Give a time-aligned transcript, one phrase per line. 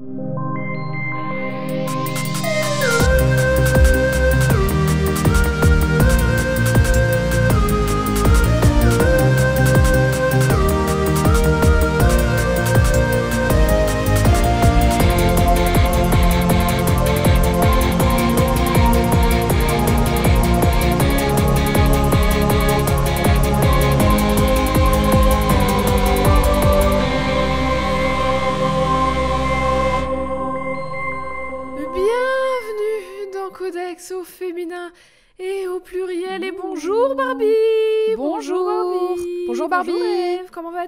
[0.00, 0.47] you.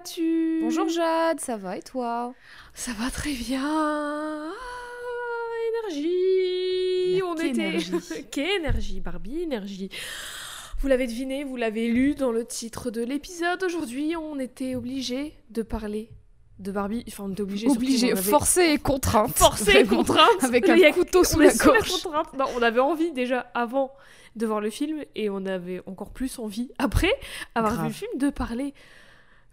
[0.05, 0.61] Vas-tu?
[0.63, 2.33] Bonjour Jade, ça va et toi?
[2.75, 4.53] Ça va très bien Ah,
[5.85, 7.61] Énergie Mais On quelle était...
[7.63, 7.93] énergie.
[8.31, 9.91] Quelle énergie Barbie, énergie
[10.83, 13.63] vous l'avez deviné, vous l'avez lu dans le titre de l'épisode.
[13.63, 16.09] Aujourd'hui, on était obligé de parler
[16.59, 17.05] de Barbie.
[17.07, 17.69] Enfin, on était obligé.
[17.69, 19.37] Obligé, forcé et contrainte.
[19.37, 20.43] forcé et contrainte.
[20.43, 21.93] Avec a- un couteau on sous est la gorge.
[22.39, 23.93] Non, on avait envie déjà avant
[24.37, 27.13] de voir le film et on avait encore plus envie après
[27.55, 27.85] avoir Grave.
[27.85, 28.73] vu le film de parler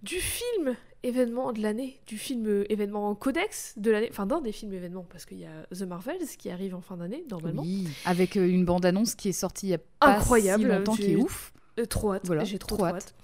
[0.03, 4.51] du film événement de l'année, du film euh, événement codex de l'année, enfin d'un des
[4.51, 7.61] films événements parce qu'il y a The Marvels qui arrive en fin d'année normalement.
[7.61, 10.95] Oui, avec euh, une bande-annonce qui est sortie il y a pas Incroyable, si longtemps,
[10.95, 11.53] qui est ouf.
[11.79, 12.95] Euh, trop hâte, Voilà, j'ai trop, trop trop hâte.
[12.95, 13.15] hâte.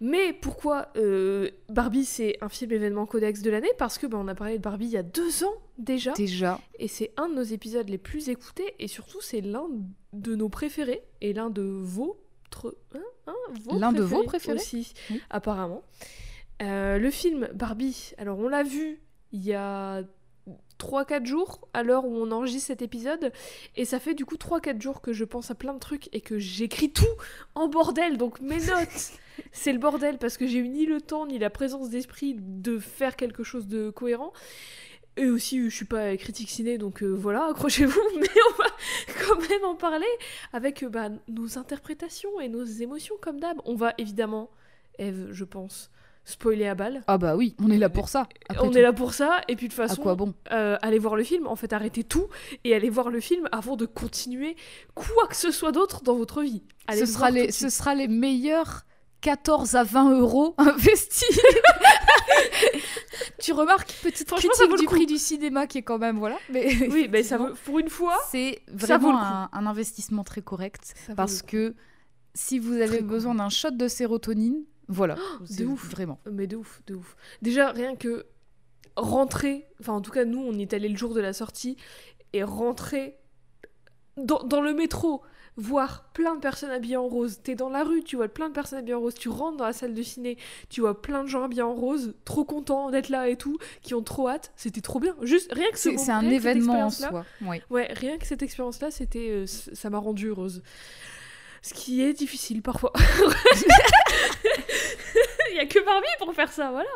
[0.00, 3.70] Mais pourquoi euh, Barbie c'est un film événement codex de l'année?
[3.78, 6.12] Parce que bah, on a parlé de Barbie il y a deux ans déjà.
[6.12, 9.66] Déjà, Et c'est un de nos épisodes les plus écoutés et surtout c'est l'un
[10.12, 12.20] de nos préférés et l'un de vos
[12.94, 13.34] hein, hein,
[13.78, 15.20] L'un de vos préférés aussi Oui.
[15.30, 15.82] apparemment.
[16.62, 19.00] Euh, le film Barbie, alors on l'a vu
[19.32, 20.02] il y a
[20.78, 23.32] 3-4 jours à l'heure où on enregistre cet épisode
[23.76, 26.20] et ça fait du coup 3-4 jours que je pense à plein de trucs et
[26.20, 27.06] que j'écris tout
[27.54, 29.12] en bordel donc mes notes
[29.52, 32.78] c'est le bordel parce que j'ai eu ni le temps ni la présence d'esprit de
[32.78, 34.32] faire quelque chose de cohérent
[35.16, 38.68] et aussi, je suis pas critique ciné, donc euh, voilà, accrochez-vous, mais on va
[39.26, 40.06] quand même en parler
[40.52, 43.58] avec euh, bah, nos interprétations et nos émotions comme d'hab.
[43.64, 44.50] On va évidemment,
[44.98, 45.90] Eve, je pense,
[46.24, 47.02] spoiler à balle.
[47.06, 48.28] ah bah oui, on est là pour ça.
[48.58, 48.78] on tout.
[48.78, 50.34] est là pour ça, et puis de toute À façon, quoi bon?
[50.52, 52.28] euh, allez voir le film, en fait, arrêtez tout
[52.64, 54.56] et allez voir le film avant de continuer
[54.94, 56.62] quoi que ce soit d'autre dans votre vie.
[56.86, 58.84] Allez ce sera, les, ce sera les meilleurs
[59.20, 61.40] 14 à 20 euros investis.
[63.40, 66.36] tu remarques, petite critique du prix du cinéma qui est quand même, voilà.
[66.50, 70.94] Mais Oui, mais ça vaut, pour une fois, C'est vraiment un, un investissement très correct.
[71.06, 71.74] ça Parce que
[72.34, 75.16] si vous avez Très besoin d'un shot de sérotonine, voilà.
[75.44, 75.90] c'est ouf.
[75.90, 76.20] Vraiment.
[76.30, 77.16] Mais de ouf, de ouf.
[77.42, 78.26] Déjà, rien que
[78.96, 81.76] rentrer, enfin en tout cas nous, on est allé le jour de la sortie,
[82.32, 83.16] et rentrer
[84.16, 85.22] dans, dans le métro,
[85.56, 87.40] voir plein de personnes habillées en rose.
[87.42, 89.66] T'es dans la rue, tu vois plein de personnes habillées en rose, tu rentres dans
[89.66, 90.36] la salle de ciné,
[90.68, 93.94] tu vois plein de gens habillés en rose, trop contents d'être là et tout, qui
[93.94, 95.14] ont trop hâte, c'était trop bien.
[95.22, 97.24] Juste, rien que ce C'est un événement en soi.
[97.42, 97.60] Oui.
[97.70, 100.62] Ouais, rien que cette expérience-là, c'était, euh, ça m'a rendue heureuse.
[101.62, 102.92] Ce qui est difficile parfois.
[105.50, 106.88] Il y a que Barbie pour faire ça, voilà.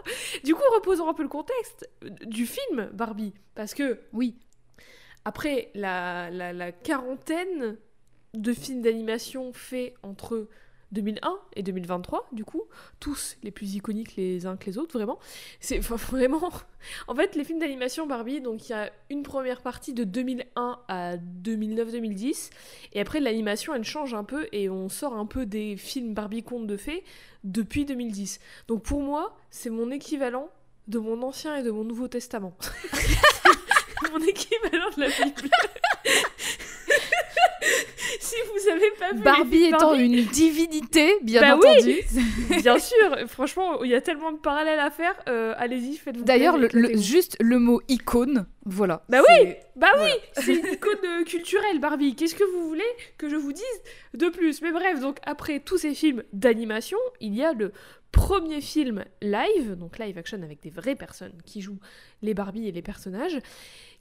[0.44, 4.36] Du coup, reposons un peu le contexte euh, du film Barbie, parce que Oui.
[5.24, 7.76] après la, la, la quarantaine
[8.34, 10.48] de films d'animation faits entre
[10.92, 12.62] 2001 et 2023, du coup,
[12.98, 15.18] tous les plus iconiques les uns que les autres, vraiment.
[15.60, 16.50] C'est vraiment.
[17.08, 20.78] En fait, les films d'animation Barbie, donc il y a une première partie de 2001
[20.88, 22.50] à 2009-2010,
[22.94, 26.42] et après l'animation elle change un peu et on sort un peu des films Barbie
[26.42, 27.04] contes de fées
[27.44, 28.40] depuis 2010.
[28.66, 30.48] Donc pour moi, c'est mon équivalent
[30.86, 32.56] de mon Ancien et de mon Nouveau Testament.
[34.12, 35.50] mon équivalent de la Bible.
[38.20, 41.68] si vous avez pas vu Barbie étant Barbie, une divinité, bien Bah oui.
[41.68, 41.94] entendu.
[42.62, 45.14] Bien sûr, franchement, il y a tellement de parallèles à faire.
[45.28, 49.04] euh, Allez-y, faites-vous D'ailleurs, le, le- juste le mot icône, voilà.
[49.08, 50.12] Bah C'est- Bah Voilà.
[50.14, 52.14] oui, c'est une icône euh, culturelle, Barbie.
[52.16, 52.82] Qu'est-ce que vous voulez
[53.18, 53.64] que je vous dise
[54.14, 54.60] de plus?
[54.62, 57.72] Mais bref, donc après tous ces films d'animation, il y a le
[58.10, 61.78] premier film live, donc live action avec des vraies personnes qui jouent
[62.22, 63.38] les Barbie et les personnages,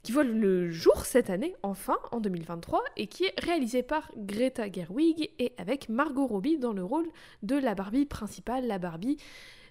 [0.02, 4.70] qui voit le jour cette année, enfin, en 2023, et qui est réalisé par Greta
[4.70, 7.06] Gerwig et avec Margot Robbie dans le rôle
[7.42, 9.18] de la Barbie principale, la Barbie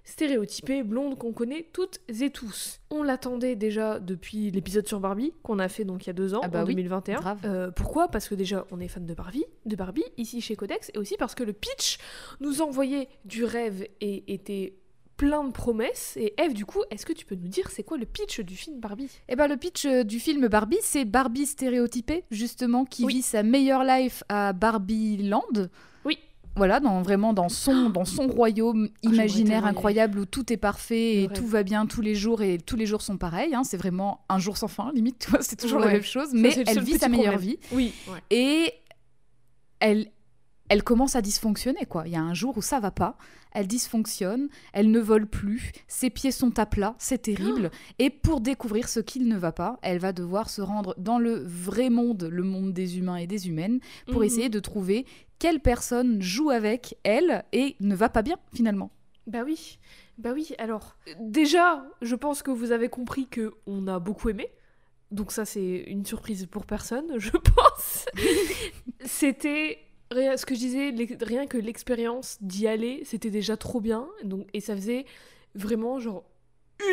[0.04, 2.80] stéréotypée, blonde qu'on connaît toutes et tous.
[2.90, 6.34] On l'attendait déjà depuis l'épisode sur Barbie qu'on a fait donc il y a deux
[6.34, 7.20] ans, Ah bah en oui, 2021.
[7.20, 7.40] grave.
[7.44, 8.08] Euh, pourquoi?
[8.08, 11.18] Parce que déjà on est fan de Barbie, de Barbie ici chez Codex, et aussi
[11.18, 11.98] parce que le pitch
[12.40, 14.76] nous envoyait du rêve et était
[15.18, 16.16] plein de promesses.
[16.18, 18.56] Et Eve, du coup, est-ce que tu peux nous dire c'est quoi le pitch du
[18.56, 19.10] film Barbie?
[19.28, 23.16] Eh ben, le pitch euh, du film Barbie, c'est Barbie stéréotypée, justement, qui Oui.
[23.16, 25.70] vit sa meilleure life à Barbie Land.
[26.06, 26.20] Oui.
[26.56, 30.58] voilà, dans, vraiment dans son, dans son royaume imaginaire tellement y incroyable où tout est
[30.58, 33.54] parfait et tout va bien tous les jours et tous les jours sont pareils.
[33.54, 33.64] hein.
[33.64, 36.98] c'est vraiment un jour sans fin, limite, c'est toujours la même chose, mais elle vit
[36.98, 37.52] sa meilleure problème.
[37.52, 38.20] vie Oui, ouais.
[38.32, 38.72] et
[39.80, 40.08] elle,
[40.70, 42.04] elle commence à dysfonctionner, quoi.
[42.08, 43.18] Il y a un jour où ça va pas,
[43.58, 47.72] elle dysfonctionne, elle ne vole plus, ses pieds sont à plat, c'est terrible.
[47.98, 51.34] Et pour découvrir ce qu'il ne va pas, elle va devoir se rendre dans le
[51.44, 54.24] vrai monde, le monde des humains et des humaines, pour Mhm.
[54.28, 55.06] essayer de trouver
[55.40, 58.92] quelle personne joue avec elle et ne va pas bien, finalement.
[59.26, 59.80] Bah oui,
[60.20, 60.54] bah oui.
[60.60, 64.48] Alors, déjà, je pense que vous avez compris que on a beaucoup aimé.
[65.10, 68.06] Donc ça, c'est une surprise pour personne, je pense.
[69.06, 69.80] c'était
[70.12, 74.08] rien- ce que je disais, rien que l'expérience d'y aller, c'était déjà trop bien.
[74.24, 75.06] Donc et ça faisait
[75.56, 76.24] vraiment genre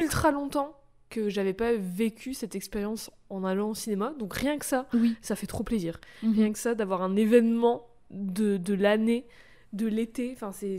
[0.01, 0.77] ultra longtemps
[1.11, 4.15] que j'avais pas vécu cette expérience en allant au cinéma.
[4.19, 5.15] Donc rien que ça, Oui.
[5.23, 6.01] ça fait trop plaisir.
[6.23, 6.33] Mhm.
[6.35, 9.27] Rien que ça, d'avoir un événement de, de l'année,
[9.73, 10.33] de l'été.
[10.35, 10.79] Enfin, c'est-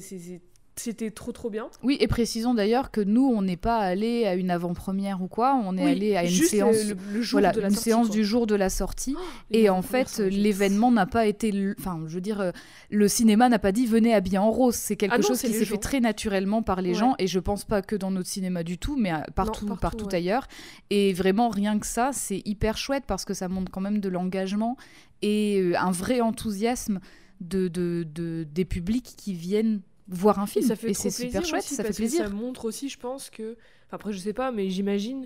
[0.78, 1.68] c'était trop trop bien.
[1.84, 5.60] Oui, et précisons d'ailleurs que nous, on n'est pas allé à une avant-première ou quoi,
[5.64, 7.90] on est Oui, allé à une séance, le, le jour voilà, de la une sortie,
[7.90, 8.16] séance quoi.
[8.16, 9.16] du jour de la sortie.
[9.52, 11.50] Les Et en fait, l'événement n'a pas été.
[11.50, 12.52] l- Enfin, je veux dire, euh,
[12.90, 14.76] le cinéma n'a pas dit venez habillé en rose.
[14.76, 16.96] C'est quelque Ah non, chose qui s'est fait très naturellement par les Ouais.
[16.96, 17.16] gens.
[17.20, 20.06] Et je pense pas que dans notre cinéma du tout, mais euh, partout, partout, partout,
[20.08, 20.16] ouais.
[20.16, 20.48] ailleurs.
[20.90, 24.10] Et vraiment, rien que ça, c'est hyper chouette parce que ça montre quand même de
[24.10, 24.76] l'engagement
[25.22, 27.00] et euh, un vrai enthousiasme
[27.42, 30.66] de, de, de- des publics qui viennent voir un Et film.
[30.66, 32.24] ça fait Et c'est super chouette, aussi, ça fait plaisir.
[32.24, 33.54] Ça montre aussi, je pense que.
[33.88, 35.26] Enfin, après, je sais pas, mais j'imagine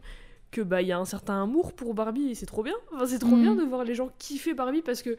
[0.52, 2.76] que bah il y a un certain amour pour Barbie et c'est trop bien.
[2.94, 3.42] Enfin, c'est trop Mhm.
[3.42, 5.18] bien de voir les gens kiffer Barbie parce que.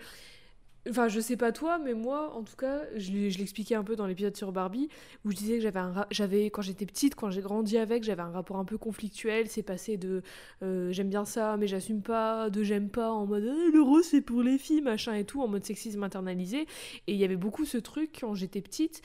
[0.88, 4.06] Enfin, je sais pas toi, mais moi, en tout cas, je l'expliquais un peu dans
[4.06, 4.88] l'épisode sur Barbie,
[5.26, 8.22] où je disais que j'avais, un j'avais quand j'étais petite, quand j'ai grandi avec, j'avais
[8.22, 9.46] un rapport un peu conflictuel.
[9.48, 10.22] C'est passé de
[10.62, 14.06] euh, j'aime bien ça, mais j'assume pas, de j'aime pas, en mode Eh, le rose
[14.06, 16.62] c'est pour les filles, machin et tout, en mode sexisme internalisé.
[17.06, 19.02] Et il y avait beaucoup ce truc quand j'étais petite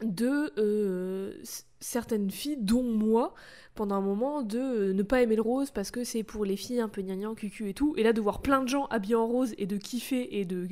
[0.00, 1.34] de euh,
[1.84, 3.34] certaines filles, dont moi,
[3.74, 6.56] pendant un moment, de euh, ne pas aimer le rose parce que c'est pour les
[6.56, 7.94] filles un peu gnagnan, cucu et tout.
[7.96, 10.68] Et là, de voir plein de gens habillés en rose et de kiffer et de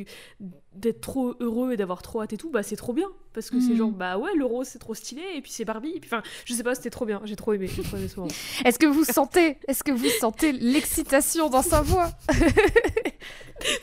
[0.75, 3.09] d'être trop heureux et d'avoir trop hâte et tout, bah c'est trop bien.
[3.35, 3.77] Parce que c'est Mhm.
[3.77, 5.93] genre, bah ouais, le rose c'est trop stylé, et puis c'est Barbie.
[5.97, 8.09] Et puis, enfin, je sais pas, c'était trop bien, j'ai trop aimé, j'ai trop aimé
[8.09, 8.33] ce moment.
[8.65, 12.11] Est-ce que vous sentez, est-ce que vous sentez l'excitation dans sa voix?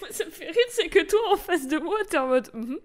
[0.01, 2.49] Moi, ça me fait rire, c'est que toi en face de moi, t'es en mode.
[2.53, 2.79] mhm.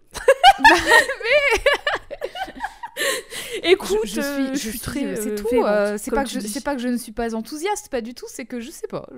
[3.62, 5.16] Écoute, je, je euh, suis, je suis très.
[5.16, 5.48] c'est tout.
[5.64, 8.26] euh, c'est pas que je, pas que je ne suis pas enthousiaste, pas du tout.
[8.28, 9.08] C'est que je sais pas.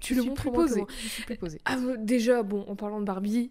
[0.00, 0.80] Tu le montres plus moins que posée.
[0.80, 0.88] moi.
[1.02, 1.60] Je suis plus posée.
[1.64, 3.50] Ah, euh, déjà, bon, en parlant de Barbie,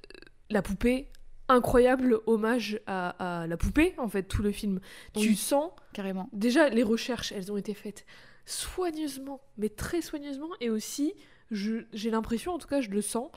[0.00, 0.18] euh,
[0.50, 1.08] la poupée,
[1.48, 4.80] incroyable hommage à, à la poupée, en fait, tout le film.
[5.14, 6.28] Tu sens, Carrément.
[6.32, 8.04] déjà, les recherches, elles ont été faites
[8.46, 11.14] soigneusement, mais très soigneusement, et aussi,
[11.50, 13.30] j'ai l'impression, en tout cas, je le sens,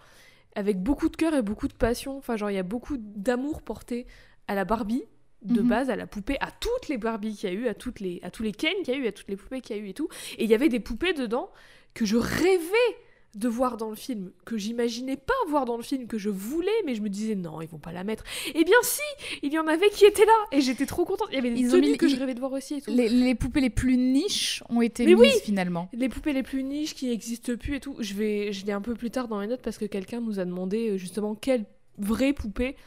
[0.55, 2.17] avec beaucoup de cœur et beaucoup de passion.
[2.17, 4.07] Enfin, genre, il y a beaucoup d'amour porté
[4.47, 5.03] à la Barbie.
[5.45, 5.67] De Mhm.
[5.69, 8.19] base, à la poupée, à toutes les Barbies qu'il y a eu, à, toutes les,
[8.23, 9.81] à tous les Ken qu'il y a eu, à toutes les poupées qu'il y a
[9.81, 10.09] eu et tout.
[10.37, 11.49] Et il y avait des poupées dedans
[11.93, 12.97] que je rêvais
[13.35, 16.71] de voir dans le film, que j'imaginais pas voir dans le film, que je voulais,
[16.85, 18.23] mais je me disais non, ils vont pas la mettre.
[18.55, 19.01] Eh bien si,
[19.43, 21.27] il y en avait qui étaient là, et j'étais trop contente.
[21.31, 22.91] Il y avait des Ils tenues mis- que je rêvais de voir aussi et tout.
[22.91, 25.89] Les, les poupées les plus niches ont été Mais mises oui finalement.
[25.93, 27.97] Les poupées les plus niches qui n'existent plus et tout.
[27.99, 30.39] Je vais, je l'ai un peu plus tard dans les notes parce que quelqu'un nous
[30.39, 31.65] a demandé euh, justement quelles
[31.97, 32.77] vraies poupées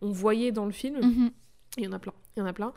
[0.00, 1.00] on voyait dans le film.
[1.00, 1.30] Mhm.
[1.78, 2.72] Il y en a plein, il y en a plein.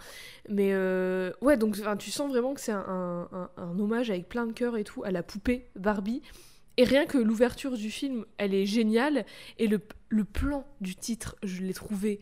[0.47, 4.45] Mais euh, ouais, donc tu sens vraiment que c'est un, un- un hommage avec plein
[4.45, 6.21] de cœur et tout à la poupée Barbie.
[6.77, 9.25] Et rien que l'ouverture du film, elle est géniale.
[9.59, 12.21] Et le, le plan du titre, je l'ai trouvé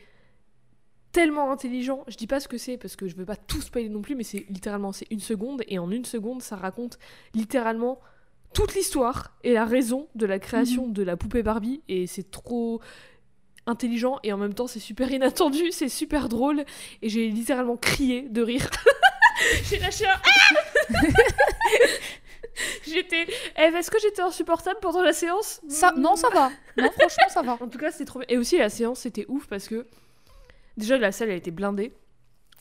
[1.12, 2.04] tellement intelligent.
[2.08, 4.16] Je dis pas ce que c'est parce que je veux pas tout spoiler non plus,
[4.16, 5.64] mais c'est littéralement c'est une seconde.
[5.68, 6.98] Et en une seconde, ça raconte
[7.34, 8.00] littéralement
[8.54, 11.82] toute l'histoire et la raison de la création de la poupée Barbie.
[11.88, 12.82] Et c'est trop
[13.70, 16.64] intelligent et en même temps c'est super inattendu, c'est super drôle
[17.02, 18.70] et j'ai littéralement crié de rire.
[19.70, 21.00] j'ai lâché un Ah
[22.86, 25.62] J'étais Eve, est-ce que j'étais insupportable pendant la séance?
[25.70, 26.52] Ça, non, ça va.
[26.76, 27.54] Non, franchement, ça va.
[27.54, 28.28] En tout cas, c'était trop bien.
[28.28, 29.86] Et aussi la séance c'était ouf parce que
[30.76, 31.94] déjà la salle elle était blindée.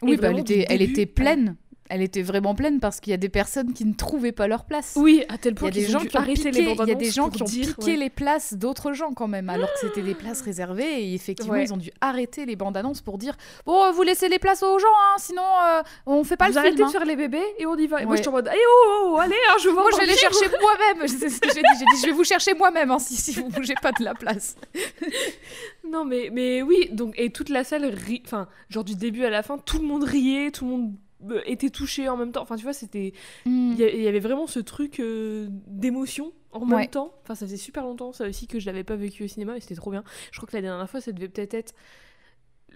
[0.02, 1.56] Oui, bah, elle était, elle était pleine.
[1.88, 4.64] Elle était vraiment pleine parce qu'il y a des personnes qui ne trouvaient pas leur
[4.64, 4.94] place.
[4.96, 6.90] Oui, à tel Il y point a des gens qui ont piqué, les il y
[6.92, 7.96] a des gens qui ont dire, piqué ouais.
[7.96, 11.64] les places d'autres gens quand même, alors que c'était des places réservées et effectivement Ouais.
[11.64, 14.62] ils ont dû arrêter les bandes annonces pour dire bon euh, vous laissez les places
[14.62, 16.86] aux gens hein, sinon euh, on fait pas Vous le arrêtez film.
[16.86, 16.98] de hein.
[16.98, 18.02] faire les bébés et on y va.
[18.02, 20.00] Et moi je suis en mode, allez oh, oh, allez, hein, je voir Moi je
[20.00, 21.08] vais les chercher moi-même.
[21.08, 21.68] C'est ce que j'ai dit.
[21.78, 24.14] J'ai dit je vais vous chercher moi-même hein, si, si vous bougez pas de la
[24.14, 24.56] place.
[25.90, 28.22] Non, mais, mais oui, donc, et toute la salle, ri...
[28.26, 30.92] enfin, genre du début à la fin, tout le monde riait, tout le monde
[31.46, 32.42] était touché en même temps.
[32.42, 33.12] Enfin, tu vois, c'était.
[33.46, 33.72] Hmm.
[33.78, 36.76] Il y, avait vraiment ce truc euh, d'émotion en Ouais.
[36.76, 37.12] même temps.
[37.24, 39.60] Enfin, ça faisait super longtemps, ça aussi, que je l'avais pas vécu au cinéma et
[39.60, 40.04] c'était trop bien.
[40.32, 41.74] Je crois que la dernière fois, ça devait peut-être être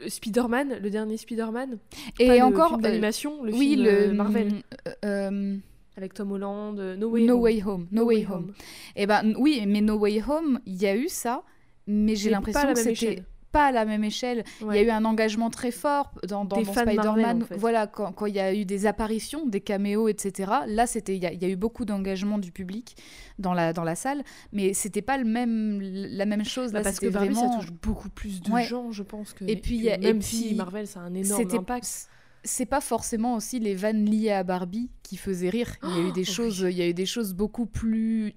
[0.08, 1.78] Spider-Man, le dernier Spider-Man.
[2.18, 3.00] Et Pas le encore, film euh,
[3.44, 4.52] le oui, film le euh, Marvel.
[4.88, 5.56] euh, euh,
[5.96, 7.42] Avec Tom Holland, euh, No Way No Home.
[7.42, 7.86] Way Home.
[7.92, 8.52] No Way Home.
[8.96, 11.42] Eh ben oui, mais No Way Home, il y a eu ça,
[11.86, 13.22] mais j'ai l'impression que c'était.
[13.52, 14.42] Pas à la même échelle.
[14.62, 17.42] Il y a eu un engagement très fort dans, dans, Des dans Spider-Man.
[17.42, 17.56] en fait.
[17.56, 20.50] Voilà, quand, quand il y a eu des apparitions, des caméos, etc.
[20.66, 22.96] Là, c'était il y, a- il y a eu beaucoup d'engagement du public
[23.38, 26.72] dans la, dans la salle, mais c'était pas le même, la même chose.
[26.72, 27.52] Bah, Là, parce que Barbie, vraiment.
[27.52, 28.64] ça touche beaucoup plus de Ouais.
[28.64, 29.32] gens, je pense.
[29.34, 31.42] Que, Et puis, que il y a- et même si Marvel, ça a un énorme
[31.42, 32.08] c'était impact.
[32.44, 35.76] c'est pas forcément aussi les vannes liées à Barbie qui faisaient rire.
[35.84, 38.34] Il y a eu des Oh, choses, il y a eu des choses beaucoup plus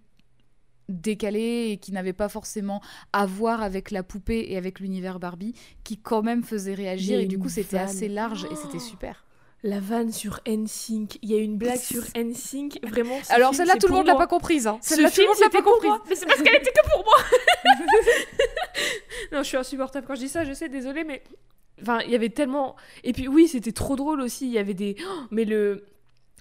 [0.90, 2.82] décalées et qui n'avaient pas forcément
[3.14, 7.26] à voir avec la poupée et avec l'univers Barbie, qui quand même faisaient réagir et
[7.26, 8.80] du coup c'était assez large et c'était Oh.
[8.80, 9.22] super.
[9.64, 11.18] La vanne sur NSYNC.
[11.24, 12.80] Il y a une blague sur NSYNC.
[12.84, 13.18] Vraiment.
[13.24, 14.68] ce Alors film, celle-là tout le monde l'a pas comprise.
[14.68, 14.78] Hein.
[14.84, 15.90] Ce Celle-là tout film, le monde l'a pas comprise.
[15.90, 16.04] moi.
[16.08, 17.16] Mais c'est parce qu'elle était que pour moi.
[19.32, 20.44] non, je suis insupportable quand je dis ça.
[20.44, 21.24] Je sais, désolée, mais
[21.82, 22.76] enfin, il y avait tellement.
[23.04, 24.46] Et puis oui, c'était trop drôle aussi.
[24.46, 24.96] Il y avait des.
[25.02, 25.86] Oh, mais le.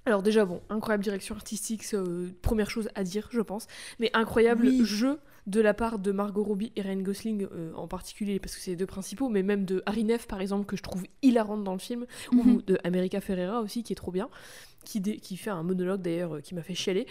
[0.06, 3.66] Alors déjà bon, incroyable direction artistique, c'est euh, première chose à dire, je pense.
[3.98, 4.84] Mais incroyable Oui.
[4.84, 8.60] jeu de la part de Margot Robbie et Ryan Gosling euh, en particulier parce que
[8.60, 11.64] c'est les deux principaux, mais même de Harry Neff par exemple que je trouve hilarante
[11.64, 12.38] dans le film, Mhm.
[12.40, 14.28] ou de America Ferrera aussi qui est trop bien,
[14.84, 17.06] qui fait un monologue d'ailleurs euh, qui m'a fait chialer.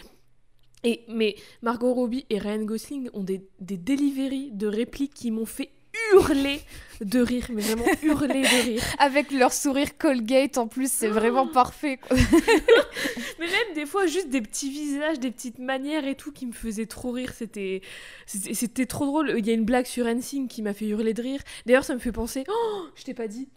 [0.84, 5.46] Et, mais Margot Robbie et Ryan Gosling ont des, des deliveries de répliques qui m'ont
[5.46, 5.70] fait
[6.12, 6.60] hurler
[7.00, 8.82] de rire, mais vraiment hurler de rire.
[8.98, 11.96] Avec leur sourire Colgate en plus, c'est vraiment parfait.
[11.98, 12.16] quoi.
[13.40, 16.52] Mais même des fois, juste des petits visages, des petites manières et tout qui me
[16.52, 17.32] faisaient trop rire.
[17.34, 17.82] C'était,
[18.26, 19.34] c'était, trop drôle.
[19.36, 21.40] Il y a une blague sur NSYNC qui m'a fait hurler de rire.
[21.66, 22.44] D'ailleurs, ça me fait penser.
[22.48, 23.48] Oh, je t'ai pas dit.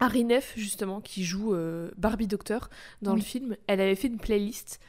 [0.00, 2.68] Harry Neff, justement, qui joue euh, Barbie Doctor
[3.02, 3.20] dans Oui.
[3.20, 4.80] le film, elle avait fait une playlist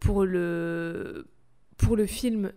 [0.00, 1.26] pour le,
[1.76, 2.52] pour le film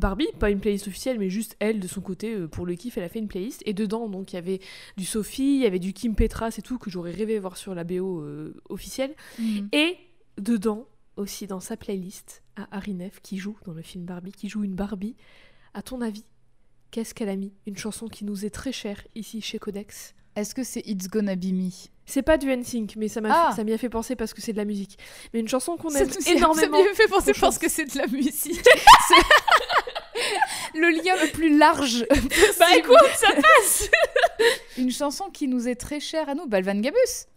[0.00, 2.98] Barbie, pas une playlist officielle, mais juste elle, de son côté, euh, pour le kiff,
[2.98, 3.62] elle a fait une playlist.
[3.66, 4.60] Et dedans, donc, il y avait
[4.96, 7.74] du Sophie, il y avait du Kim Petras et tout, que j'aurais rêvé voir sur
[7.74, 9.14] la BO euh, officielle.
[9.38, 9.68] Mhm.
[9.72, 9.96] Et
[10.38, 14.48] dedans, aussi dans sa playlist, à Harry Neff, qui joue dans le film Barbie, qui
[14.48, 15.14] joue une Barbie.
[15.74, 16.24] À ton avis,
[16.90, 17.52] qu'est-ce qu'elle a mis?
[17.66, 20.14] Une chanson qui nous est très chère ici chez Codex.
[20.36, 21.70] Est-ce que c'est It's Gonna Be Me?
[22.06, 23.52] C'est pas du NSYNC, mais ça m'a Ah.
[23.54, 24.96] fait- fait penser parce que c'est de la musique.
[25.32, 26.78] Mais une chanson qu'on aime énormément.
[26.82, 28.60] Ça me fait penser parce que c'est de la musique.
[30.74, 32.06] Le lien le plus large.
[32.58, 33.88] Bah écoute, ça passe
[34.78, 36.96] Une chanson qui nous est très chère à nous, Balvan Gabus.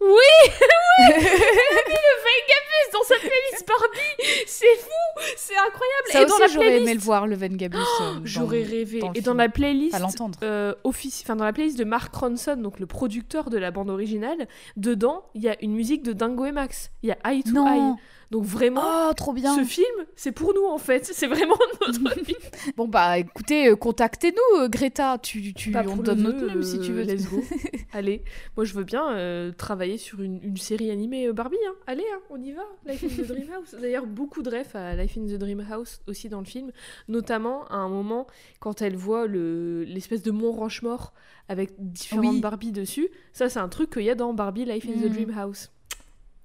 [2.92, 6.82] dans sa playlist Barbie C'est fou C'est incroyable Ça Et aussi, j'aurais playlist...
[6.82, 7.76] aimé le voir, le Van Gabus.
[7.78, 9.00] euh, dans- J'aurais rêvé.
[9.00, 9.96] dans le Et dans la playlist,
[10.42, 13.90] euh, offici- enfin, dans la playlist de Mark Ronson, donc le producteur de la bande
[13.90, 16.90] originale, dedans, il y a une musique de Dingo et Max.
[17.02, 17.94] Il y a Eye to Eye.
[18.34, 19.54] Donc vraiment, Oh, trop bien.
[19.54, 19.86] ce film,
[20.16, 21.04] c'est pour nous en fait.
[21.06, 21.54] C'est vraiment
[21.86, 22.38] notre film.
[22.76, 25.18] Bon, bah écoutez, euh, contactez-nous, euh, Greta.
[25.18, 27.02] Tu, tu, Pas on donne notre numéro si tu euh, veux.
[27.04, 27.40] Let's go.
[27.92, 28.22] Allez,
[28.56, 31.56] moi je veux bien euh, travailler sur une, une série animée Barbie.
[31.68, 31.74] hein.
[31.86, 32.62] Allez, hein, on y va.
[32.86, 33.76] Life in the Dream House.
[33.80, 36.72] D'ailleurs, beaucoup de refs à Life in the Dream House aussi dans le film.
[37.06, 38.26] Notamment à un moment
[38.58, 41.12] quand elle voit le- l'espèce de mont Rochemort
[41.48, 42.40] avec différentes Oui.
[42.40, 43.08] Barbies dessus.
[43.32, 45.12] Ça, c'est un truc qu'il y a dans Barbie Life in the Mm.
[45.12, 45.70] Dream House.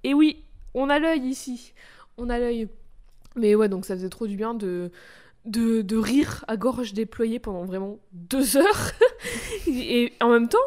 [0.04, 0.44] Et oui,
[0.74, 1.72] on a l'œil ici.
[2.18, 2.68] On a l'œil.
[3.36, 4.90] Mais ouais, donc ça faisait trop du bien de,
[5.44, 8.90] de, de rire à gorge déployée pendant vraiment deux heures.
[9.68, 10.58] et en même temps,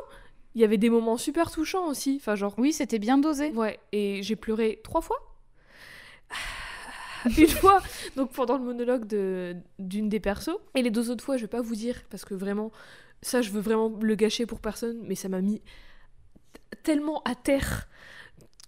[0.55, 2.17] il y avait des moments super touchants aussi.
[2.21, 3.51] Enfin, genre, Oui, c'était bien dosé.
[3.51, 5.17] ouais, et j'ai pleuré trois fois.
[7.37, 7.81] Une fois,
[8.17, 11.47] donc pendant le monologue de- d'une des persos, et les deux autres fois, je vais
[11.47, 12.71] pas vous dire, parce que vraiment,
[13.21, 15.61] ça, je veux vraiment le gâcher pour personne, mais ça m'a mis
[16.83, 17.87] tellement à terre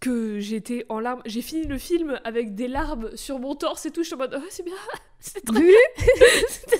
[0.05, 1.23] que j'étais en larmes.
[1.25, 4.03] J'ai fini le film avec des larmes sur mon torse et tout.
[4.03, 4.75] Je suis en mode, oh, c'est bien,
[5.19, 5.73] c'est trop Oui,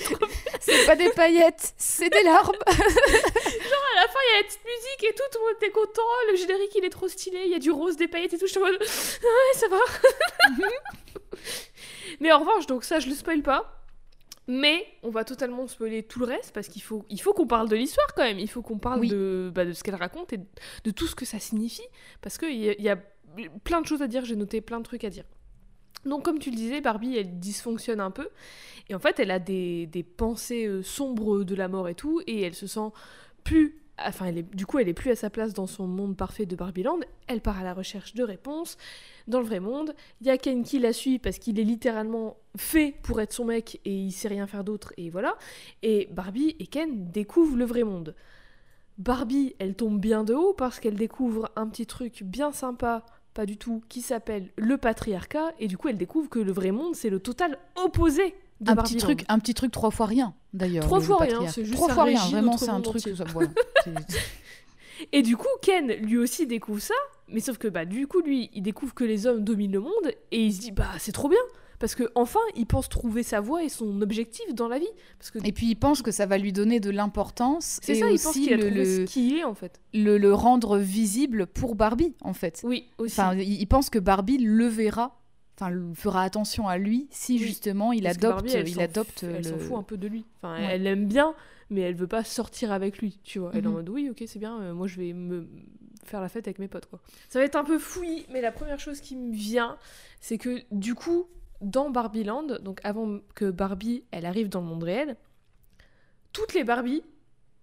[0.04, 0.28] trop
[0.60, 2.56] c'est pas des paillettes, c'est des larmes.
[3.96, 5.72] À la fin, il y a la petite musique et tout, tout le monde était
[5.72, 6.02] content.
[6.30, 7.44] Le générique, il est trop stylé.
[7.46, 8.46] Il y a du rose, des paillettes et tout.
[8.46, 9.78] Je suis en mode, ouais, ça va.
[12.20, 13.72] Mais en revanche, donc ça, je le spoil pas.
[14.48, 17.70] Mais on va totalement spoiler tout le reste parce qu'il faut, il faut qu'on parle
[17.70, 18.38] de l'histoire quand même.
[18.38, 19.08] Il faut qu'on parle Oui.
[19.08, 20.40] de, bah, de ce qu'elle raconte et
[20.84, 21.88] de tout ce que ça signifie.
[22.22, 22.98] Parce qu'il y, y a
[23.64, 24.26] plein de choses à dire.
[24.26, 25.26] J'ai noté plein de trucs à dire.
[26.06, 28.30] Donc, comme tu le disais, Barbie, elle dysfonctionne un peu.
[28.90, 32.22] Et en fait, elle a des, des pensées euh, sombres de la mort et tout.
[32.28, 32.92] Et elle se sent
[33.44, 33.82] plus.
[33.98, 37.00] Enfin, du coup, elle est plus à sa place dans son monde parfait de Barbieland.
[37.28, 38.78] Elle part à la recherche de réponses
[39.28, 39.96] dans le vrai monde.
[40.22, 43.46] Il y a Ken qui la suit parce qu'il est littéralement fait pour être son
[43.46, 44.94] mec et il sait rien faire d'autre.
[44.98, 45.38] Et voilà.
[45.82, 48.16] Et Barbie et Ken découvrent le vrai monde.
[48.98, 53.46] Barbie, elle tombe bien de haut parce qu'elle découvre un petit truc bien sympa, pas
[53.46, 55.52] du tout, qui s'appelle le patriarcat.
[55.60, 58.76] Et du coup, elle découvre que le vrai monde, c'est le total opposé de Un
[58.78, 60.86] petit truc, un petit truc trois fois rien d'ailleurs.
[60.86, 62.26] Trois fois rien, c'est juste trois fois rien.
[62.32, 63.02] Vraiment, c'est un truc.
[63.02, 63.50] ça- voilà.
[65.12, 66.94] Et du coup, Ken, lui aussi, découvre ça.
[67.28, 70.12] Mais sauf que, bah, du coup, lui, il découvre que les hommes dominent le monde.
[70.32, 71.38] Et il se dit, bah, c'est trop bien.
[71.80, 74.88] Parce que enfin, il pense trouver sa voie et son objectif dans la vie.
[75.20, 78.06] Parce que Et puis il pense que ça va lui donner de l'importance c'est ça,
[78.10, 79.80] il pense aussi qu'il le, le, ce qui est en fait.
[79.94, 82.62] le- le rendre visible pour Barbie en fait.
[82.64, 83.20] Oui, aussi.
[83.20, 85.20] Enfin, il pense que Barbie le verra,
[85.60, 89.24] enfin fera attention à lui si justement il Parce adopte, Barbie, elle il s'en adopte
[89.24, 90.26] f- Elle s'en le- fout un peu de lui.
[90.42, 90.68] Enfin, Ouais.
[90.72, 91.34] elle aime bien,
[91.70, 93.52] mais elle veut pas sortir avec lui, tu vois.
[93.54, 93.76] Elle est en Mhm.
[93.78, 95.48] mode oui, ok, c'est bien, euh, moi je vais me
[96.06, 97.00] faire la fête avec mes potes, quoi.
[97.30, 99.78] Ça va être un peu fouillis, mais la première chose qui me vient,
[100.22, 101.26] c'est que du coup,
[101.66, 105.18] dans Barbie Land, donc avant que Barbie, elle arrive dans le monde réel,
[106.32, 107.04] toutes les Barbies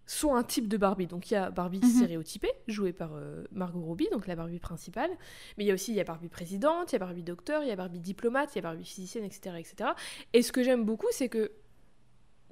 [0.05, 1.07] sont un type de Barbie.
[1.07, 1.89] Donc il y a Barbie Mhm.
[1.91, 5.11] stéréotypée, jouée par euh, Margot Robbie, donc la Barbie principale.
[5.57, 7.63] Mais il y a aussi il y a Barbie présidente, il y a Barbie docteur,
[7.63, 9.57] il y a Barbie diplomate, il y a Barbie physicienne, etc.
[9.59, 9.91] etc.
[10.33, 11.53] Et ce que j'aime beaucoup, c'est que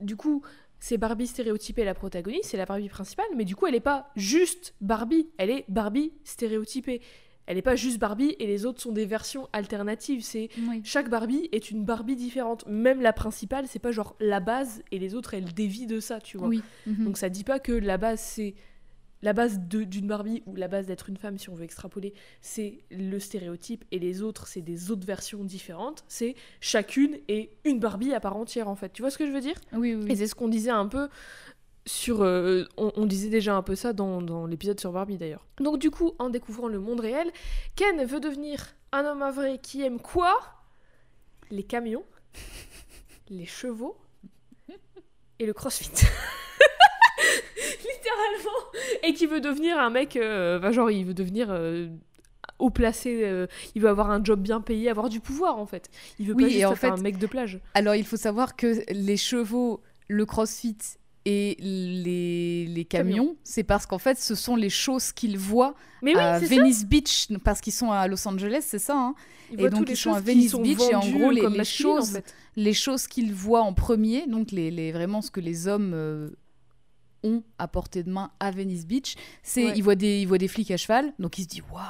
[0.00, 0.42] du coup,
[0.78, 4.10] c'est Barbie stéréotypée la protagoniste, c'est la Barbie principale, mais du coup, elle n'est pas
[4.16, 7.02] juste Barbie, elle est Barbie stéréotypée.
[7.50, 10.22] Elle n'est pas juste Barbie et les autres sont des versions alternatives.
[10.22, 10.82] C'est Oui.
[10.84, 12.64] chaque Barbie est une Barbie différente.
[12.68, 16.20] Même la principale, c'est pas genre la base et les autres elles dévient de ça,
[16.20, 16.46] tu vois.
[16.46, 16.62] Oui.
[16.86, 17.06] Mhm.
[17.06, 18.54] Donc ça dit pas que la base c'est
[19.22, 22.78] la base d'une Barbie ou la base d'être une femme si on veut extrapoler, c'est
[22.92, 26.04] le stéréotype et les autres c'est des autres versions différentes.
[26.06, 28.92] C'est chacune est une Barbie à part entière en fait.
[28.92, 29.56] Tu vois ce que je veux dire?
[29.72, 30.12] Oui, oui, oui.
[30.12, 31.08] Et c'est ce qu'on disait un peu
[31.90, 32.22] sur.
[32.22, 35.44] euh, on, on disait déjà un peu ça dans, dans l'épisode sur Barbie d'ailleurs.
[35.58, 37.30] Donc, du coup, en découvrant le monde réel,
[37.76, 40.38] Ken veut devenir un homme à vrai qui aime quoi?
[41.50, 42.04] Les camions,
[43.28, 43.96] les chevaux
[45.38, 45.90] et le crossfit.
[47.58, 48.70] Littéralement
[49.02, 50.16] Et qui veut devenir un mec.
[50.16, 51.48] euh, genre, il veut devenir.
[51.50, 51.88] euh,
[52.58, 55.88] haut placé, euh, il veut avoir un job bien payé, avoir du pouvoir en fait.
[56.18, 57.58] Il veut Oui, pas juste en être fait- un mec de plage.
[57.74, 60.76] Alors il faut savoir que les chevaux, le crossfit
[61.26, 63.36] et les, les camions, Camions.
[63.44, 66.46] c'est parce qu'en fait ce sont les choses qu'ils voient Mais oui, à ça.
[66.46, 68.96] Venice Beach, parce qu'ils sont à Los Angeles, c'est ça.
[68.96, 69.14] hein.
[69.52, 72.12] Il Et donc, ils sont à Venice sont Beach, et en gros, les- en choses-
[72.12, 72.34] fait.
[72.56, 76.30] les choses qu'ils voient en premier, donc les, les- vraiment ce que les hommes euh,
[77.22, 79.72] ont à portée de main à Venice Beach, c'est Ouais.
[79.76, 81.82] ils, voient des, ils voient des flics à cheval, donc ils se disent waouh,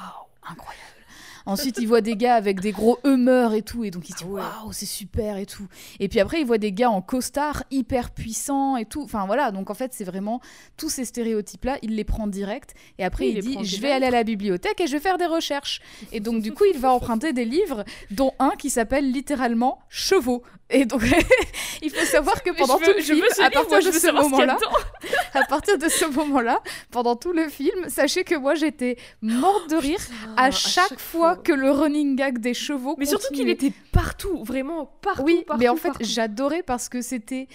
[0.43, 1.00] incroyable.
[1.45, 4.19] Ensuite, ils voient des gars avec des gros humeurs et tout, et donc ils se
[4.23, 5.67] disent Ah waouh, c'est super et tout.
[5.99, 9.01] Et puis après, ils voient des gars en costard hyper puissants et tout.
[9.03, 10.41] Enfin voilà, donc en fait, c'est vraiment
[10.77, 12.73] tous ces stéréotypes-là, il les prend direct.
[12.99, 13.95] Et après, Oui, il il, dit je vais direct.
[13.95, 15.81] aller à la bibliothèque et je vais faire des recherches.
[16.11, 20.43] Et donc, du coup, il va emprunter des livres, dont un qui s'appelle littéralement Chevaux.
[20.73, 21.03] Et donc,
[21.81, 24.57] il faut savoir que pendant tout le film, à partir de ce moment-là,
[25.33, 29.75] à partir de ce moment-là, pendant tout le film, sachez que moi j'étais morte de
[29.75, 29.99] rire
[30.37, 34.43] Ah, à chaque, fois, que le running gag des chevaux Mais surtout qu'il était partout,
[34.43, 35.23] vraiment partout.
[35.23, 37.47] Oui, partout, mais en fait, j'adorais parce que c'était.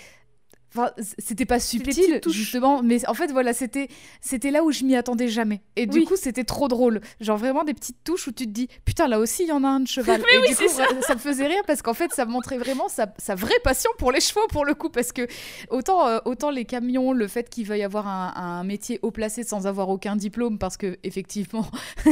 [0.76, 3.88] Enfin, c'était pas subtil, justement, mais en fait, voilà, c'était
[4.20, 5.60] c'était là où je m'y attendais jamais.
[5.76, 6.04] Et du Oui.
[6.04, 7.00] coup, c'était trop drôle.
[7.20, 9.64] Genre vraiment des petites touches où tu te dis, putain, là aussi, il y en
[9.64, 10.20] a un de cheval.
[10.26, 11.14] Mais et oui, du c'est coup, vra- ça.
[11.14, 14.20] me faisait rire parce qu'en fait, ça montrait vraiment sa, sa vraie passion pour les
[14.20, 14.90] chevaux, pour le coup.
[14.90, 15.26] Parce que
[15.70, 19.42] autant, euh, autant les camions, le fait qu'il veuille avoir un, un métier haut placé
[19.44, 21.66] sans avoir aucun diplôme, parce que effectivement,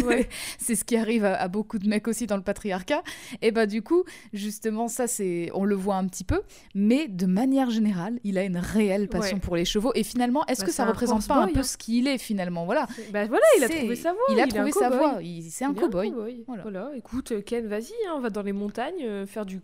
[0.04, 0.28] Ouais.
[0.58, 3.02] c'est ce qui arrive à, à beaucoup de mecs aussi dans le patriarcat.
[3.42, 6.40] Et bah du coup, justement, ça c'est, on le voit un petit peu,
[6.74, 9.40] mais de manière générale, il a une réelle passion Ouais.
[9.40, 9.92] pour les chevaux.
[9.94, 11.62] Et finalement, est-ce Bah, que ça représente pas un peu hein.
[11.62, 12.64] ce qu'il est finalement?
[12.64, 12.86] Voilà.
[13.10, 14.22] Bah voilà, il a trouvé sa voie.
[14.30, 15.18] Il a trouvé sa voie.
[15.22, 16.10] Il- C'est un cow-boy.
[16.10, 16.44] cow-boy.
[16.46, 16.62] Voilà.
[16.62, 16.90] Voilà.
[16.96, 19.60] écoute, Ken, vas-y, hein, on va dans les montagnes euh, faire du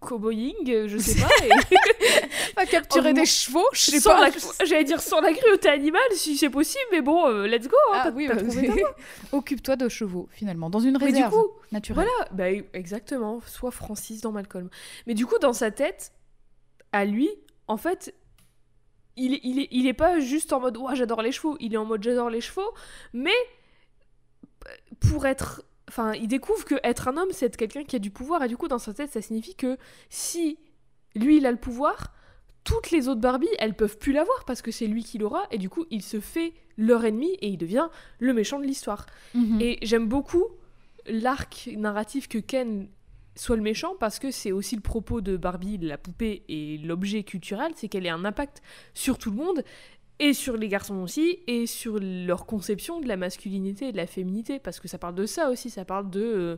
[0.00, 1.28] cowboying, euh, je sais pas.
[1.46, 1.48] et-
[2.56, 4.28] Pas capturer Oh, des chevaux, je sais sans pas.
[4.28, 7.76] la- J'allais dire sans la cruauté animale, si c'est possible, mais bon, euh, let's go.
[7.94, 8.34] hein, Ah oui, bah,
[9.32, 12.06] occupe-toi de chevaux finalement, dans une Mais du réserve coup, naturelle.
[12.06, 14.68] Voilà, bah, exactement, soit Francis dans Malcolm.
[15.06, 16.12] Mais du coup, dans sa tête,
[16.92, 17.30] à lui,
[17.68, 18.14] en fait,
[19.16, 21.76] il est, il est, il est pas juste en mode j'adore les chevaux, il est
[21.76, 22.72] en mode j'adore les chevaux,
[23.12, 23.34] mais
[25.00, 25.62] pour être.
[25.88, 28.48] Enfin, il découvre que être un homme, c'est être quelqu'un qui a du pouvoir, et
[28.48, 29.76] du coup, dans sa tête, ça signifie que
[30.08, 30.58] si
[31.14, 32.14] lui, il a le pouvoir,
[32.64, 35.58] toutes les autres Barbie, elles peuvent plus l'avoir parce que c'est lui qui l'aura, et
[35.58, 39.06] du coup, il se fait leur ennemi et il devient le méchant de l'histoire.
[39.34, 39.60] Mhm.
[39.60, 40.46] Et j'aime beaucoup
[41.06, 42.88] l'arc narratif que Ken
[43.34, 47.22] soit le méchant parce que c'est aussi le propos de Barbie, la poupée et l'objet
[47.24, 48.62] culturel, c'est qu'elle ait un impact
[48.94, 49.62] sur tout le monde
[50.18, 54.06] et sur les garçons aussi et sur leur conception de la masculinité et de la
[54.06, 56.56] féminité parce que ça parle de ça aussi, ça parle de euh,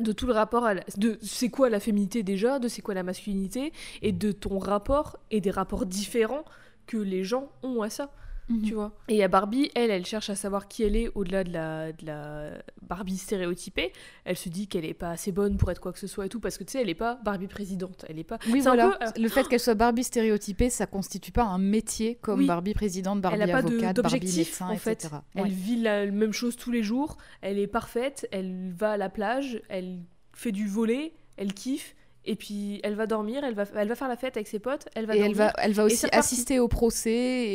[0.00, 2.94] de tout le rapport à la- de c'est quoi la féminité déjà, de c'est quoi
[2.94, 6.44] la masculinité et de ton rapport et des rapports différents
[6.86, 8.10] que les gens ont à ça.
[8.60, 8.74] Tu Mhm.
[8.74, 8.92] vois.
[9.08, 11.52] Et il y a Barbie, elle, elle cherche à savoir qui elle est au-delà de
[11.52, 12.50] la, de la
[12.82, 13.92] Barbie stéréotypée.
[14.24, 16.28] Elle se dit qu'elle est pas assez bonne pour être quoi que ce soit et
[16.28, 18.04] tout, parce que tu sais, elle est pas Barbie présidente.
[18.08, 18.38] Elle est pas.
[18.50, 18.88] Oui, voilà.
[18.90, 22.46] peu, alors- Le fait qu'elle soit Barbie stéréotypée, ça constitue pas un métier comme Oui.
[22.46, 25.04] Barbie présidente, Barbie avocate, Barbie médecin, en fait.
[25.04, 25.14] etc.
[25.34, 27.16] Elle vit la même chose tous les jours.
[27.40, 28.26] Elle est parfaite.
[28.32, 29.60] Elle va à la plage.
[29.68, 30.00] Elle
[30.34, 31.12] fait du volet.
[31.36, 31.94] Elle kiffe.
[32.24, 33.42] Et puis elle va dormir.
[33.44, 34.88] Elle va, elle va faire la fête avec ses potes.
[34.94, 35.30] Elle va Et dormir.
[35.32, 37.10] elle va, elle va aussi assister au procès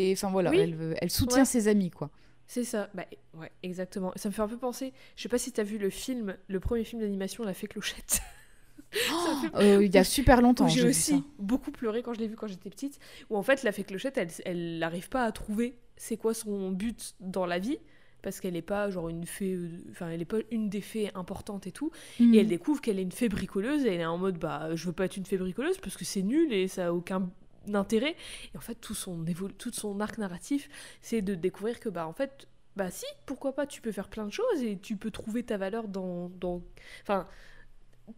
[0.09, 0.59] et enfin voilà, Oui.
[0.59, 1.45] elle, elle soutient Ouais.
[1.45, 2.09] ses amis quoi.
[2.47, 2.89] C'est ça.
[2.93, 3.03] Bah,
[3.33, 4.11] ouais, exactement.
[4.15, 4.93] Ça me fait un peu penser.
[5.17, 8.21] Je sais pas si t'as vu le film, le premier film d'animation, La Fée Clochette.
[8.91, 12.35] Fait- Euh, il y a super longtemps, j'ai aussi beaucoup pleuré quand je l'ai vu
[12.37, 12.99] quand j'étais petite.
[13.29, 16.71] Où en fait, la fée Clochette, elle, elle n'arrive pas à trouver c'est quoi son
[16.71, 17.79] but dans la vie.
[18.27, 21.09] Parce qu'elle n'est pas genre une fée, euh, enfin elle est pas une des fées
[21.15, 21.91] importantes et tout.
[22.19, 22.33] Mhm.
[22.33, 24.85] Et elle découvre qu'elle est une fée bricoleuse et elle est en mode bah je
[24.85, 27.29] veux pas être une fée bricoleuse parce que c'est nul et ça a aucun
[27.73, 28.17] intérêt.
[28.53, 30.67] Et en fait tout son évol- tout son arc narratif
[31.01, 34.25] c'est de découvrir que bah en fait bah si pourquoi pas tu peux faire plein
[34.25, 36.61] de choses et tu peux trouver ta valeur dans dans
[37.03, 37.27] enfin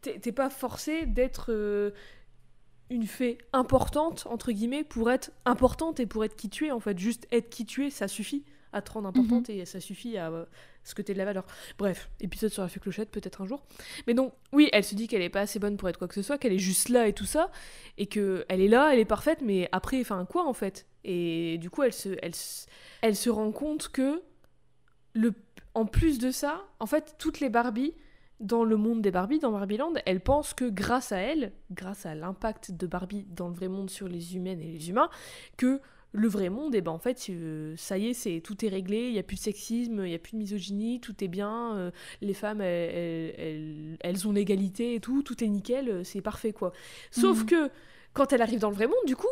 [0.02, 1.92] t'es t'es pas forcé d'être euh,
[2.90, 6.80] une fée importante entre guillemets pour être importante et pour être qui tu es en
[6.80, 8.44] fait juste être qui tu es ça suffit
[8.74, 10.46] à te rendre importante et ça suffit à euh,
[10.84, 11.46] ce que de la valeur.
[11.78, 13.62] Bref épisode sur la fée clochette peut-être un jour.
[14.08, 16.14] Mais donc oui elle se dit qu'elle est pas assez bonne pour être quoi que
[16.16, 17.52] ce soit qu'elle est juste là et tout ça
[17.98, 20.86] et que elle est là elle est parfaite mais après enfin quoi en fait?
[21.04, 22.68] Et du coup elle se elle, se-
[23.02, 24.22] elle se rend compte que
[25.14, 25.34] le
[25.74, 27.94] en plus de ça en fait toutes les Barbies
[28.40, 32.16] dans le monde des Barbies, dans Barbieland, elle pense que grâce à elle, grâce à
[32.16, 35.10] l'impact de Barbie dans le vrai monde sur les humaines et les humains,
[35.58, 38.70] que le vrai monde, et ben en fait, euh, ça y est, c'est tout est
[38.70, 41.28] réglé, il y a plus de sexisme, il y a plus de misogynie, tout est
[41.28, 41.92] bien, euh,
[42.22, 46.22] les femmes, elles, elles- elles- elles ont l'égalité et tout, tout est nickel, euh, c'est
[46.22, 46.74] parfait quoi.
[47.12, 47.46] Sauf Mhm.
[47.46, 47.70] que
[48.14, 49.28] quand elle arrive dans le vrai monde, du coup,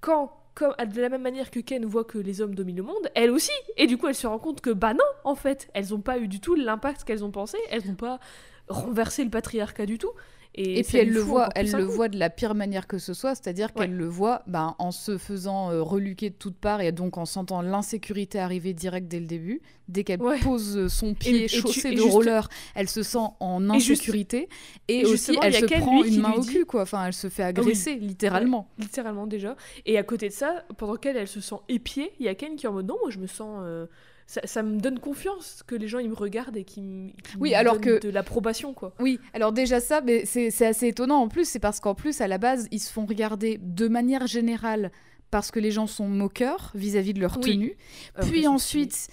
[0.00, 3.10] quand comme, de la même manière que Ken voit que les hommes dominent le monde,
[3.14, 3.50] elle aussi.
[3.76, 6.18] Et du coup, elle se rend compte que, bah non, en fait, elles n'ont pas
[6.18, 7.58] eu du tout l'impact qu'elles ont pensé.
[7.68, 8.20] Elles n'ont pas
[8.68, 10.12] renversé le patriarcat du tout.
[10.58, 11.92] Et, puis elle le voit, elle le coup.
[11.92, 13.82] voit de la pire manière que ce soit, c'est-à-dire Ouais.
[13.86, 17.26] qu'elle le voit ben, en se faisant euh, reluquer de toutes parts et donc en
[17.26, 19.60] sentant l'insécurité arriver direct dès le début.
[19.88, 20.38] Dès qu'elle Ouais.
[20.40, 24.48] pose euh, son pied et chaussé et de juste- roller, elle se sent en insécurité
[24.88, 26.82] et, aussi elle se prend une main au dit- cul quoi.
[26.82, 28.68] Enfin, elle se fait agresser littéralement.
[28.78, 29.56] Littéralement déjà.
[29.84, 32.56] Et à côté de ça, pendant qu'elle elle se sent épiée, il y a Ken
[32.56, 33.60] qui est en mode non, moi je me sens.
[33.62, 33.86] euh,
[34.26, 37.38] ça, ça me donne confiance que les gens ils me regardent et qu'ils me qu'ils
[37.40, 38.92] Oui, me alors donnent que- de l'approbation quoi.
[39.00, 42.26] Oui, alors déjà ça, mais c'est assez étonnant en plus, c'est parce qu'en plus, à
[42.28, 44.90] la base, ils se font regarder de manière générale
[45.30, 47.42] parce que les gens sont moqueurs vis-à-vis de leur Oui.
[47.52, 47.76] tenue.
[48.18, 49.08] Euh, puis ensuite,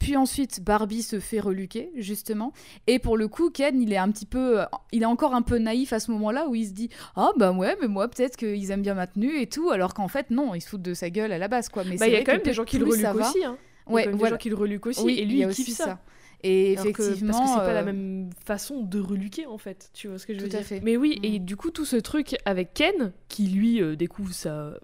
[0.00, 2.52] puis ensuite, Barbie se fait reluquer, justement.
[2.88, 4.58] Et pour le coup, Ken, il est un petit peu...
[4.92, 7.52] Il est encore un peu naïf à ce moment-là, où il se dit «Ah bah
[7.52, 10.54] ouais, mais moi, peut-être qu'ils aiment bien ma tenue et tout.» Alors qu'en fait, non,
[10.54, 11.84] ils se foutent de sa gueule à la base, quoi.
[11.84, 13.44] Mais Bah, il y a quand même des gens qui le reluquent aussi.
[13.44, 13.56] Hein.
[13.86, 14.34] Il y a Ouais, des voilà.
[14.34, 15.02] gens qui le reluquent aussi.
[15.04, 15.84] Oui, et lui il kiffe ça.
[15.84, 16.00] ça.
[16.42, 17.32] Et Alors que- effectivement...
[17.32, 20.26] parce que c'est pas la euh, même façon de reluquer en fait, tu vois ce
[20.26, 20.66] que je veux Tout à dire.
[20.66, 20.80] fait.
[20.80, 21.24] Mais oui, Mm.
[21.24, 24.74] et du coup tout ce truc avec Ken, qui lui euh, découvre sa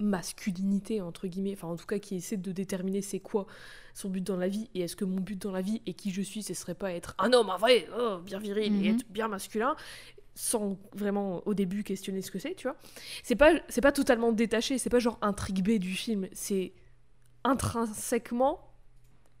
[0.00, 3.46] masculinité entre guillemets, enfin en tout cas qui essaie de déterminer c'est quoi
[3.94, 6.10] son but dans la vie et est-ce que mon but dans la vie et qui
[6.12, 8.94] je suis, ce serait pas être un homme, un vrai, oh, bien viril et Mhm.
[8.96, 9.74] être bien masculin
[10.36, 12.76] sans vraiment au début questionner ce que c'est, tu vois.
[13.24, 16.72] C'est pas c'est pas totalement détaché, c'est pas genre intrigue B du film, c'est
[17.44, 18.60] intrinsèquement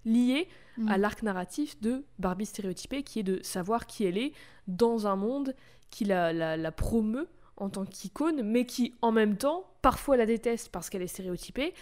[0.04, 0.88] lié mm.
[0.88, 4.32] à l'arc narratif de Barbie stéréotypée, qui est de savoir qui elle est
[4.66, 5.54] dans un monde
[5.90, 10.26] qui la, la, la promeut en tant qu'icône, mais qui en même temps parfois la
[10.26, 11.74] déteste parce qu'elle est stéréotypée,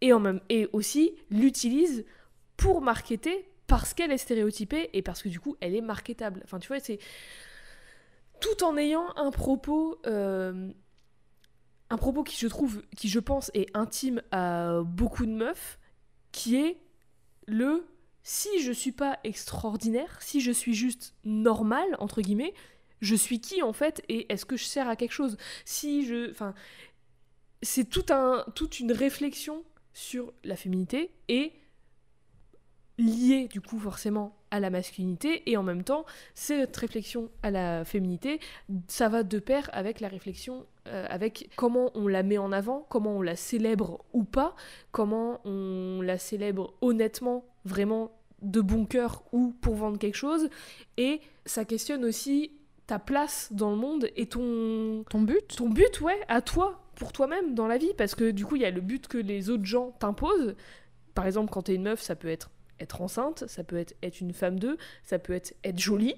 [0.00, 2.04] et, en même, et aussi l'utilise
[2.56, 6.40] pour marketer parce qu'elle est stéréotypée et parce que du coup elle est marketable.
[6.44, 6.98] Enfin tu vois, c'est
[8.40, 10.00] tout en ayant un propos...
[10.06, 10.70] euh,
[11.94, 15.78] un propos qui je trouve, qui je pense est intime à beaucoup de meufs,
[16.32, 16.76] qui est
[17.46, 17.86] le
[18.24, 22.52] si je suis pas extraordinaire, si je suis juste normal entre guillemets,
[23.00, 25.36] je suis qui en fait et est-ce que je sers à quelque chose?
[25.64, 26.54] Si je enfin
[27.62, 31.52] c'est tout un toute une réflexion sur la féminité et
[32.98, 37.84] liée du coup forcément à la masculinité et en même temps cette réflexion à la
[37.84, 38.40] féminité
[38.88, 42.86] ça va de pair avec la réflexion euh, avec comment on la met en avant
[42.88, 44.54] comment on la célèbre ou pas
[44.92, 50.48] comment on la célèbre honnêtement vraiment de bon cœur ou pour vendre quelque chose
[50.96, 52.52] et ça questionne aussi
[52.86, 55.56] ta place dans le monde et ton Ton but?
[55.56, 58.62] ton but, ouais, à toi, pour toi-même dans la vie, parce que du coup, il
[58.62, 60.54] y a le but que les autres gens t'imposent.
[61.14, 64.20] Par exemple, quand t'es une meuf, ça peut être être enceinte, ça peut être être
[64.20, 66.16] une femme d'eux, ça peut être être jolie.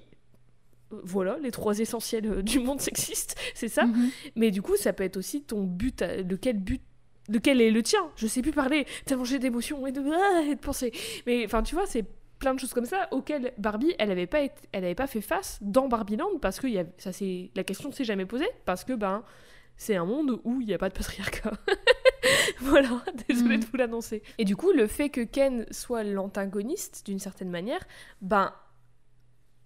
[0.89, 3.85] Voilà, les trois essentiels euh, du monde sexiste, c'est ça.
[3.85, 4.09] Mhm.
[4.35, 6.81] Mais du coup, ça peut être aussi ton but, lequel but
[7.29, 7.99] lequel est le tien.
[8.15, 10.93] Je sais plus parler, tellement j'ai d'émotions et de, ah, et de pensées.
[11.25, 12.05] Mais enfin, tu vois, c'est
[12.39, 14.39] plein de choses comme ça auxquelles Barbie, elle avait pas,
[14.71, 17.91] elle avait pas fait face dans Barbieland parce que y a, ça, c'est, la question
[17.91, 19.23] s'est jamais posée parce que ben,
[19.75, 21.51] c'est un monde où il n'y a pas de patriarcat.
[22.61, 23.59] voilà, désolée Mm.
[23.61, 24.23] de vous l'annoncer.
[24.37, 27.85] Et du coup, le fait que Ken soit l'antagoniste d'une certaine manière,
[28.21, 28.53] ben,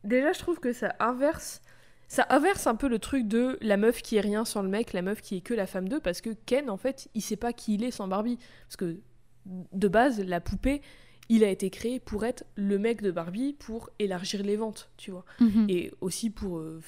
[0.04, 1.62] déjà, je trouve que ça inverse.
[2.08, 4.92] Ça inverse un peu le truc de la meuf qui est rien sans le mec,
[4.92, 7.38] la meuf qui est que la femme d'eux, parce que Ken, en fait, il sait
[7.38, 8.38] pas qui il est sans Barbie.
[8.68, 8.98] Parce que,
[9.46, 10.82] de base, la poupée,
[11.30, 15.12] il a été créé pour être le mec de Barbie, pour élargir les ventes, tu
[15.12, 15.68] vois Mhm.
[15.70, 16.82] et aussi pour euh,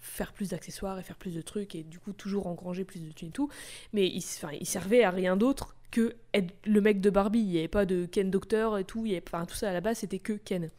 [0.00, 3.10] faire plus d'accessoires et faire plus de trucs et du coup toujours engranger plus de
[3.12, 3.50] thunes et tout
[3.92, 4.22] mais il,
[4.60, 7.84] il servait à rien d'autre que être le mec de Barbie il n'y avait pas
[7.84, 10.20] de Ken Doctor et tout il y avait, enfin, tout ça à la base c'était
[10.20, 10.70] que Ken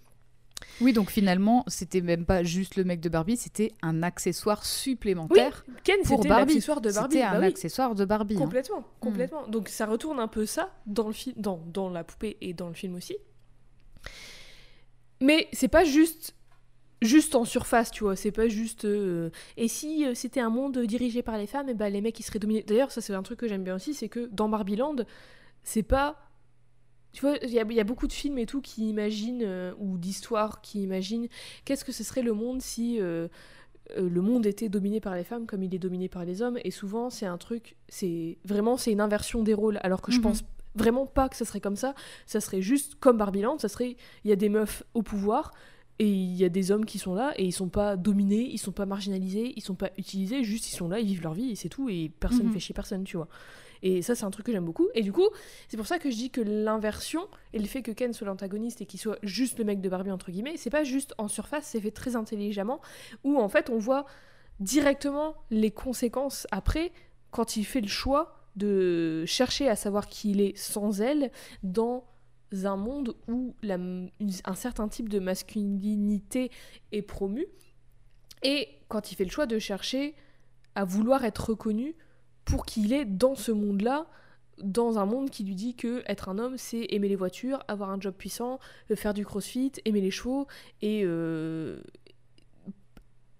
[0.81, 5.65] Oui, donc finalement, c'était même pas juste le mec de Barbie, c'était un accessoire supplémentaire
[5.83, 6.53] Ken pour Barbie.
[6.53, 8.35] l'accessoire de Barbie C'était bah un oui, accessoire de Barbie.
[8.35, 8.39] hein.
[8.39, 12.37] complètement complètement donc ça retourne un peu ça dans le film dans, dans la poupée
[12.41, 13.17] et dans le film aussi
[15.21, 16.35] mais c'est pas juste
[17.01, 18.15] juste en surface, tu vois.
[18.17, 18.83] C'est pas juste.
[18.85, 22.19] euh, et si euh, c'était un monde dirigé par les femmes, et ben les mecs
[22.19, 22.63] ils seraient dominés.
[22.63, 24.97] D'ailleurs, ça c'est un truc que j'aime bien aussi, c'est que dans Barbieland,
[25.63, 26.28] c'est pas.
[27.11, 29.41] Tu vois, il y, a- il y a beaucoup de films et tout qui imaginent,
[29.43, 31.27] euh, ou d'histoires qui imaginent,
[31.65, 33.27] qu'est-ce que ce serait le monde si euh,
[33.97, 36.59] euh, le monde était dominé par les femmes comme il est dominé par les hommes.
[36.63, 39.79] Et souvent, c'est un truc, c'est vraiment, c'est une inversion des rôles.
[39.81, 40.23] Alors que je Mhm.
[40.23, 40.43] pense
[40.75, 41.95] vraiment pas que ça serait comme ça.
[42.27, 45.51] Ça serait juste comme Barbieland, ça serait, il y a des meufs au pouvoir,
[45.97, 48.57] et il y a des hommes qui sont là et ils sont pas dominés, ils
[48.59, 51.49] sont pas marginalisés, ils sont pas utilisés, juste ils sont là, ils vivent leur vie
[51.51, 52.53] et c'est tout et personne Mhm.
[52.53, 53.27] fait chier personne, tu vois.
[53.83, 54.87] Et ça c'est un truc que j'aime beaucoup.
[54.93, 55.27] Et du coup,
[55.67, 58.81] c'est pour ça que je dis que l'inversion et le fait que Ken soit l'antagoniste
[58.81, 61.65] et qu'il soit juste le mec de Barbie entre guillemets, c'est pas juste en surface,
[61.65, 62.81] c'est fait très intelligemment
[63.23, 64.05] où en fait on voit
[64.59, 66.91] directement les conséquences après
[67.31, 71.31] quand il fait le choix de chercher à savoir qui il est sans elle
[71.63, 72.05] dans
[72.63, 76.51] un monde où un certain type de masculinité
[76.91, 77.45] est promu
[78.43, 80.15] et quand il fait le choix de chercher
[80.75, 81.95] à vouloir être reconnu
[82.49, 84.07] pour qui il est dans ce monde-là
[84.61, 87.89] dans un monde qui lui dit que être un homme c'est aimer les voitures, avoir
[87.91, 88.59] un job puissant,
[88.91, 90.47] euh, faire du crossfit, aimer les chevaux
[90.81, 91.79] et euh,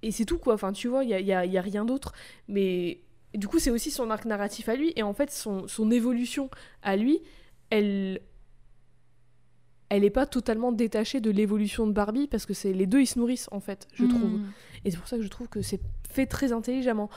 [0.01, 0.53] et c'est tout quoi.
[0.53, 2.13] Enfin tu vois, il y a, y a- y a rien d'autre.
[2.47, 3.01] Mais
[3.33, 6.49] du coup c'est aussi son arc narratif à lui et en fait son, son évolution
[6.83, 7.19] à lui,
[7.69, 8.21] elle
[9.89, 13.07] elle est pas totalement détachée de l'évolution de Barbie parce que c'est les deux ils
[13.07, 14.23] se nourrissent en fait, je trouve.
[14.33, 14.51] Mhm.
[14.85, 17.09] Et c'est pour ça que je trouve que c'est fait très intelligemment.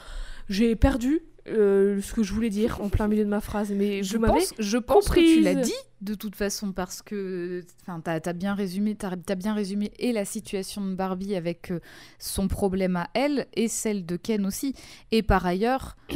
[0.49, 4.01] J'ai perdu euh, ce que je voulais dire en plein milieu de ma phrase, mais
[4.01, 8.01] Je vous pense, je pense que tu l'as dit de toute façon parce que enfin
[8.01, 11.79] t'as as bien résumé t'as as bien résumé et la situation de Barbie avec euh,
[12.19, 14.73] son problème à elle et celle de Ken aussi
[15.11, 15.95] et par ailleurs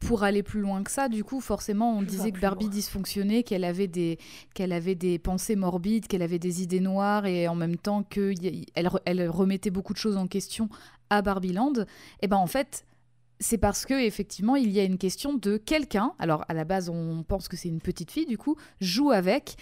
[0.00, 2.72] pour aller plus loin que ça, du coup, forcément, on Je disait que Barbie loin.
[2.72, 4.18] dysfonctionnait, qu'elle avait des,
[4.54, 8.64] qu'elle avait des pensées morbides, qu'elle avait des idées noires, et en même temps qu'elle
[9.04, 10.68] elle remettait beaucoup de choses en question
[11.10, 11.72] à Barbieland.
[12.22, 12.84] Et ben en fait,
[13.40, 16.12] c'est parce que effectivement, il y a une question de quelqu'un.
[16.18, 19.56] Alors à la base, on pense que c'est une petite fille, du coup, joue avec.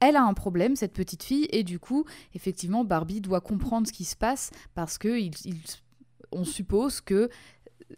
[0.00, 3.92] Elle a un problème, cette petite fille, et du coup, effectivement, Barbie doit comprendre ce
[3.92, 5.18] qui se passe parce que
[6.32, 7.30] on suppose que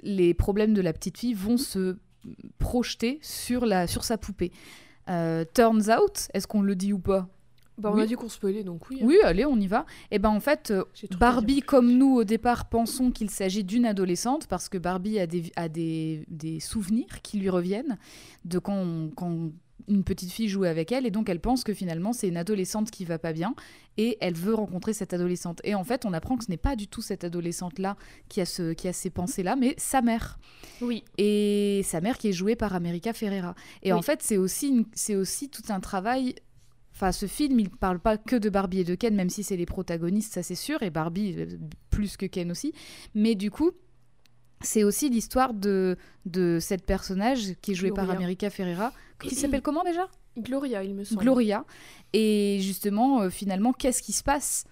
[0.03, 1.97] les problèmes de la petite fille vont se
[2.59, 3.65] projeter sur
[4.05, 4.53] sa poupée.
[5.09, 7.29] Euh, turns out, est-ce qu'on le dit ou pas?
[7.79, 8.03] Bah, on Oui.
[8.03, 8.99] a dit qu'on spoilait, donc oui.
[9.01, 9.05] hein.
[9.07, 9.87] Oui, allez, on y va.
[10.11, 10.85] Et ben en fait, euh,
[11.19, 15.53] Barbie, comme nous au départ, pensons qu'il s'agit d'une adolescente parce que Barbie a des,
[15.57, 17.97] a des, des souvenirs qui lui reviennent
[18.45, 19.51] de quand, on- quand
[19.87, 22.91] une petite fille jouait avec elle et donc elle pense que finalement c'est une adolescente
[22.91, 23.55] qui va pas bien
[23.97, 25.61] et elle veut rencontrer cette adolescente.
[25.65, 27.97] Et en fait, on apprend que ce n'est pas du tout cette adolescente-là
[28.29, 30.39] qui, a ce, qui a ces pensées-là, mais sa mère
[30.83, 31.05] Oui.
[31.17, 33.55] et sa mère qui est jouée par America Ferrera.
[33.83, 33.99] Et Oui.
[33.99, 36.35] en fait, c'est aussi, une- aussi tout un travail.
[36.99, 39.57] Enfin, ce film, il parle pas que de Barbie et de Ken, même si c'est
[39.57, 41.47] les protagonistes, ça c'est sûr, et Barbie euh,
[41.91, 42.73] plus que Ken aussi.
[43.15, 43.71] Mais du coup,
[44.63, 48.11] c'est aussi l'histoire de, de cette personnage qui est jouée par.
[48.11, 50.09] America Ferrera, qui s'appelle comment déjà?
[50.37, 51.21] Gloria, il me semble.
[51.21, 51.65] Gloria.
[52.15, 54.65] Et justement, euh, finalement, qu'est-ce qui se passe?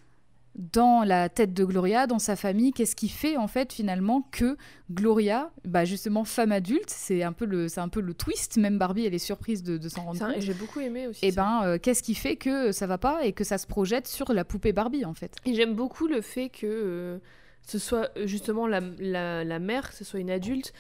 [0.57, 4.57] Dans la tête de Gloria, dans sa famille Qu'est-ce qui fait en fait finalement que
[4.91, 8.57] Gloria, bah justement femme adulte, c'est un peu le, c'est un peu le twist.
[8.57, 10.37] Même Barbie, elle est surprise de, de s'en rendre compte.
[10.37, 11.25] et J'ai beaucoup aimé aussi.
[11.25, 11.43] Et ça.
[11.43, 14.33] ben, euh, qu'est-ce qui fait que ça va pas et que ça se projette sur
[14.33, 15.37] la poupée Barbie en fait?
[15.45, 17.19] Et j'aime beaucoup le fait que euh,
[17.67, 20.73] ce soit euh, justement la, la, la mère, que ce soit une adulte,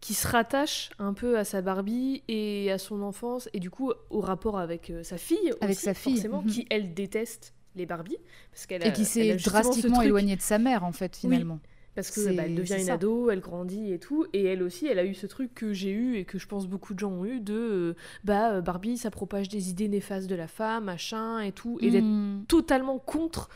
[0.00, 3.92] qui se rattache un peu à sa Barbie et à son enfance, et du coup
[4.10, 5.52] au rapport avec euh, sa fille.
[5.60, 6.50] Avec aussi, sa fille, Forcément, mhm.
[6.50, 8.18] qui elle déteste les Barbies.
[8.50, 11.60] Parce qu'elle a- Et qui s'est drastiquement éloignée de sa mère en fait finalement.
[11.94, 12.94] Parce que bah, elle devient une ça.
[12.94, 14.26] ado, elle grandit et tout.
[14.34, 16.66] Et elle aussi, elle a eu ce truc que j'ai eu et que je pense
[16.66, 20.26] beaucoup de gens ont eu de euh, bah euh, Barbie, ça propage des idées néfastes
[20.28, 21.78] de la femme, machin et tout.
[21.80, 22.44] Et d'être Hmm.
[22.48, 23.48] totalement contre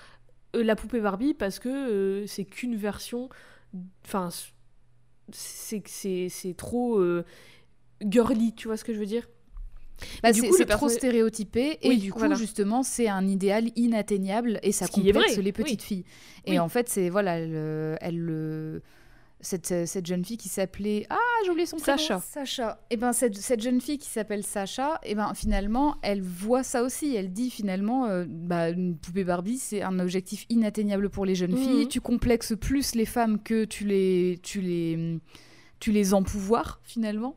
[0.57, 3.29] euh, la poupée Barbie parce que euh, c'est qu'une version.
[4.07, 4.31] Enfin,
[5.33, 7.25] c'est c'est c'est trop euh,
[8.03, 9.29] girly, tu vois ce que je veux dire?
[10.23, 12.35] Bah, du c'est coup, c'est trop stéréotypé et du coup voilà.
[12.35, 15.87] justement c'est un idéal inatteignable et ça Ce complexe les petites oui.
[15.87, 16.05] filles.
[16.47, 16.59] Et Oui.
[16.59, 18.83] en fait c'est voilà elle, euh, elle le
[19.43, 22.21] cette, euh, cette jeune fille qui s'appelait ah j'ai oublié son prénom Sacha.
[22.21, 22.81] Sacha.
[22.91, 26.83] Et ben cette, cette jeune fille qui s'appelle Sacha et ben finalement elle voit ça
[26.83, 31.35] aussi elle dit finalement euh, bah une poupée Barbie c'est un objectif inatteignable pour les
[31.35, 31.57] jeunes Mhm.
[31.59, 35.19] filles tu complexes plus les femmes que tu les tu les
[35.81, 37.37] tu les empouvoirs finalement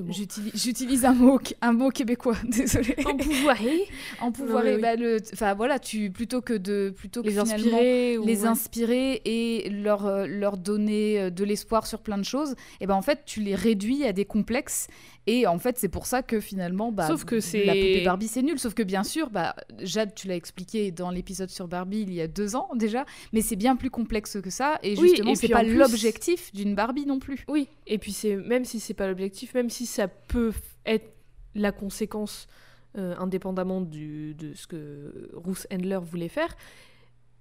[0.00, 0.12] mot.
[0.54, 2.96] J'utilise un mot, un mot québécois, désolé.
[3.04, 3.86] Empouvoiré,
[4.20, 4.80] En pouvoir, Non, mais oui.
[4.82, 9.20] bah, le, enfin voilà, tu plutôt que de plutôt que les inspirer, ou- les inspirer
[9.24, 13.02] et leur euh, leur donner euh, de l'espoir sur plein de choses, et ben en
[13.02, 14.88] fait tu les réduis à des complexes
[15.26, 18.28] et en fait c'est pour ça que finalement bah Sauf que c'est- la poupée Barbie
[18.28, 22.00] c'est nul, sauf que bien sûr bah Jade tu l'as expliqué dans l'épisode sur Barbie
[22.02, 25.08] il y a deux ans déjà, mais c'est bien plus complexe que ça et Oui,
[25.08, 27.44] justement et c'est pas l'objectif d'une Barbie non plus.
[27.48, 30.52] Oui, et puis c'est même si c'est pas l'objectif, même si ça peut
[30.86, 31.12] être
[31.54, 32.48] la conséquence
[32.96, 36.56] euh, indépendamment de ce que Ruth Handler voulait faire,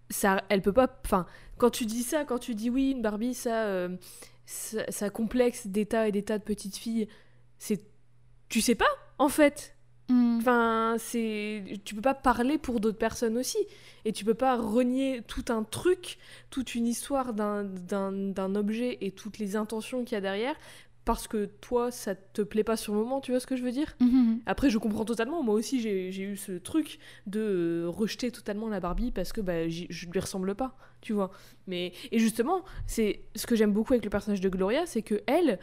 [0.10, 0.88] ça, elle peut pas.
[1.06, 1.26] Enfin,
[1.58, 3.96] quand tu dis ça, quand tu dis oui, une Barbie, ça, euh,
[4.46, 7.08] ça complexe des tas et des tas de petites filles,
[7.58, 7.82] c'est,
[8.50, 9.76] tu sais pas en fait.
[10.10, 13.58] Enfin, c'est, tu peux pas parler pour d'autres personnes aussi,
[14.04, 16.18] et tu peux pas renier tout un truc,
[16.50, 20.56] toute une histoire d'un, d'un, d'un objet et toutes les intentions qu'il y a derrière,
[21.06, 23.64] parce que toi, ça te plaît pas sur le moment, tu vois ce que je
[23.64, 23.96] veux dire?
[24.00, 24.40] Mhm.
[24.46, 25.44] Après, je comprends totalement.
[25.44, 29.42] Moi aussi, j'ai, j'ai eu ce truc de euh, rejeter totalement la Barbie parce que
[29.42, 31.32] bah, je lui ressemble pas, tu vois.
[31.68, 35.22] Mais et justement, c'est ce que j'aime beaucoup avec le personnage de Gloria, c'est que
[35.28, 35.60] elle,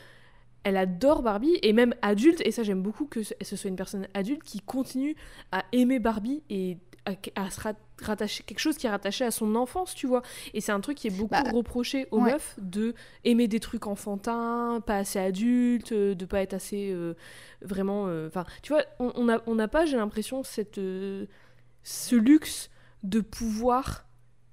[0.64, 2.42] elle adore Barbie et même adulte.
[2.44, 5.16] Et ça, j'aime beaucoup que ce soit une personne adulte qui continue
[5.52, 9.30] à aimer Barbie et à, à se rat- rattacher quelque chose qui est rattaché à
[9.30, 10.22] son enfance, tu vois.
[10.52, 12.32] Et c'est un truc qui est beaucoup Bah, reproché aux ouais.
[12.32, 12.94] meufs de
[13.24, 17.14] aimer des trucs enfantins, pas assez adultes, euh, de pas être assez euh,
[17.62, 18.06] vraiment.
[18.08, 21.24] euh, Enfin, tu vois, on n'a on pas, j'ai l'impression, cette euh,
[21.82, 22.70] ce luxe
[23.02, 24.04] de pouvoir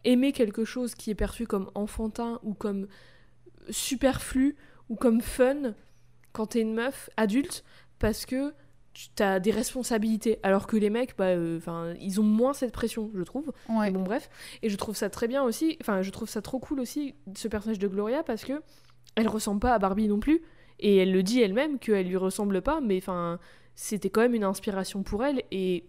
[0.06, 2.88] aimer quelque chose qui est perçu comme enfantin ou comme
[3.70, 4.56] superflu
[4.90, 5.74] ou comme fun
[6.38, 7.64] quand t'es une meuf adulte
[7.98, 8.54] parce que
[8.94, 10.40] tu as des responsabilités.
[10.44, 13.52] Alors que les mecs bah euh, enfin ils ont moins cette pression je trouve.
[13.70, 13.90] Ouais.
[13.90, 14.30] bon bref.
[14.62, 17.48] Et je trouve ça très bien aussi enfin je trouve ça trop cool aussi ce
[17.48, 18.62] personnage de Gloria parce que
[19.16, 20.44] elle ressemble pas à Barbie non plus.
[20.80, 23.40] Et elle le dit elle-même qu'elle lui ressemble pas mais enfin
[23.74, 25.86] c'était quand même une inspiration pour elle et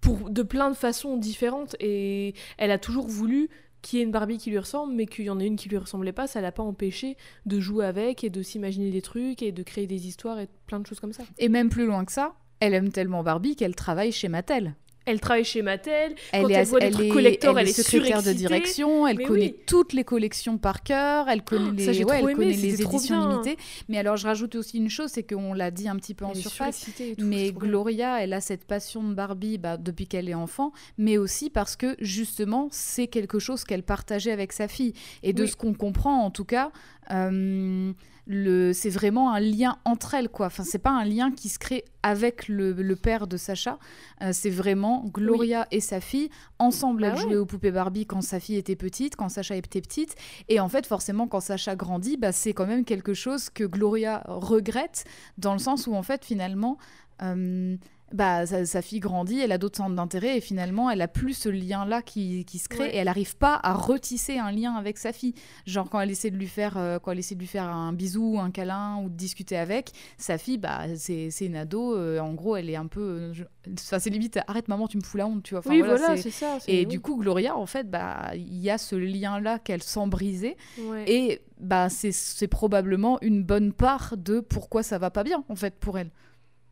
[0.00, 1.74] pour de plein de façons différentes.
[1.80, 3.50] Et elle a toujours voulu
[3.82, 5.68] qu'il y ait une Barbie qui lui ressemble mais qu'il y en ait une qui
[5.68, 9.42] lui ressemblait pas ça l'a pas empêché de jouer avec et de s'imaginer des trucs
[9.42, 12.04] et de créer des histoires et plein de choses comme ça Et même plus loin
[12.04, 14.74] que ça, elle aime tellement Barbie qu'elle travaille chez Mattel.
[15.08, 17.62] Elle travaille chez Mattel Elle Quand est, elle voit les elle trucs est- collector, elle
[17.62, 19.56] elle est est secrétaire de direction, elle connaît oui.
[19.66, 22.44] toutes les collections par cœur, elle connaît Oh, les, ça, j'ai ouais, trop elle aimé,
[22.44, 23.30] connaît les c'était trop éditions bien.
[23.42, 23.56] limitées.
[23.88, 26.34] Mais alors je rajoute aussi une chose, c'est qu'on l'a dit un petit peu en
[26.34, 27.50] surface, tout, mais.
[27.52, 31.76] Gloria, elle a cette passion de Barbie bah, depuis qu'elle est enfant, mais aussi parce
[31.76, 34.92] que justement c'est quelque chose qu'elle partageait avec sa fille.
[35.22, 35.48] Et de Oui.
[35.48, 36.70] ce qu'on comprend en tout cas,
[37.10, 40.46] le, c'est vraiment un lien entre elles quoi.
[40.46, 43.78] Enfin c'est pas un lien qui se crée avec le, le père de Sacha,
[44.20, 47.04] Euh, c'est vraiment Gloria et sa fille ensemble.
[47.04, 47.20] Elles ouais.
[47.20, 50.14] jouaient aux poupées Barbie quand sa fille était petite, quand Sacha était petite,
[50.48, 54.22] et en fait forcément quand Sacha grandit, bah, c'est quand même quelque chose que Gloria
[54.26, 55.04] regrette
[55.38, 56.76] dans le sens où en fait finalement
[57.22, 57.76] euh,
[58.12, 61.34] bah, sa, sa fille grandit, elle a d'autres centres d'intérêt et finalement elle a plus
[61.34, 62.94] ce lien-là qui, qui se crée Ouais.
[62.94, 65.34] et elle n'arrive pas à retisser un lien avec sa fille.
[65.66, 67.92] Genre quand elle essaie de lui faire, euh, quand elle essaie de lui faire un
[67.92, 72.18] bisou, un câlin ou de discuter avec, sa fille, bah, c'est c'est une ado, euh,
[72.20, 73.00] en gros elle est un peu...
[73.00, 73.32] euh,
[73.72, 75.58] Enfin c'est limite, arrête maman tu me fous la honte, tu vois.
[75.58, 78.70] Enfin, oui voilà, voilà c'est- ça et du coup, Gloria, en fait, bah, il y
[78.70, 80.56] a ce lien-là qu'elle sent briser.
[80.80, 81.04] Ouais.
[81.10, 85.56] Et bah, c'est- c'est probablement une bonne part de pourquoi ça va pas bien, en
[85.56, 86.10] fait, pour elle.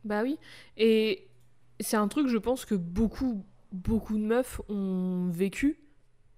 [0.05, 0.39] Bah oui.
[0.77, 1.26] Et
[1.79, 5.79] c'est un truc, je pense, que beaucoup, beaucoup de meufs ont vécu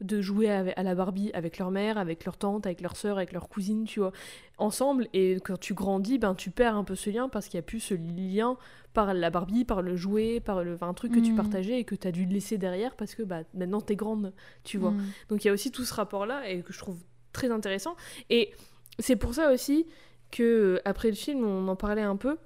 [0.01, 3.33] de jouer à la Barbie avec leur mère, avec leur tante, avec leur sœur, avec
[3.33, 4.13] leur cousine, tu vois,
[4.57, 5.09] ensemble.
[5.11, 7.63] Et quand tu grandis, ben tu perds un peu ce lien parce qu'il n'y a
[7.67, 8.57] plus ce lien
[8.93, 11.35] par la Barbie, par le jouet, par le, enfin, un truc que tu Mhm.
[11.35, 14.31] partageais et que tu as dû laisser derrière parce que bah, maintenant t'es grande,
[14.63, 14.91] tu vois.
[14.91, 15.03] Mm.
[15.29, 16.97] Donc il y a aussi tout ce rapport-là et que je trouve
[17.33, 17.97] très intéressant.
[18.29, 18.51] Et
[18.99, 19.85] c'est pour ça aussi
[20.31, 22.37] que après le film, on en parlait un peu.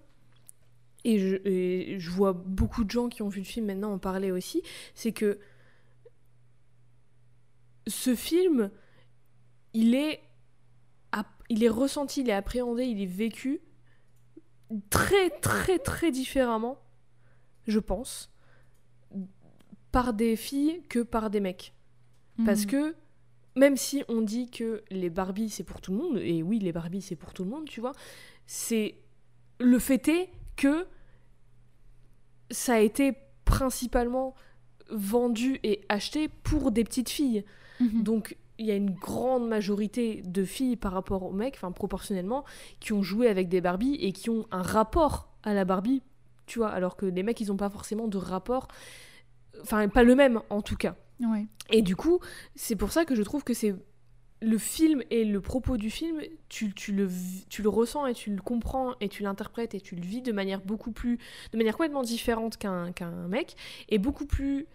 [1.05, 3.99] Et je, et je vois beaucoup de gens qui ont vu le film maintenant en
[3.99, 4.61] parler aussi.
[4.95, 5.39] C'est que
[7.87, 8.71] ce film,
[9.73, 10.21] il est,
[11.49, 13.61] il est ressenti, il est appréhendé, il est vécu
[14.89, 16.79] très très très différemment,
[17.67, 18.31] je pense,
[19.91, 21.73] par des filles que par des mecs.
[22.45, 22.71] Parce Mhm.
[22.71, 22.95] que
[23.55, 26.71] même si on dit que les Barbies c'est pour tout le monde, et oui les
[26.71, 27.91] Barbies c'est pour tout le monde, tu vois,
[28.47, 28.95] c'est
[29.59, 30.87] le fait est que
[32.53, 33.13] ça a été
[33.45, 34.35] principalement
[34.89, 37.43] vendu et acheté pour des petites filles.
[37.79, 38.03] Mhm.
[38.03, 42.45] Donc il y a une grande majorité de filles par rapport aux mecs, enfin proportionnellement,
[42.79, 46.03] qui ont joué avec des Barbies et qui ont un rapport à la Barbie,
[46.45, 48.67] tu vois, alors que les mecs ils ont pas forcément de rapport,
[49.61, 50.95] enfin pas le même en tout cas.
[51.19, 51.47] Ouais.
[51.71, 52.19] Et du coup,
[52.55, 53.75] c'est pour ça que je trouve que c'est
[54.43, 57.09] le film et le propos du film, tu, tu le,
[57.49, 60.31] tu le ressens et tu le comprends et tu l'interprètes et tu le vis de
[60.31, 61.17] manière beaucoup plus,
[61.51, 63.55] de manière complètement différente qu'un qu'un mec
[63.89, 64.67] et beaucoup plus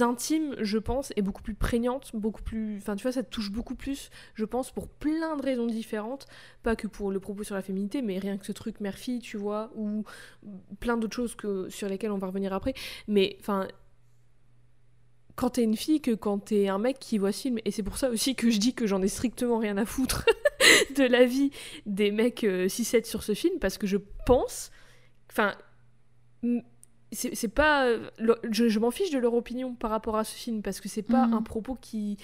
[0.00, 3.50] intime, je pense, et beaucoup plus prégnante, beaucoup plus, enfin tu vois, ça te touche
[3.50, 6.26] beaucoup plus, je pense, pour plein de raisons différentes,
[6.62, 9.36] pas que pour le propos sur la féminité, mais rien que ce truc mère-fille, tu
[9.36, 10.04] vois, ou
[10.78, 12.74] plein d'autres choses que sur lesquelles on va revenir après,
[13.08, 13.66] mais enfin
[15.36, 17.58] quand t'es une fille que quand t'es un mec qui voit ce film.
[17.64, 20.24] Et c'est pour ça aussi que je dis que j'en ai strictement rien à foutre
[20.96, 21.50] de la vie
[21.86, 24.70] des mecs euh, 6-7 sur ce film, parce que je pense.
[25.30, 25.54] Enfin.
[27.12, 27.86] C'est pas.
[27.86, 30.80] euh, le- Je, je m'en fiche de leur opinion par rapport à ce film, parce
[30.80, 31.34] que c'est pas Mhm.
[31.34, 32.16] un propos qui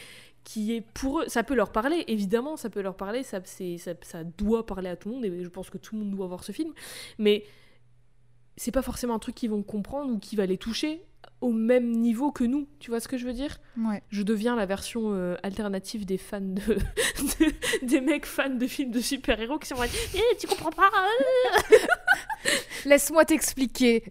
[0.42, 3.92] qui est pour eux, ça peut leur parler, évidemment, ça peut leur parler, ça, ça,
[4.00, 6.26] ça doit parler à tout le monde, et je pense que tout le monde doit
[6.28, 6.72] voir ce film,
[7.18, 7.44] mais
[8.56, 11.02] c'est pas forcément un truc qu'ils vont comprendre ou qui va les toucher
[11.40, 12.66] au même niveau que nous.
[12.80, 13.58] Tu vois ce que je veux dire?
[13.78, 14.02] Ouais.
[14.10, 18.90] Je deviens la version euh, alternative des fans de, de- des mecs fans de films
[18.90, 21.76] de super-héros qui sont en mode Eh, tu comprends pas euh
[22.86, 24.04] Laisse-moi t'expliquer.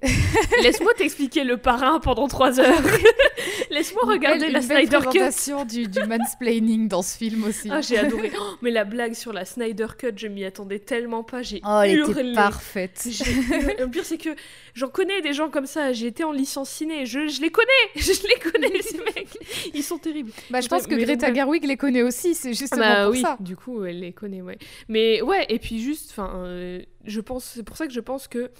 [0.61, 2.81] Laisse-moi t'expliquer le parrain pendant trois heures.
[3.79, 5.05] Laisse-moi regarder la Snyder Cut.
[5.09, 7.69] présentation du, du mansplaining dans ce film aussi.
[7.71, 8.31] Ah, j'ai adoré.
[8.39, 11.41] Oh, mais la blague sur la Snyder Cut, je m'y attendais tellement pas.
[11.41, 12.21] J'ai Oh, elle hurlé.
[12.21, 13.01] était parfaite.
[13.05, 14.29] Le pire, c'est que
[14.73, 15.93] j'en connais des gens comme ça.
[15.93, 17.05] J'ai été en licence ciné.
[17.05, 17.67] Je, je les connais.
[17.95, 19.37] Je les connais, ces mecs.
[19.73, 20.31] Ils sont terribles.
[20.49, 23.21] Bah, je pense que Mais Greta Gerwig les connaît aussi, c'est justement Bah pour oui,
[23.21, 23.37] ça.
[23.39, 24.57] du coup, elle les connaît, ouais.
[24.89, 28.27] Mais ouais, et puis juste, enfin, euh, je pense, c'est pour ça que je pense
[28.27, 28.51] que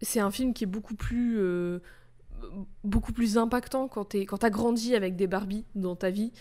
[0.00, 1.80] c'est un film qui est beaucoup plus, euh,
[2.84, 6.32] beaucoup plus impactant quand t'es, quand t'as grandi avec des Barbies dans ta vie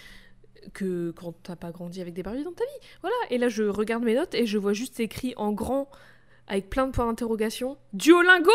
[0.73, 2.87] que quand t'as pas grandi avec des Barbies dans ta vie.
[3.01, 3.15] Voilà.
[3.29, 5.89] Et là, je regarde mes notes et je vois juste écrit en grand
[6.47, 7.77] avec plein de points d'interrogation.
[7.93, 8.51] Duolingo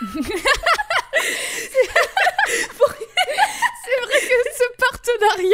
[4.58, 5.48] ce partenariat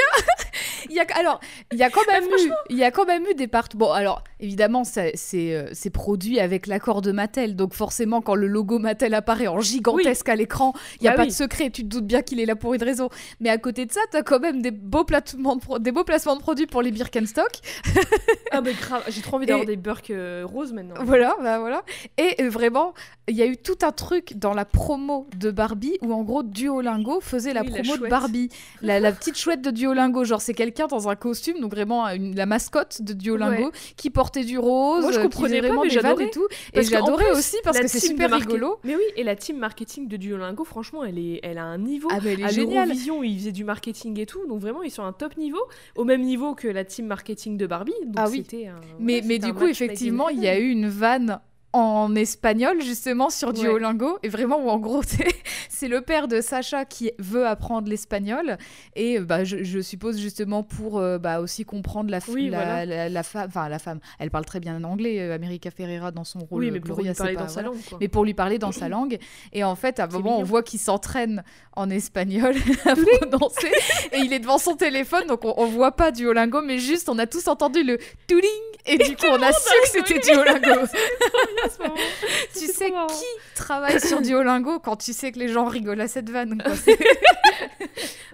[0.90, 1.40] il y a alors
[1.72, 3.90] il y a quand même eu il y a quand même eu des parts bon
[3.90, 8.78] alors évidemment c'est euh, c'est produit avec l'accord de Mattel donc forcément quand le logo
[8.78, 11.28] Mattel apparaît en gigantesque à l'écran il y a Bah pas oui.
[11.28, 13.08] de secret tu te doutes bien qu'il est là pour une raison
[13.40, 16.04] mais à côté de ça t'as quand même des beaux placements de pro- des beaux
[16.04, 17.52] placements de produits pour les Birkenstock
[18.50, 20.94] Ah mais grave, j'ai trop envie d'avoir des Burks euh, roses maintenant.
[21.02, 21.82] Voilà, bah voilà.
[22.18, 22.94] Et euh, vraiment,
[23.26, 26.44] il y a eu tout un truc dans la promo de Barbie où en gros
[26.44, 28.08] Duolingo faisait la Oui, la promo de.
[28.08, 28.48] Barbie.
[28.82, 32.34] La, la petite chouette de Duolingo, genre c'est quelqu'un dans un costume, donc vraiment une-
[32.34, 35.82] la mascotte de Duolingo, qui portait du rose, Moi, je euh, qui comprenais pas, vraiment
[35.84, 36.24] mais j'adorais.
[36.26, 36.46] et tout.
[36.74, 38.78] Parce et j'adorais aussi parce La que c'est super rigolo.
[38.84, 42.08] Mais oui, et la team marketing de Duolingo, franchement, elle, est, elle a un niveau.
[42.12, 42.84] Ah mais elle est à géniale.
[42.88, 45.60] l'Eurovision, ils faisaient du marketing et tout, donc vraiment, ils sont à un top niveau,
[45.96, 47.92] au même niveau que la team marketing de Barbie.
[48.04, 48.44] Donc Ah oui.
[48.66, 51.40] un- Mais, ouais, mais du coup, effectivement, il y a eu une vanne
[51.74, 53.54] en espagnol justement sur Ouais.
[53.54, 54.18] Duolingo.
[54.22, 55.02] Et vraiment où en gros
[55.68, 58.56] c'est- le père de Sacha qui veut apprendre l'espagnol.
[58.96, 62.86] Et bah, je, je suppose justement pour euh, bah, aussi comprendre la, Oui, la, voilà.
[62.86, 63.98] la, la femme enfin la femme.
[64.18, 67.12] Elle parle très bien anglais euh, America Ferreira dans son rôle Oui, mais pour lui
[67.12, 67.98] parler pas- dans sa langue, quoi.
[68.00, 69.18] mais pour lui parler dans sa langue.
[69.52, 71.44] Et en fait à un moment on voit qu'il s'entraîne
[71.76, 72.54] en espagnol
[72.86, 73.72] à prononcer.
[74.12, 77.18] Et il est devant son téléphone donc on, on voit pas Duolingo mais juste on
[77.18, 78.48] a tous entendu le touling
[78.86, 80.86] et du coup on a su que c'était Duolingo
[81.64, 81.94] À ce moment.
[82.52, 86.30] tu sais qui travaille sur Duolingo quand tu sais que les gens rigolent à cette
[86.30, 86.72] vanne quoi.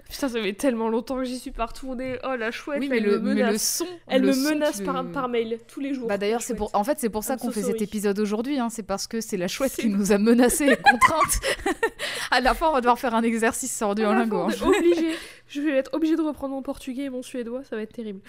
[0.09, 2.17] Putain, ça fait tellement longtemps que j'y suis pas retournée.
[2.25, 3.77] Oh, la chouette, oui mais elle le, me mais le menace.
[3.77, 6.07] son Elle le me son menace par, mail tous les jours.
[6.07, 7.73] bah d'ailleurs c'est pour en fait c'est pour ça qu'on so fait sorry.
[7.73, 8.69] cet épisode aujourd'hui hein.
[8.69, 11.39] c'est parce que c'est la chouette qui nous a menacés et contraintes
[12.31, 14.67] à la fin on va devoir faire un exercice sur Duolingo fin, hein.
[14.67, 15.15] obligé.
[15.47, 18.21] Je vais être obligée de reprendre mon portugais et mon suédois, ça va être terrible.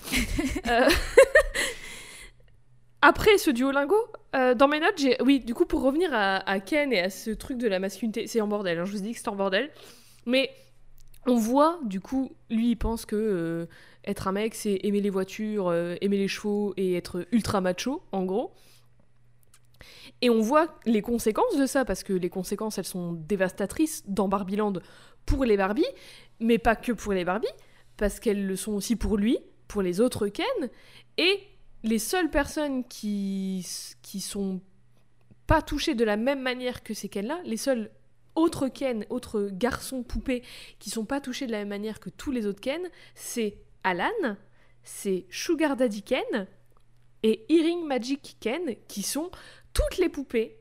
[0.68, 0.88] Euh,
[3.04, 3.96] Après ce Duolingo,
[4.36, 5.20] euh, dans mes notes, j'ai.
[5.20, 8.40] Oui, du coup, pour revenir à, Ken et à ce truc de la masculinité, c'est
[8.40, 9.70] en bordel, hein, je vous dis que c'est en bordel.
[10.24, 10.50] Mais
[11.26, 13.66] on voit, du coup, lui, il pense que euh,
[14.04, 18.04] être un mec, c'est aimer les voitures, euh, aimer les chevaux et être ultra macho,
[18.12, 18.52] en gros.
[20.20, 24.28] Et on voit les conséquences de ça, parce que les conséquences, elles sont dévastatrices dans
[24.28, 24.74] Barbieland
[25.26, 25.84] pour les Barbies,
[26.38, 27.48] mais pas que pour les Barbies,
[27.96, 30.46] parce qu'elles le sont aussi pour lui, pour les autres Ken,
[31.18, 31.40] et
[31.84, 33.66] les seules personnes qui,
[34.02, 34.60] qui sont
[35.46, 37.90] pas touchées de la même manière que ces Ken-là, les seuls
[38.34, 40.42] autres Ken, autres garçons poupées
[40.78, 42.80] qui sont pas touchés de la même manière que tous les autres Ken,
[43.14, 44.36] c'est Alan,
[44.82, 46.46] c'est Sugar Daddy Ken
[47.22, 49.30] et Earring Magic Ken, qui sont
[49.72, 50.56] toutes les poupées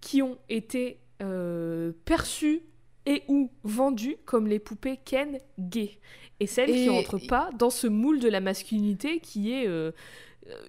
[0.00, 2.62] qui ont été euh, perçues
[3.06, 5.98] et ou vendues comme les poupées Ken gays.
[6.40, 9.90] Et celles qui n'entrent pas dans ce moule de la masculinité qui est euh,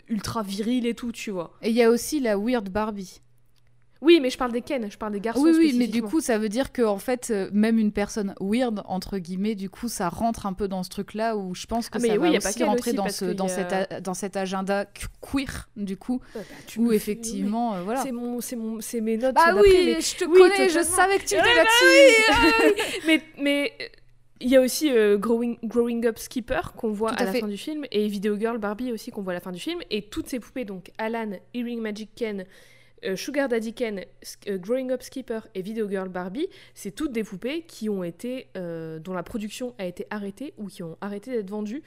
[0.07, 1.53] ultra viril et tout, tu vois.
[1.61, 3.21] Et il y a aussi la Weird Barbie.
[4.01, 6.21] Oui, mais je parle des Ken, je parle des garçons Oui, oui, mais du coup,
[6.21, 9.89] ça veut dire que en fait, euh, même une personne weird entre guillemets, du coup,
[9.89, 12.19] ça rentre un peu dans ce truc-là où je pense que Ah, mais ça oui,
[12.19, 14.85] va y a pas aussi qu'elle rentrer aussi, dans ce dans cet dans cet agenda
[14.85, 16.39] que- queer du coup, bah,
[16.77, 18.01] où effectivement, euh, voilà.
[18.01, 19.35] C'est mon, c'est mon, c'est mes notes.
[19.37, 23.01] Ah oui, mais- je te oui, connais, je savais que tu Ouais, étais là-dessus.
[23.07, 23.85] mais mais euh,
[24.41, 27.39] il y a aussi euh, Growing, Growing Up Skipper qu'on voit à, à la fait.
[27.41, 29.79] fin du film et Video Girl Barbie aussi qu'on voit à la fin du film
[29.89, 32.45] et toutes ces poupées donc Alan, Earring Magic Ken,
[33.03, 34.05] euh, Sugar Daddy Ken,
[34.47, 38.47] euh, Growing Up Skipper et Video Girl Barbie, c'est toutes des poupées qui ont été
[38.55, 41.83] dont la production a été arrêtée ou qui ont arrêté d'être vendues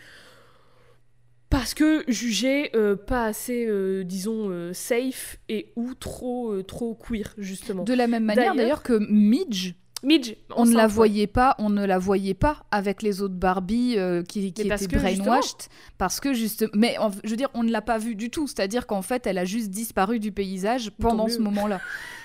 [1.48, 2.70] parce que jugées
[3.06, 7.84] pas assez disons safe et ou trop trop queer justement.
[7.84, 11.84] De la même manière d'ailleurs que Midge, Midge, on ne la voyait pas, on ne
[11.84, 16.66] la voyait pas avec les autres Barbie euh, qui, étaient que, brainwashed parce que juste
[16.74, 19.26] mais en- je veux dire on ne l'a pas vue du tout, c'est-à-dire qu'en fait
[19.26, 21.80] elle a juste disparu du paysage pendant ce moment-là.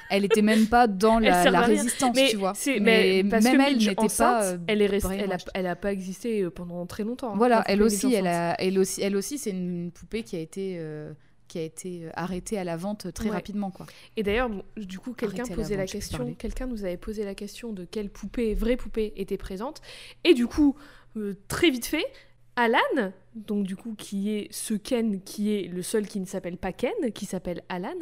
[0.09, 2.53] Elle était même pas dans la, la résistance, mais tu vois.
[2.82, 5.49] mais même elle n'était pas euh, elle est restée, elle a, brainwashed.
[5.53, 7.32] elle a pas existé euh, pendant très longtemps.
[7.34, 10.39] hein, Voilà, elle aussi, elle a, elle aussi, elle aussi, c'est une poupée qui a
[10.39, 11.11] été, euh,
[11.47, 13.35] qui a été euh, arrêtée à la vente très Ouais.
[13.35, 13.85] rapidement, quoi.
[14.15, 17.35] Et d'ailleurs, bon, du coup, quelqu'un posait la vente, question, quelqu'un nous avait posé la
[17.35, 19.81] question de quelle poupée, vraie poupée, était présente.
[20.23, 20.75] Et du coup,
[21.15, 22.05] euh, très vite fait,
[22.55, 26.57] Alan, donc du coup, qui est ce Ken, qui est le seul qui ne s'appelle
[26.57, 27.93] pas Ken, qui s'appelle Alan,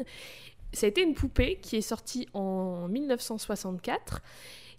[0.73, 4.21] ça a été une poupée qui est sortie en 1964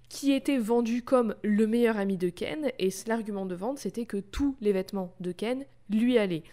[0.08, 4.18] qui était vendue comme le meilleur ami de Ken, et l'argument de vente, c'était que
[4.18, 6.44] tous les vêtements de Ken lui allaient.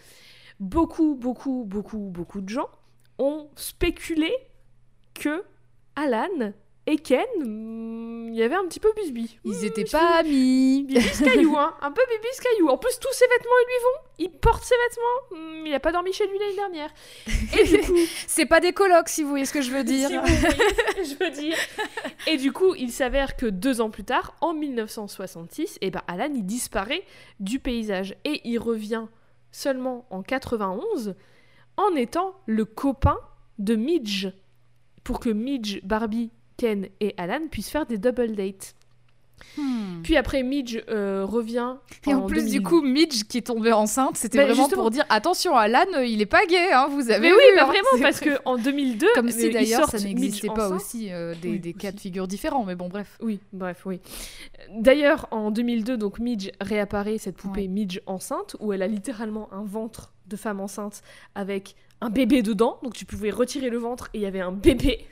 [0.64, 2.70] Beaucoup, beaucoup, beaucoup, beaucoup de gens
[3.18, 4.32] ont spéculé
[5.12, 5.44] que
[5.94, 6.54] Alan
[6.86, 9.38] et Ken, hmm, il y avait un petit peu bisbis.
[9.44, 10.84] Ils étaient pas amis.
[10.84, 11.74] Bibis caillou, hein.
[11.82, 12.70] Un peu bibis caillou.
[12.70, 14.10] En plus, tous ses vêtements, ils lui vont.
[14.32, 15.38] Il porte ses vêtements.
[15.38, 16.90] Hmm, il a pas dormi chez lui l'année dernière.
[17.60, 20.08] Et du coup, C'est pas des colocs, si vous voyez ce que je veux dire.
[20.08, 21.58] si vous voyez je veux dire.
[22.26, 26.32] Et du coup, il s'avère que deux ans plus tard, en 1966, eh ben, Alan,
[26.34, 27.04] il disparaît
[27.38, 28.16] du paysage.
[28.24, 29.04] Et il revient
[29.54, 31.14] seulement en 91
[31.76, 33.18] en étant le copain
[33.58, 34.28] de Midge.
[35.04, 38.74] Pour que Midge, Barbie, Ken et Alan puissent faire des double dates.
[39.56, 40.02] Hmm.
[40.02, 41.74] Puis après, Midge euh, revient.
[42.08, 42.52] Et en plus, 2000.
[42.52, 44.82] du coup, Midge qui est tombée enceinte, c'était Bah, vraiment justement.
[44.82, 47.34] pour dire attention, Alan, euh, il est pas gay, hein, vous avez Mais vu.
[47.36, 47.66] oui, mais hein.
[47.66, 48.34] vraiment, parce vrai.
[48.36, 50.80] que en 2002, Comme si d'ailleurs ça n'existait pas enceinte.
[50.80, 53.16] aussi euh, des, Oui, des cas de figure différents, mais bon, bref.
[53.22, 54.00] Oui, bref, oui.
[54.76, 57.68] D'ailleurs, en 2002, donc Midge réapparaît, cette poupée Ouais.
[57.68, 61.02] Midge enceinte, où elle a littéralement un ventre de femme enceinte
[61.34, 62.78] avec un bébé dedans.
[62.82, 65.06] Donc tu pouvais retirer le ventre et il y avait un bébé.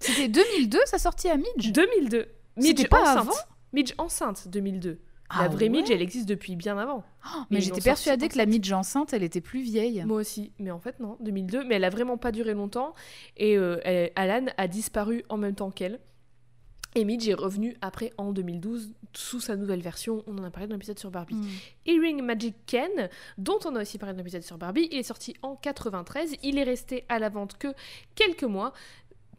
[0.00, 1.72] C'était 2002, sa sortie à Midge?
[1.72, 2.26] 2002.
[2.58, 3.18] Midge pas enceinte.
[3.18, 3.32] avant?
[3.72, 4.90] Midge enceinte, 2002.
[4.90, 4.98] la
[5.28, 7.04] Ah vraie Midge, elle existe depuis bien avant.
[7.26, 8.46] Oh, mais j'étais persuadée que la.
[8.46, 10.04] Midge enceinte, elle était plus vieille.
[10.06, 11.64] Moi aussi, mais en fait non, 2002.
[11.64, 12.94] Mais elle a vraiment pas duré longtemps
[13.36, 16.00] et euh, elle- Alan a disparu en même temps qu'elle.
[16.94, 20.22] Et Midge est revenue après en 2012 sous sa nouvelle version.
[20.26, 21.34] On en a parlé dans l'épisode sur Barbie.
[21.34, 21.44] Hmm.
[21.84, 25.34] Earring Magic Ken, dont on a aussi parlé dans l'épisode sur Barbie, il est sorti
[25.42, 26.36] en 93.
[26.42, 27.68] Il est resté à la vente que
[28.14, 28.72] quelques mois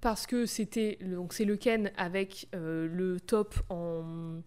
[0.02, 4.41] parce que c'était donc c'est le Ken avec euh, le top en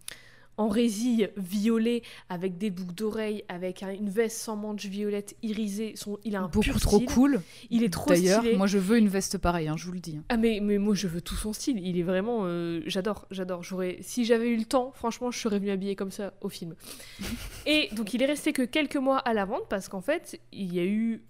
[0.56, 5.94] en résille violet avec des boucles d'oreilles avec un- une veste sans manches violettes irisée
[5.96, 7.08] son il a un Beaucoup pur trop style.
[7.08, 7.40] cool.
[7.70, 10.00] il est trop D'ailleurs, stylé moi je veux une veste pareille, hein, je vous le
[10.00, 10.20] dis.
[10.28, 13.62] ah mais, mais moi je veux tout son style, il est vraiment euh, j'adore, j'adore.
[13.62, 16.74] J'aurais si j'avais eu le temps, franchement, je serais venue habillée comme ça au film.
[17.66, 20.74] Et donc il est resté que quelques mois à la vente parce qu'en fait, il
[20.74, 21.22] y a eu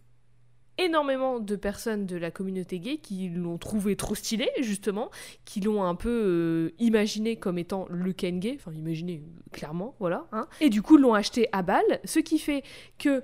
[0.79, 5.11] énormément de personnes de la communauté gay qui l'ont trouvé trop stylé justement,
[5.45, 9.95] qui l'ont un peu euh, imaginé comme étant le Ken gay, enfin imaginé euh, clairement,
[10.01, 10.47] voilà, hein.
[10.61, 12.63] Et du coup l'ont acheté à balle, ce qui fait
[12.99, 13.23] que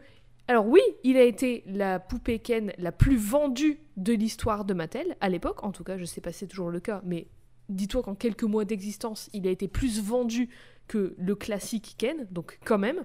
[0.48, 5.16] alors oui, il a été la poupée Ken la plus vendue de l'histoire de Mattel
[5.20, 5.64] à l'époque.
[5.64, 7.26] En tout cas, je sais pas si c'est toujours le cas, mais
[7.68, 10.48] dis-toi qu'en quelques mois d'existence, il a été plus vendu
[10.86, 13.02] que le classique Ken, donc quand même.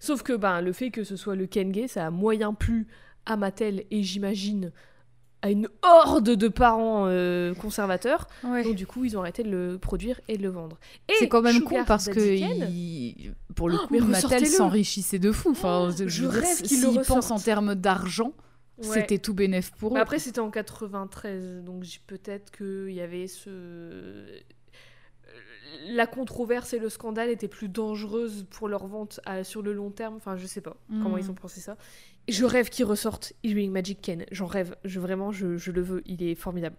[0.00, 2.88] Sauf que ben, le fait que ce soit le Ken gay, ça a moyen plu
[3.26, 4.72] à Mattel et j'imagine
[5.42, 8.28] à une horde de parents euh, conservateurs.
[8.44, 8.62] Ouais.
[8.64, 10.78] Donc du coup, ils ont arrêté de le produire et de le vendre.
[11.18, 15.32] C'est quand même Sugar con parce que il- pour le Oh, coup, Mattel s'enrichissait de
[15.32, 15.50] fou.
[15.50, 18.32] Enfin, Oh, je je rêve qu'il s'ils le pensent en termes d'argent,
[18.78, 18.84] Ouais.
[19.00, 19.94] c'était tout bénef pour eux.
[19.94, 24.24] Mais après, c'était en 93, donc peut-être qu'il y avait ce.
[25.88, 29.90] La controverse et le scandale étaient plus dangereuses pour leur vente à- sur le long
[29.90, 30.14] terme.
[30.16, 31.20] Enfin, je sais pas comment Mm.
[31.20, 31.76] ils ont pensé ça.
[32.28, 34.24] Je rêve qu'ils ressortent Healing Magic Ken.
[34.30, 34.74] J'en rêve.
[34.84, 36.02] Je, vraiment, je, je le veux.
[36.06, 36.76] Il est formidable.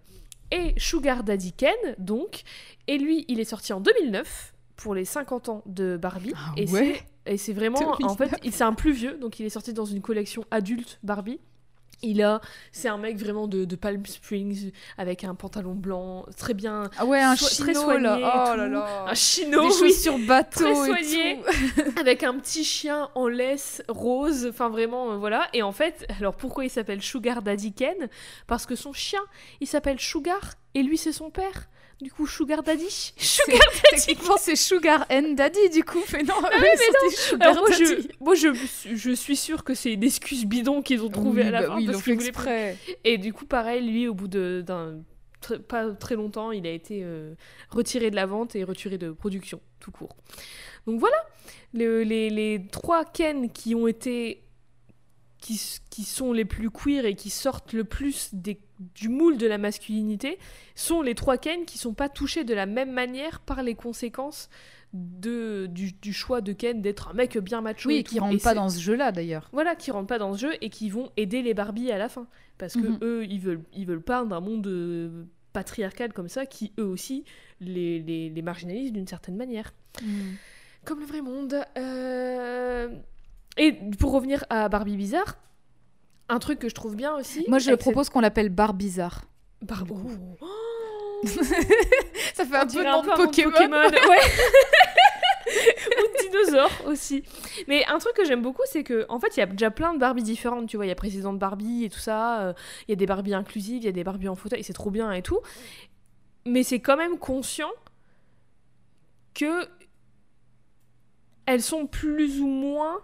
[0.52, 2.43] Et Sugar Daddy Ken, donc.
[2.88, 6.34] Et lui, il est sorti en 2009 pour les 50 ans de Barbie.
[6.36, 7.02] Ah et ouais
[7.38, 7.78] c'est- vraiment.
[7.80, 8.18] En 2009.
[8.30, 11.39] fait, c'est un plus vieux, donc il est sorti dans une collection adulte Barbie.
[12.02, 12.41] Il a,
[12.72, 17.06] c'est un mec vraiment de, de Palm Springs avec un pantalon blanc, très bien, Ah
[17.06, 18.18] ouais, un so- très chino soigné là.
[18.20, 18.58] et Oh tout.
[18.58, 19.06] là là.
[19.08, 21.41] un chino, Des oui, chaussures bateau très et soigné.
[21.41, 21.82] tout.
[22.00, 25.48] avec un petit chien en laisse rose, enfin vraiment euh, voilà.
[25.54, 28.10] Et en fait, alors pourquoi il s'appelle Sugar Daddy Ken?
[28.48, 29.22] Parce que son chien,
[29.62, 30.41] il s'appelle Sugar
[30.74, 31.68] et lui c'est son père.
[32.02, 33.14] Du coup, Sugar Daddy.
[33.18, 36.04] Sugar Techniquement, c'est Sugar and Daddy du coup.
[36.12, 38.10] Mais non, Ah oui, mais Sugar Alors moi, je, Daddy.
[38.20, 38.48] moi je,
[38.93, 41.68] je suis sûre que c'est une excuse bidon qu'ils ont trouvée Oui, à la bah
[41.68, 41.76] fin.
[41.78, 42.78] oui, ils parce fait exprès.
[43.06, 45.00] Et du coup, pareil, lui, au bout d'un
[45.70, 47.36] pas très longtemps, il a été euh,
[47.70, 50.16] retiré de la vente et retiré de production, tout court.
[50.88, 51.16] Donc voilà,
[51.74, 54.41] le- les, les trois Ken qui ont été
[55.89, 58.60] qui, sont les plus queer et qui sortent le plus des-
[58.96, 60.38] du moule de la masculinité
[60.74, 64.50] sont les trois Ken qui sont pas touchés de la même manière par les conséquences
[64.93, 68.22] de, du, du choix de Ken d'être un mec bien macho Oui, et qui tout.
[68.24, 69.50] rentrent Et pas dans ce jeu-là d'ailleurs.
[69.54, 72.10] voilà, qui rentrent pas dans ce jeu et qui vont aider les Barbies à la
[72.10, 72.28] fin.
[72.58, 73.00] Parce que Mhm.
[73.02, 77.24] eux, ils veulent, ils veulent pas d'un monde euh, patriarcal comme ça qui, eux aussi,
[77.60, 79.74] les, les, les marginalisent d'une certaine manière.
[80.86, 81.56] Comme le vrai monde.
[81.78, 82.89] Euh,
[83.58, 85.38] Et pour revenir à Barbie Bizarre,
[86.30, 87.45] un truc que je trouve bien aussi.
[87.47, 89.22] Moi, je propose qu'on l'appelle Bar Bizarre.
[89.62, 89.86] cette- Bar-
[90.41, 91.28] Oh.
[92.34, 93.51] Ça fait On un nom peu nom de Pokémon.
[94.10, 94.20] ouais.
[95.47, 97.24] Ou de dinosaure aussi.
[97.68, 99.93] Mais un truc que j'aime beaucoup, c'est que en fait, il y a déjà plein
[99.93, 100.68] de Barbie différentes.
[100.68, 102.41] Tu vois, il y a présidente Barbie et tout ça.
[102.41, 102.53] euh,
[102.88, 104.91] Il y a des Barbie inclusives, il y a des Barbie en fauteuil, c'est trop
[104.91, 105.39] bien et tout.
[106.45, 107.72] Mais c'est quand même conscient
[109.34, 109.68] que
[111.45, 112.99] elles sont plus ou moins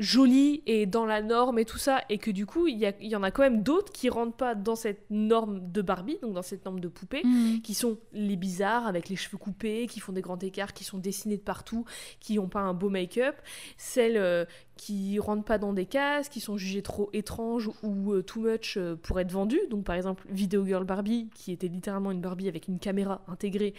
[0.00, 2.92] jolies et dans la norme et tout ça, et que du coup, il y, a-
[3.00, 6.18] il y en a quand même d'autres qui rentrent pas dans cette norme de Barbie,
[6.22, 7.60] donc dans cette norme de poupée, Mhm.
[7.62, 10.98] qui sont les bizarres avec les cheveux coupés, qui font des grands écarts, qui sont
[10.98, 11.84] dessinés de partout,
[12.18, 13.36] qui n'ont pas un beau make-up,
[13.76, 14.44] celles euh,
[14.76, 18.78] qui rentrent pas dans des cases, qui sont jugées trop étranges ou euh, too much
[18.78, 19.60] euh, pour être vendues.
[19.68, 23.74] Donc par exemple, Video Girl Barbie, qui était littéralement une Barbie avec une caméra intégrée,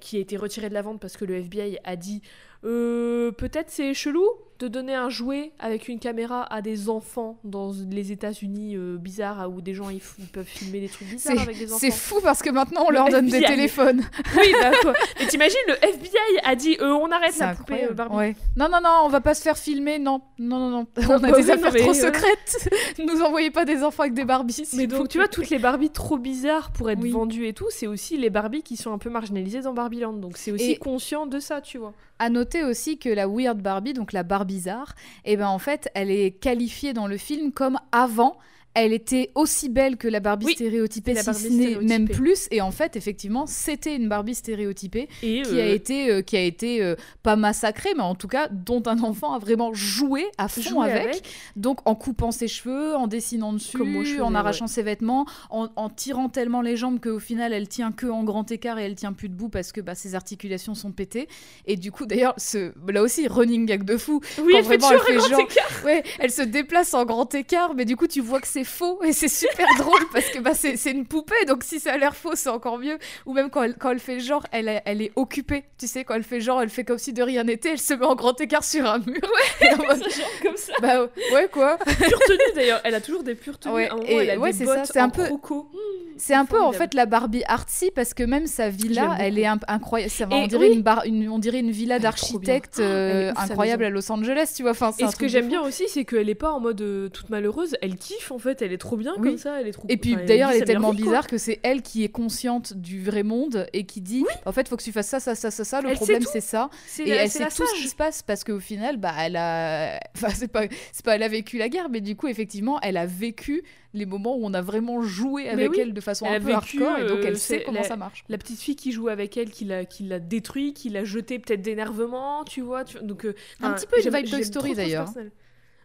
[0.00, 2.22] qui a été retirée de la vente parce que le FBI a dit
[2.64, 4.24] euh, peut-être c'est chelou
[4.58, 9.48] de donner un jouet avec une caméra à des enfants dans les États-Unis euh, bizarres
[9.48, 10.00] où des gens ils,
[10.32, 11.78] peuvent filmer des trucs bizarres avec des enfants.
[11.78, 13.54] C'est fou parce que maintenant on Le leur donne des FBI.
[13.54, 14.02] téléphones.
[14.36, 14.94] Oui, bah quoi.
[15.20, 17.94] Mais t'imagines, le FBI a dit euh, on arrête la poupée euh.
[17.94, 18.16] Barbie.
[18.16, 18.36] Ouais.
[18.56, 20.00] Non, non, non, on va pas se faire filmer.
[20.00, 20.86] Non, non, non, non.
[21.08, 22.70] On a bah des oui, affaires mais, trop euh, secrètes.
[22.98, 24.64] Nous envoyez pas des enfants avec des Barbies.
[24.74, 27.10] Mais donc, tu vois, toutes les Barbies trop bizarres pour être Oui.
[27.12, 30.14] vendues et tout, c'est aussi les Barbies qui sont un peu marginalisées dans Barbieland.
[30.14, 31.92] Donc, c'est aussi Et- conscient de ça, tu vois.
[32.18, 34.94] À noter aussi que la Weird Barbie, donc la Barbizarre,
[35.24, 38.38] eh ben en fait, elle est qualifiée dans le film comme avant.
[38.74, 42.46] Elle était aussi belle que la Barbie Oui, stéréotypée, la si Barbie n'est même plus.
[42.50, 46.36] Et en fait, effectivement, c'était une Barbie stéréotypée Et qui a euh, été, euh, qui
[46.36, 50.26] a été euh, pas massacrée, mais en tout cas dont un enfant a vraiment joué
[50.38, 51.22] à fond avec.
[51.56, 56.28] Donc en coupant ses cheveux, en dessinant dessus, en arrachant ses vêtements, en, en tirant
[56.28, 59.28] tellement les jambes qu'au final elle tient que en grand écart et elle tient plus
[59.28, 61.28] debout parce que bah, ses articulations sont pétées.
[61.66, 64.20] Et du coup d'ailleurs, ce, là aussi running gag de fou.
[64.40, 65.84] Oui, quand elle fait vraiment, elle fait grand genre- écart.
[65.84, 69.02] Ouais, elle se déplace en grand écart, mais du coup tu vois que c'est faux
[69.02, 71.96] et c'est super drôle parce que bah, c'est c'est une poupée, donc si ça a
[71.98, 72.98] l'air faux c'est encore mieux.
[73.26, 76.04] Ou même quand elle, quand elle fait genre, elle, est- elle est occupée, tu sais,
[76.04, 78.14] quand elle fait genre, elle fait comme si de rien n'était, elle se met en
[78.14, 79.20] grand écart sur un mur.
[79.78, 80.72] Mode, Ça, genre comme ça.
[80.80, 81.78] bah ouais quoi.
[81.78, 82.80] Pure tenue d'ailleurs.
[82.84, 83.74] Elle a toujours des pures tenues.
[83.74, 85.68] Ouais, et elle a ouais, des c'est ça, c'est un peu- croco.
[85.72, 85.76] Mmh,
[86.16, 89.46] C'est un peu en fait la Barbie artsy parce que même sa villa, elle est
[89.46, 90.10] incroyable.
[90.10, 90.74] Ça on dirait oui.
[90.74, 94.62] une, bar- une- on dirait une villa d'architecte est euh, incroyable à Los Angeles, tu
[94.62, 94.72] vois.
[94.72, 97.08] Enfin, c'est Et ce que j'aime bien aussi, c'est qu'elle est pas en mode euh,
[97.08, 97.76] toute malheureuse.
[97.82, 98.47] Elle kiffe en fait.
[98.60, 99.28] Elle est trop bien Oui.
[99.28, 99.60] comme ça.
[99.60, 99.86] Elle est trop.
[99.88, 102.74] Et puis enfin, d'ailleurs, elle est tellement vie, bizarre que c'est elle qui est consciente
[102.74, 105.50] du vrai monde et qui dit en fait, faut que tu fasses ça, ça, ça,
[105.50, 105.80] ça, ça.
[105.80, 106.70] Le Elle sait problème, c'est ça.
[106.98, 110.00] Et la- elle sait tout ce qui se passe parce qu'au final, bah, elle a.
[110.16, 112.96] Enfin, c'est pas, c'est pas elle a vécu la guerre, mais du coup, effectivement, elle
[112.96, 113.62] a vécu
[113.94, 115.78] les moments où on a vraiment joué avec oui.
[115.80, 117.64] elle de façon Elle un a peu vécu, hardcore et donc euh, elle sait c'est
[117.64, 118.22] comment la- ça marche.
[118.28, 121.38] La petite fille qui joue avec elle, qui l'a, qui l'a détruit, qui l'a jeté
[121.38, 122.84] peut-être d'énervement, tu vois.
[122.84, 125.08] tu- Donc, euh, Un petit peu une vibe Toy Story, d'ailleurs.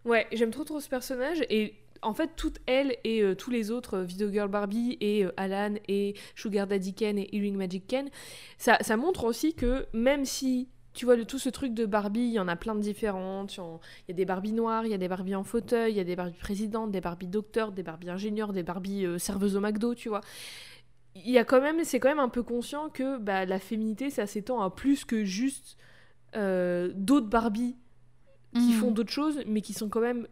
[0.06, 3.72] Ouais, j'aime trop trop ce personnage et en fait, toutes elles et euh, tous les
[3.72, 7.88] autres, euh, Video Girl Barbie et euh, Alan et Sugar Daddy Ken et Earring Magic
[7.88, 8.10] Ken,
[8.58, 12.34] ça, ça montre aussi que même si tu vois, tout ce truc de Barbie, il
[12.34, 13.58] y en a plein de différentes.
[13.58, 13.62] Il
[14.10, 16.04] y a des Barbies noires, il y a des Barbies en fauteuil, il y a
[16.04, 19.96] des Barbies présidentes, des Barbies docteurs, des Barbies ingénieurs, des Barbies euh, serveuses au McDo,
[19.96, 20.22] tu vois.
[21.16, 24.12] Il y a quand même, c'est quand même un peu conscient que bah, la féminité,
[24.12, 25.78] ça s'étend à plus que juste
[26.36, 27.76] euh, d'autres Barbies
[28.54, 28.74] qui Mhm.
[28.74, 30.28] font d'autres choses, mais qui sont quand même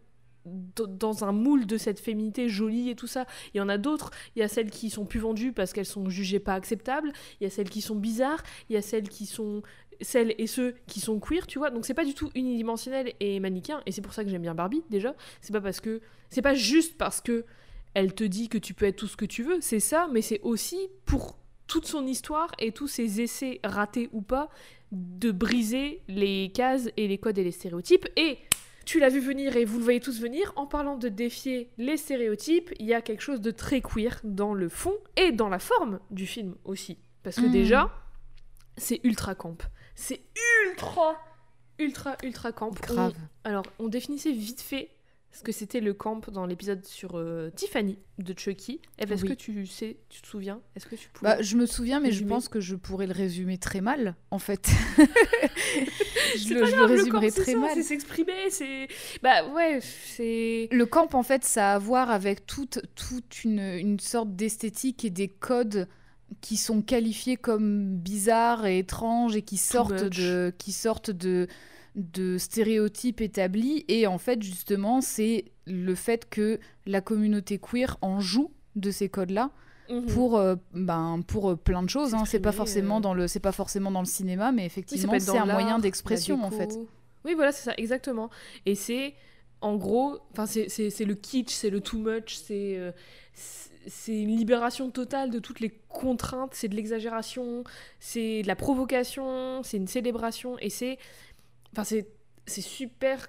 [0.45, 3.25] dans un moule de cette féminité jolie et tout ça.
[3.53, 4.11] Il y en a d'autres.
[4.35, 7.11] Il y a celles qui sont plus vendues parce qu'elles sont jugées pas acceptables.
[7.39, 8.43] Il y a celles qui sont bizarres.
[8.69, 9.61] Il y a celles qui sont
[10.01, 11.69] celles et ceux qui sont queer, tu vois.
[11.69, 13.81] Donc c'est pas du tout unidimensionnel et manichéen.
[13.85, 15.15] Et c'est pour ça que j'aime bien Barbie déjà.
[15.41, 17.45] C'est pas parce que c'est pas juste parce que
[17.93, 19.59] elle te dit que tu peux être tout ce que tu veux.
[19.61, 21.37] C'est ça, mais c'est aussi pour
[21.67, 24.49] toute son histoire et tous ses essais ratés ou pas
[24.91, 28.07] de briser les cases et les codes et les stéréotypes.
[28.17, 28.37] Et
[28.85, 31.97] tu l'as vu venir et vous le voyez tous venir, en parlant de défier les
[31.97, 35.59] stéréotypes, il y a quelque chose de très queer dans le fond et dans la
[35.59, 36.97] forme du film aussi.
[37.23, 37.51] Parce que Mhm.
[37.51, 37.91] déjà,
[38.77, 39.57] c'est ultra camp.
[39.95, 40.21] C'est
[40.65, 41.15] ultra,
[41.77, 42.71] ultra, ultra camp.
[42.81, 43.13] Grave.
[43.15, 44.89] On- alors, on définissait vite fait
[45.31, 48.81] ce que c'était le camp dans l'épisode sur euh, Tiffany de Chucky?
[48.99, 49.29] Eve, est-ce Oui.
[49.29, 50.61] que tu sais, tu te souviens?
[50.75, 53.57] Est-ce que tu Bah, je me souviens, mais je pense que je pourrais le résumer
[53.57, 54.69] très mal, en fait.
[56.37, 57.71] je le, je le résumerai camp, très ça, mal.
[57.75, 58.87] C'est s'exprimer, c'est.
[59.23, 60.67] Bah ouais, c'est.
[60.71, 65.05] Le camp, en fait, ça a à voir avec toute, toute une, une sorte d'esthétique
[65.05, 65.87] et des codes
[66.41, 71.47] qui sont qualifiés comme bizarres et étranges et qui sortent de, qui sortent de,
[71.95, 73.85] de stéréotypes établis.
[73.87, 79.09] Et en fait, justement, c'est le fait que la communauté queer en joue de ces
[79.09, 79.51] codes-là
[79.89, 80.05] Mhm.
[80.05, 82.13] pour, euh, ben, pour euh, plein de choses.
[82.13, 82.23] hein.
[82.25, 83.01] C'est pas forcément euh.
[83.01, 86.45] dans le, c'est pas forcément dans le cinéma, mais effectivement, c'est un moyen d'expression la
[86.45, 86.73] en fait.
[87.25, 88.29] Oui, voilà, c'est ça, exactement.
[88.65, 89.13] Et c'est,
[89.59, 90.67] en gros, enfin, c'est-
[91.05, 92.91] le kitsch, c'est le too much, c'est euh,
[93.33, 97.63] c'est- c'est une libération totale de toutes les contraintes, c'est de l'exagération,
[97.99, 100.97] c'est de la provocation, c'est une célébration, et c'est,
[101.73, 102.07] enfin, c'est
[102.45, 103.27] c'est super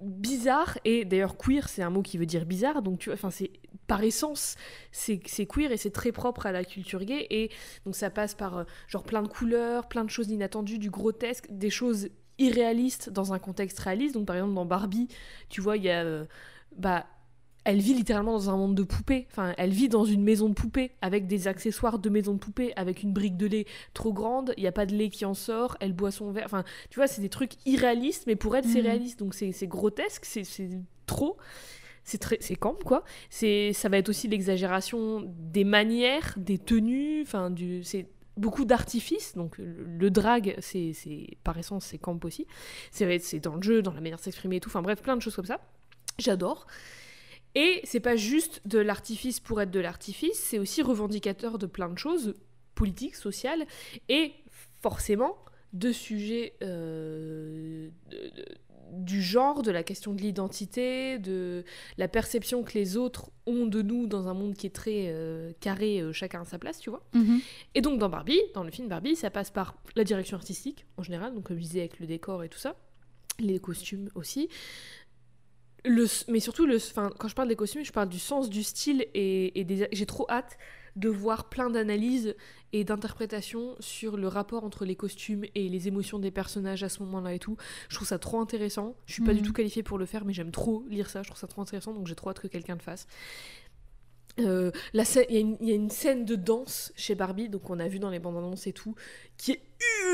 [0.00, 0.78] bizarre.
[0.84, 2.82] Et d'ailleurs queer c'est un mot qui veut dire bizarre.
[2.82, 3.50] Donc tu enfin c'est
[3.86, 4.56] par essence
[4.90, 7.26] c'est c'est queer et c'est très propre à la culture gay.
[7.30, 7.50] Et
[7.84, 11.46] donc ça passe par euh, genre plein de couleurs plein de choses inattendues du grotesque
[11.50, 12.08] des choses
[12.38, 14.14] irréalistes dans un contexte réaliste.
[14.14, 15.08] Donc par exemple dans Barbie
[15.48, 16.24] tu vois il y a euh,
[16.76, 17.06] bah
[17.64, 19.26] elle vit littéralement dans un monde de poupées.
[19.30, 22.72] Enfin, elle vit dans une maison de poupées avec des accessoires de maison de poupées,
[22.76, 24.52] avec une brique de lait trop grande.
[24.56, 25.76] Il n'y a pas de lait qui en sort.
[25.80, 26.44] Elle boit son verre.
[26.46, 28.86] Enfin, tu vois, c'est des trucs irréalistes, mais pour elle, c'est Mhm.
[28.86, 29.18] réaliste.
[29.20, 30.42] Donc c'est grotesque, c'est
[31.06, 31.36] trop.
[32.04, 33.04] C'est très, c'est camp quoi.
[33.30, 37.22] C'est, ça va être aussi l'exagération des manières, des tenues.
[37.22, 39.36] Enfin, du, c'est beaucoup d'artifices.
[39.36, 42.48] Donc le, le drag, c'est, c'est par essence, c'est camp aussi.
[42.90, 44.68] C'est, c'est dans le jeu, dans la manière de s'exprimer et tout.
[44.68, 45.60] Enfin bref, plein de choses comme ça.
[46.18, 46.66] J'adore.
[47.54, 51.88] Et c'est pas juste de l'artifice pour être de l'artifice, c'est aussi revendicateur de plein
[51.88, 52.34] de choses
[52.74, 53.66] politiques, sociales,
[54.08, 54.32] et
[54.80, 55.36] forcément
[55.72, 58.44] de sujets euh, de- de-
[58.92, 61.64] du genre, de la question de l'identité, de
[61.96, 65.52] la perception que les autres ont de nous dans un monde qui est très euh,
[65.60, 67.02] carré, euh, chacun à sa place, tu vois.
[67.14, 67.40] Mhm.
[67.74, 71.02] Et donc dans Barbie, dans le film Barbie, ça passe par la direction artistique en
[71.02, 72.76] général, donc comme je disais avec le décor et tout ça,
[73.38, 74.50] les costumes aussi.
[75.84, 76.78] Le, mais surtout, le,
[77.18, 80.06] quand je parle des costumes, je parle du sens du style et, et des, j'ai
[80.06, 80.56] trop hâte
[80.94, 82.36] de voir plein d'analyses
[82.72, 87.02] et d'interprétations sur le rapport entre les costumes et les émotions des personnages à ce
[87.02, 87.56] moment-là et tout.
[87.88, 88.94] Je trouve ça trop intéressant.
[89.06, 91.22] Je suis pas du tout qualifiée pour le faire, mais j'aime trop lire ça.
[91.22, 93.06] Je trouve ça trop intéressant, donc j'ai trop hâte que quelqu'un le fasse.
[94.38, 97.48] Euh, la il y, a une- il y a une scène de danse chez Barbie,
[97.50, 98.94] donc on a vu dans les bandes annonces et tout,
[99.36, 99.62] qui est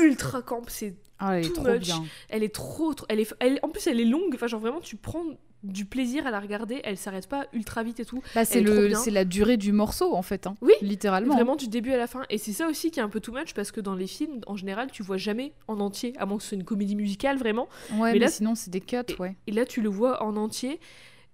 [0.01, 0.63] ultra camp.
[0.67, 1.81] C'est, Ah, elle est Too trop much.
[1.81, 2.03] bien.
[2.29, 4.33] elle est trop, trop- elle est, elle- en plus elle est longue.
[4.35, 5.23] Enfin genre vraiment tu prends
[5.63, 6.81] du plaisir à la regarder.
[6.83, 8.21] Elle s'arrête pas ultra vite et tout.
[8.33, 10.47] Bah, c'est le, c'est la durée du morceau en fait.
[10.47, 10.55] hein.
[10.61, 11.33] Oui, littéralement.
[11.35, 12.23] Vraiment du début à la fin.
[12.29, 14.39] Et c'est ça aussi qui est un peu too much parce que dans les films
[14.47, 17.37] en général tu vois jamais en entier, à moins que ce soit une comédie musicale
[17.37, 17.67] vraiment.
[17.93, 19.35] Ouais, Mais mais, là- sinon c'est des cuts, ouais.
[19.47, 20.79] Et là, tu le vois en entier.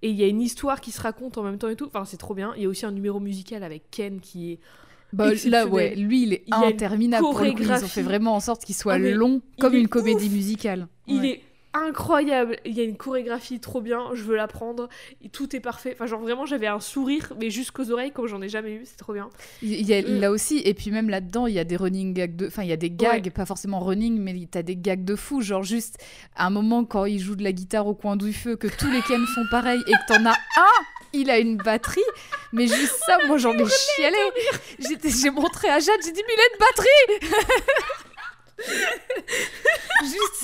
[0.01, 1.85] Et il y a une histoire qui se raconte en même temps et tout.
[1.87, 2.53] Enfin, c'est trop bien.
[2.57, 4.59] Il y a aussi un numéro musical avec Ken qui est.
[5.13, 7.59] Bah, là, ouais, lui, il est Il interminable pour le coup.
[7.61, 10.87] Ils ont fait vraiment en sorte qu'il soit Ah, long, comme une comédie musicale.
[11.07, 11.29] Il Ouais.
[11.29, 11.41] est
[11.75, 12.57] incroyable.
[12.65, 14.09] Il y a une chorégraphie trop bien.
[14.13, 14.89] Je veux l'apprendre.
[15.23, 15.91] Et Tout est parfait.
[15.93, 18.81] Enfin, genre vraiment, j'avais un sourire, mais jusqu'aux oreilles, comme j'en ai jamais eu.
[18.85, 19.29] C'est trop bien.
[19.61, 20.19] Il y a, Euh.
[20.19, 22.47] là aussi, et puis même là-dedans, il y a des running gags de.
[22.47, 23.29] Enfin, il y a des gags, Ouais.
[23.31, 25.41] pas forcément running, mais t'as des gags de fou.
[25.41, 25.97] Genre, juste
[26.35, 28.89] à un moment, quand il joue de la guitare au coin du feu, que tous
[28.91, 32.01] les Ken font pareil et que t'en as un, il a une batterie.
[32.53, 34.17] Mais juste ça, moi j'en ai chialé.
[35.03, 37.35] J'ai montré à Jade, j'ai dit, mais il a une batterie
[40.01, 40.35] Juste,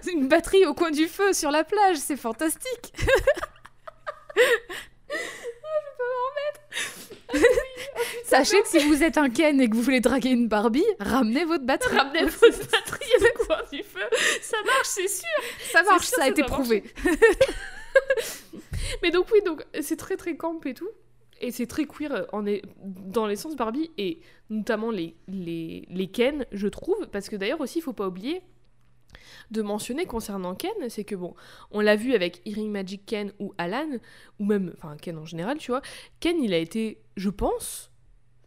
[0.00, 2.92] c'est une batterie au coin du feu sur la plage, c'est fantastique.
[5.10, 6.60] Ah, je peux m'en remettre.
[7.34, 7.38] Ah
[7.96, 10.84] oh, Sachez que si vous êtes un Ken et que vous voulez draguer une Barbie,
[11.00, 11.96] ramenez votre batterie.
[11.96, 14.00] Ramenez votre batterie au coin du feu.
[14.42, 15.26] Ça marche, c'est sûr.
[15.72, 16.84] Ça marche, ça, a été prouvé.
[19.02, 20.90] Mais donc oui, donc c'est très très camp et tout.
[21.40, 24.20] Et c'est très queer euh, dans l'essence Barbie et
[24.50, 27.06] notamment les, les, les Ken, je trouve.
[27.12, 28.42] Parce que d'ailleurs aussi, il faut pas oublier
[29.50, 31.34] de mentionner concernant Ken, c'est que bon,
[31.70, 33.88] on l'a vu avec Earring Magic Ken ou Alan,
[34.38, 35.82] ou même, enfin Ken en général, tu vois,
[36.20, 37.90] Ken il a été, je pense,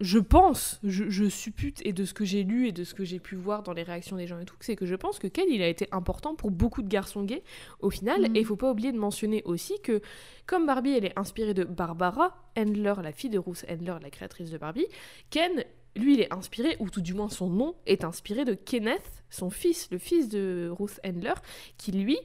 [0.02, 3.06] je pense, je, je suppute, et de ce que j'ai lu et de ce que
[3.06, 5.28] j'ai pu voir dans les réactions des gens et tout, c'est que je pense que
[5.28, 7.44] Ken il a été important pour beaucoup de garçons gays
[7.80, 8.36] au final, Mhm.
[8.36, 10.02] et il faut pas oublier de mentionner aussi que
[10.48, 14.50] comme Barbie elle est inspirée de Barbara Handler, la fille de Ruth Handler, la créatrice
[14.52, 14.88] de Barbie,
[15.30, 15.64] Ken
[15.98, 19.50] lui, il est inspiré, ou tout du moins son nom est inspiré de Kenneth, son
[19.50, 21.34] fils, le fils de Ruth Handler,
[21.78, 22.18] qui lui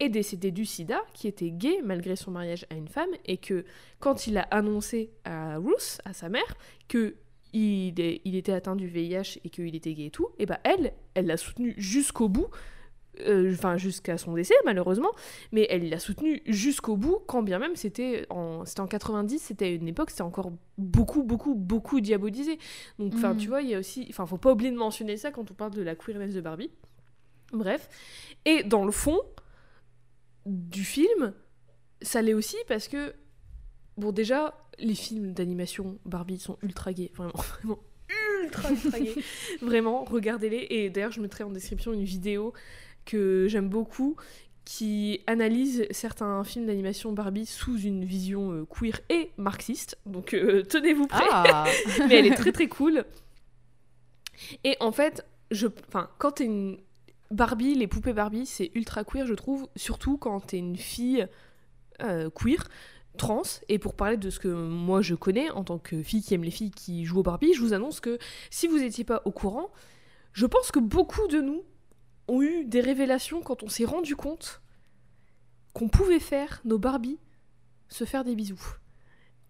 [0.00, 3.64] est décédé du sida, qui était gay malgré son mariage à une femme, et que
[3.98, 6.54] quand il a annoncé à Ruth, à sa mère,
[6.88, 7.16] que
[7.52, 10.60] il, est- il était atteint du VIH et qu'il était gay et tout, et bah
[10.64, 12.48] elle, elle l'a soutenu jusqu'au bout,
[13.20, 15.12] euh, enfin jusqu'à son décès malheureusement,
[15.52, 19.74] mais elle l'a soutenu jusqu'au bout, quand bien même c'était en, c'était en 90, c'était
[19.74, 22.58] une époque, c'était encore beaucoup, beaucoup, beaucoup diabolisé.
[22.98, 23.38] Donc, enfin, Mhm.
[23.38, 25.54] tu vois, il y a aussi, enfin, faut pas oublier de mentionner ça quand on
[25.54, 26.70] parle de la queerness de Barbie.
[27.52, 27.88] Bref,
[28.44, 29.18] et dans le fond
[30.46, 31.34] du film,
[32.00, 33.14] ça l'est aussi parce que,
[33.96, 37.78] bon, déjà, les films d'animation Barbie sont ultra gays, vraiment, vraiment
[38.42, 39.14] ultra, ultra gays.
[39.60, 40.66] vraiment, regardez-les.
[40.70, 42.52] Et d'ailleurs, je mettrai en description une vidéo
[43.04, 44.16] que j'aime beaucoup
[44.64, 49.96] qui analyse certains films d'animation Barbie sous une vision euh, queer et marxiste.
[50.06, 51.24] Donc euh, tenez-vous prêts.
[51.30, 51.64] Ah
[52.08, 53.04] Mais elle est très très cool.
[54.64, 55.68] Et en fait, je,
[56.18, 56.78] quand t'es une
[57.30, 61.26] Barbie, les poupées Barbie, c'est ultra queer, je trouve, surtout quand t'es une fille
[62.02, 62.68] euh, queer,
[63.16, 63.42] trans.
[63.68, 66.44] Et pour parler de ce que moi je connais en tant que fille qui aime
[66.44, 68.18] les filles qui jouent au Barbie, je vous annonce que
[68.50, 69.70] si vous n'étiez pas au courant,
[70.32, 71.64] je pense que beaucoup de nous
[72.28, 74.60] ont eu des révélations quand on s'est rendu compte
[75.72, 77.18] qu'on pouvait faire nos Barbies
[77.88, 78.76] se faire des bisous.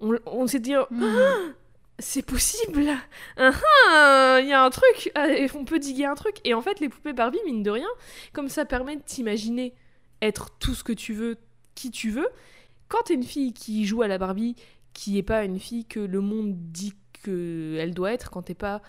[0.01, 1.55] On, on s'est dit, Hmm.
[1.99, 2.89] C'est possible.
[3.37, 3.53] Ah
[3.89, 5.11] ah, Il y a un truc.
[5.17, 6.37] Euh, On peut diguer un truc.
[6.45, 7.89] Et en fait, les poupées Barbie, mine de rien,
[8.33, 9.75] comme ça permet de t'imaginer
[10.23, 11.37] être tout ce que tu veux,
[11.75, 12.29] qui tu veux,
[12.89, 14.57] quand t'es une fille qui joue à la Barbie,
[14.93, 18.83] qui est pas une fille que le monde dit qu'elle doit être, quand t'es pas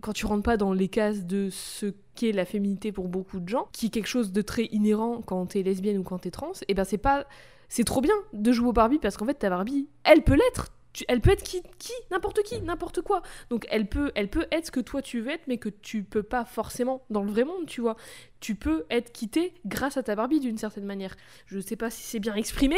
[0.00, 3.48] quand tu rentres pas dans les cases de ce qu'est la féminité pour beaucoup de
[3.48, 6.52] gens, qui est quelque chose de très inhérent quand t'es lesbienne ou quand t'es trans,
[6.66, 7.26] et ben c'est pas
[7.68, 10.72] c'est trop bien de jouer au Barbie parce qu'en fait ta Barbie, elle peut l'être.
[11.08, 13.22] Elle peut être qui, qui n'importe qui, n'importe quoi.
[13.50, 16.02] Donc elle peut, elle peut être ce que toi tu veux être, mais que tu
[16.02, 17.96] peux pas forcément dans le vrai monde, tu vois.
[18.40, 21.16] Tu peux être quitté grâce à ta Barbie d'une certaine manière.
[21.46, 22.76] Je sais pas si c'est bien exprimé,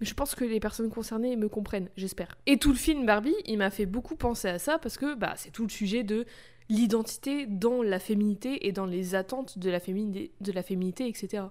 [0.00, 2.36] mais je pense que les personnes concernées me comprennent, j'espère.
[2.46, 5.34] Et tout le film Barbie, il m'a fait beaucoup penser à ça parce que bah,
[5.36, 6.26] c'est tout le sujet de
[6.68, 11.44] l'identité dans la féminité et dans les attentes de la, féminité, de la féminité, etc.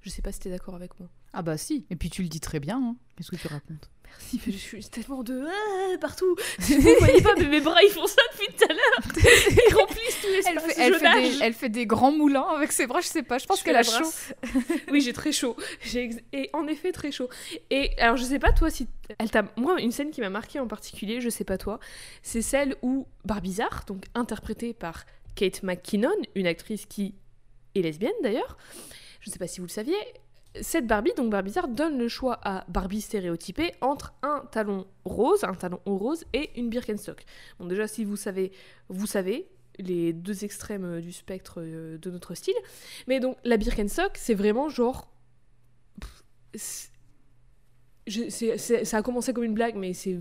[0.00, 1.08] Je sais pas si t'es d'accord avec moi.
[1.32, 1.86] Ah bah si.
[1.90, 2.76] Et puis tu le dis très bien.
[2.78, 2.96] hein.
[3.16, 3.90] Qu'est-ce que tu racontes?
[4.10, 6.34] Merci, mais je suis tellement de ah, partout.
[6.58, 9.24] Vous voyez pas, mais mes bras ils font ça depuis tout à l'heure.
[9.68, 10.64] Ils remplissent tout elle l'espace.
[10.64, 11.38] fait, elle, Je fait nage.
[11.38, 13.36] des, elle fait des grands moulins avec ses bras, je sais pas.
[13.36, 14.10] Je pense qu'elle a chaud.
[14.90, 15.56] oui, j'ai très chaud.
[15.82, 17.28] J'ai et en effet très chaud.
[17.70, 20.58] Et alors je sais pas toi si elle t'a moi une scène qui m'a marqué
[20.58, 21.78] en particulier, je sais pas toi,
[22.22, 25.04] c'est celle où Barbizarre, donc interprétée par
[25.34, 27.14] Kate McKinnon, une actrice qui
[27.74, 28.56] est lesbienne d'ailleurs.
[29.20, 29.96] Je sais pas si vous le saviez.
[30.62, 35.54] Cette Barbie, donc Barbizarre, donne le choix à Barbie stéréotypée entre un talon rose, un
[35.54, 37.24] talon haut rose et une Birkenstock.
[37.58, 38.52] Bon déjà si vous savez,
[38.88, 39.48] vous savez
[39.78, 42.54] les deux extrêmes du spectre euh, de notre style.
[43.06, 45.10] Mais donc, la Birkenstock, c'est vraiment genre.
[46.56, 46.88] Ça
[48.96, 50.18] a commencé comme une blague, mais c'est.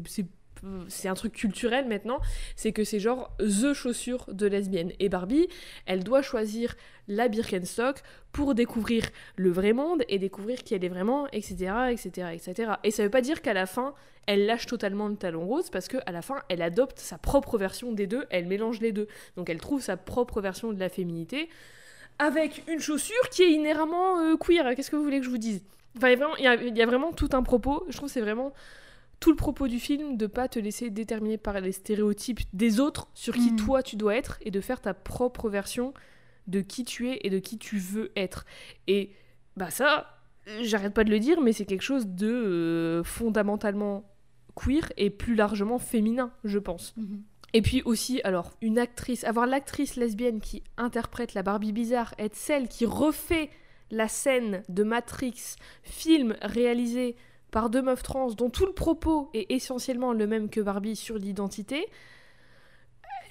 [0.87, 2.19] C'est- un truc culturel maintenant,
[2.55, 4.91] c'est que c'est genre the chaussure de lesbienne.
[4.99, 5.47] Et Barbie,
[5.85, 6.75] elle doit choisir
[7.07, 8.01] la Birkenstock
[8.31, 9.03] pour découvrir
[9.37, 12.71] le vrai monde et découvrir qui elle est vraiment, etc., etc., etc.
[12.83, 13.93] Et ça veut pas dire qu'à la fin,
[14.25, 17.93] elle lâche totalement le talon rose, parce qu'à la fin, elle adopte sa propre version
[17.93, 19.07] des deux, elle mélange les deux.
[19.37, 21.47] Donc elle trouve sa propre version de la féminité,
[22.19, 24.75] avec une chaussure qui est inhéremment euh, queer.
[24.75, 25.61] Qu'est-ce que vous voulez que je vous dise?
[25.95, 27.85] Enfin, il y, vraiment, il y a- il y a vraiment tout un propos.
[27.89, 28.53] Je trouve que c'est vraiment
[29.19, 33.07] tout le propos du film de pas te laisser déterminer par les stéréotypes des autres
[33.13, 33.55] sur qui Mhm.
[33.57, 35.93] toi tu dois être et de faire ta propre version
[36.45, 38.45] de qui tu es et de qui tu veux être.
[38.87, 39.11] Et
[39.57, 40.07] bah ça,
[40.61, 44.03] j'arrête pas de le dire, mais c'est quelque chose de euh, fondamentalement
[44.55, 46.95] queer et plus largement féminin, je pense.
[46.95, 47.23] Mhm.
[47.53, 52.35] Et puis aussi, alors, une actrice, avoir l'actrice lesbienne qui interprète la Barbie bizarre, être
[52.35, 53.49] celle qui refait
[53.89, 57.15] la scène de Matrix, film réalisé
[57.51, 61.17] par deux meufs trans dont tout le propos est essentiellement le même que Barbie sur
[61.17, 61.85] l'identité,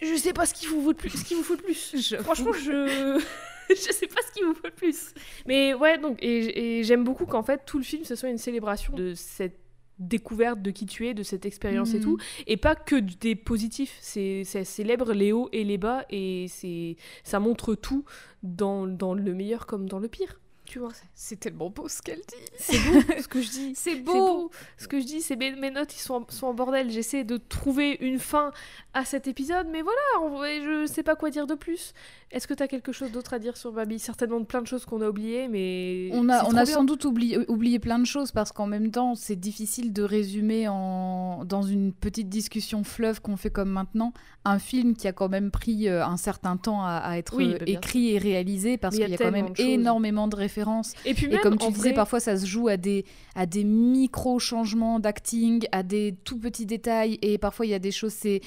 [0.03, 1.11] je sais pas ce qu'il vous faut de plus.
[1.17, 2.15] Ce qu'il vous faut de plus.
[2.21, 3.21] Franchement, je.
[3.71, 5.15] je sais pas ce qu'il vous faut de plus.
[5.47, 8.39] Mais ouais, donc, et, et j'aime beaucoup qu'en fait, tout le film, ce soit une
[8.39, 9.59] célébration de cette
[9.99, 12.03] découverte de qui tu es, de cette expérience et Mhm.
[12.03, 13.97] tout, et pas que des positifs.
[14.03, 18.05] C'est, ça célèbre les hauts et les bas, et c'est, ça montre tout
[18.43, 20.39] dans, dans le meilleur comme dans le pire.
[20.67, 20.91] Tu vois.
[21.15, 22.35] C'est tellement beau ce qu'elle dit.
[22.59, 23.73] C'est beau ce que je dis.
[23.75, 24.51] C'est beau.
[24.79, 26.91] Ce que je dis, c'est mes, mes notes, ils sont, en- sont en bordel.
[26.91, 28.53] J'essaie de trouver une fin
[28.95, 31.93] à cet épisode, mais voilà, vrai, je sais pas quoi dire de plus.
[32.33, 33.99] Est-ce que t'as quelque chose d'autre à dire sur Babi?
[34.01, 36.75] Certainement plein de choses qu'on a oubliées, mais On a, on a bien.
[36.75, 40.67] sans doute oublié, oublié plein de choses parce qu'en même temps, c'est difficile de résumer
[40.69, 44.13] en, dans une petite discussion fleuve qu'on fait comme maintenant
[44.45, 47.55] un film qui a quand même pris euh, un certain temps à, à être Oui,
[47.55, 49.61] euh, bah, écrit et réalisé parce Mais il y qu'il y a quand même de
[49.61, 50.56] énormément de références.
[51.05, 53.05] Et puis Et même, comme tu disais, vrai- parfois ça se joue à des,
[53.35, 57.93] à des micro-changements d'acting, à des tout petits détails, et parfois il y a des
[57.93, 58.41] choses, c'est...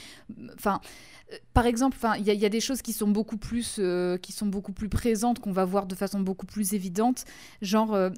[0.56, 0.80] Enfin,
[1.54, 3.76] par exemple, enfin, il y, a- il y a des choses qui sont beaucoup plus,
[3.80, 7.26] euh, qui sont beaucoup plus présentes, qu'on va voir de façon beaucoup plus évidente,
[7.62, 7.94] genre...
[7.94, 8.10] euh,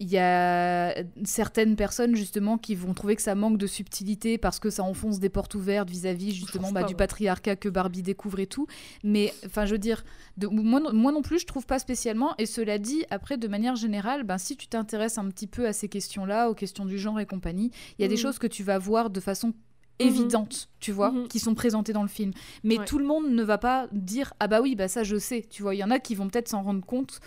[0.00, 0.94] il y a
[1.24, 5.18] certaines personnes justement qui vont trouver que ça manque de subtilité parce que ça enfonce
[5.18, 6.98] des portes ouvertes vis-à-vis justement bah, pas, du ouais.
[6.98, 8.66] patriarcat que Barbie découvre et tout.
[9.02, 10.04] Mais enfin, je veux dire,
[10.36, 12.34] de- moi, non- moi non plus, je trouve pas spécialement.
[12.38, 15.72] Et cela dit, après, de manière générale, ben, si tu t'intéresses un petit peu à
[15.72, 18.20] ces questions-là, aux questions du genre et compagnie, il y a des Mhm.
[18.20, 19.52] choses que tu vas voir de façon
[19.98, 21.26] évidente, tu vois, Mhm.
[21.28, 22.30] qui sont présentées dans le film.
[22.62, 22.84] Mais Ouais.
[22.84, 25.62] tout le monde ne va pas dire ah bah oui, bah ça je sais, tu
[25.62, 25.74] vois.
[25.74, 27.18] Il y en a qui vont peut-être s'en rendre compte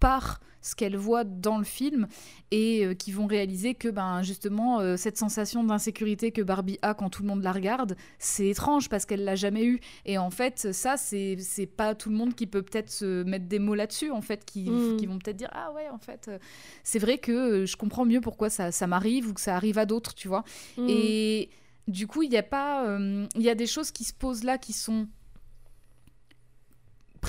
[0.00, 2.06] par ce qu'elles voient dans le film
[2.50, 6.92] et euh, qui vont réaliser que ben justement euh, cette sensation d'insécurité que Barbie a
[6.92, 10.28] quand tout le monde la regarde, c'est étrange parce qu'elle l'a jamais eu et en
[10.28, 13.74] fait ça c'est c'est pas tout le monde qui peut peut-être se mettre des mots
[13.74, 14.96] là-dessus en fait qui, Mm.
[14.98, 16.38] qui vont peut-être dire ah ouais en fait euh,
[16.84, 19.86] c'est vrai que je comprends mieux pourquoi ça, ça m'arrive ou que ça arrive à
[19.86, 20.44] d'autres tu vois
[20.76, 20.86] Mm.
[20.90, 21.48] et
[21.88, 22.86] du coup, il y a pas,
[23.34, 25.08] il y a des choses qui se posent là qui sont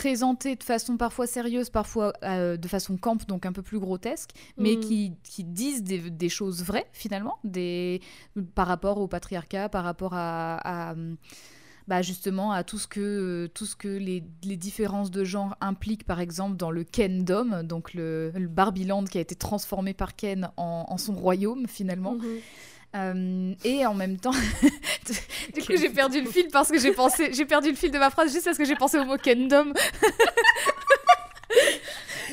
[0.01, 4.31] présentées de façon parfois sérieuse, parfois euh, de façon camp, donc un peu plus grotesque,
[4.57, 4.79] mais Mm.
[4.79, 8.01] qui, qui disent des, des choses vraies finalement, des,
[8.55, 10.95] par rapport au patriarcat, par rapport à, à,
[11.87, 16.05] bah, justement à tout ce que, tout ce que les, les différences de genre impliquent,
[16.05, 20.49] par exemple dans le Kendom, donc le, le Barbieland qui a été transformé par Ken
[20.57, 22.15] en, en son royaume finalement.
[22.15, 22.39] Mhm.
[22.95, 24.31] Euh, et en même temps,
[25.53, 27.89] du coup Quel j'ai perdu le fil parce que j'ai pensé, j'ai perdu le fil
[27.89, 29.73] de ma phrase juste parce que j'ai pensé au mot Kendom.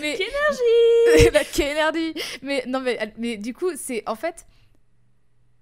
[0.01, 4.47] mais Qu'énergie Bah, quelle énergie Mais non mais mais du coup c'est en fait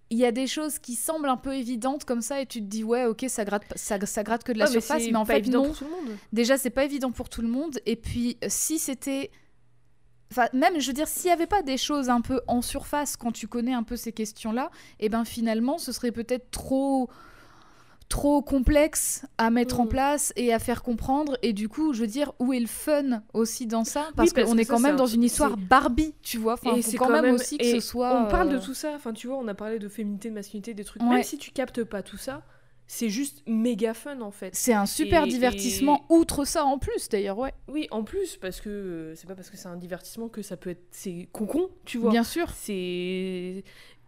[0.09, 2.67] il y a des choses qui semblent un peu évidentes comme ça et tu te
[2.67, 5.17] dis ouais ok ça gratte ça, ça gratte que de la mais surface c'est mais,
[5.17, 6.17] en pas fait évident non pour tout le monde.
[6.33, 9.31] déjà c'est pas évident pour tout le monde et puis si c'était
[10.31, 13.17] enfin même je veux dire s'il y avait pas des choses un peu en surface
[13.17, 14.71] quand tu connais un peu ces questions là
[15.01, 17.09] et ben finalement ce serait peut-être trop
[18.09, 19.89] trop complexe à mettre en Mm.
[19.89, 23.23] place et à faire comprendre et du coup je veux dire où est le fun
[23.35, 24.09] aussi dans ça?
[24.15, 26.55] Parce, parce qu'on est quand même dans une histoire Barbie tu vois?
[26.55, 28.93] Enfin et c'est quand, même, aussi que ce soit On parle de euh, tout ça,
[28.95, 31.03] enfin tu vois, on a parlé de féminité, de masculinité, des trucs.
[31.03, 31.09] Ouais.
[31.09, 32.43] Même si tu captes pas tout ça,
[32.89, 34.55] c'est juste méga fun en fait.
[34.55, 38.61] c'est un super Et- divertissement outre ça en plus d'ailleurs ouais Oui, en plus, parce
[38.61, 40.85] que euh, c'est pas parce que c'est un divertissement que ça peut être.
[40.93, 42.11] C'est concon, tu vois.
[42.11, 43.65] bien sûr C'est.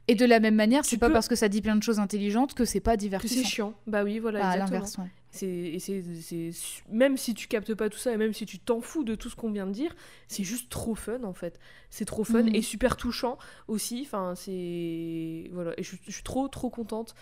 [0.06, 1.98] et de la même manière c'est pas peux- parce que ça dit plein de choses
[1.98, 3.74] intelligentes que c'est pas Que c'est divertissant chiant.
[3.86, 5.04] Bah oui, voilà, Ah, à l'inverse ouais.
[5.30, 6.50] C'est, c'est, c'est-
[6.90, 9.28] même si tu captes pas tout ça et même si tu t'en fous de tout
[9.28, 9.94] ce qu'on vient de dire,
[10.26, 11.60] c'est juste trop fun en fait.
[11.90, 12.54] C'est trop fun Mhm.
[12.54, 13.36] et super touchant
[13.68, 14.02] aussi.
[14.06, 15.72] Enfin, c'est voilà.
[15.78, 17.14] Et je, je suis trop trop contente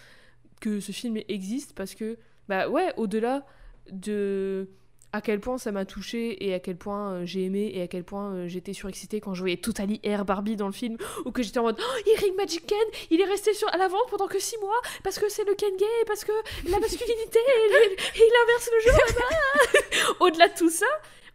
[0.61, 3.45] que ce film existe parce que bah ouais, au-delà
[3.91, 4.69] de
[5.13, 7.87] à quel point ça m'a touché et à quel point euh, j'ai aimé et à
[7.87, 11.31] quel point euh, j'étais surexcitée quand je voyais Totally Air Barbie dans le film ou
[11.31, 12.79] que j'étais en mode oh, Eric Magic Ken
[13.11, 15.55] il est resté sur à la vente pendant que 6 mois parce que c'est le
[15.55, 16.33] Ken gay parce que
[16.69, 20.15] la masculinité et, et il inverse le genre là-bas.
[20.21, 20.87] au-delà de tout ça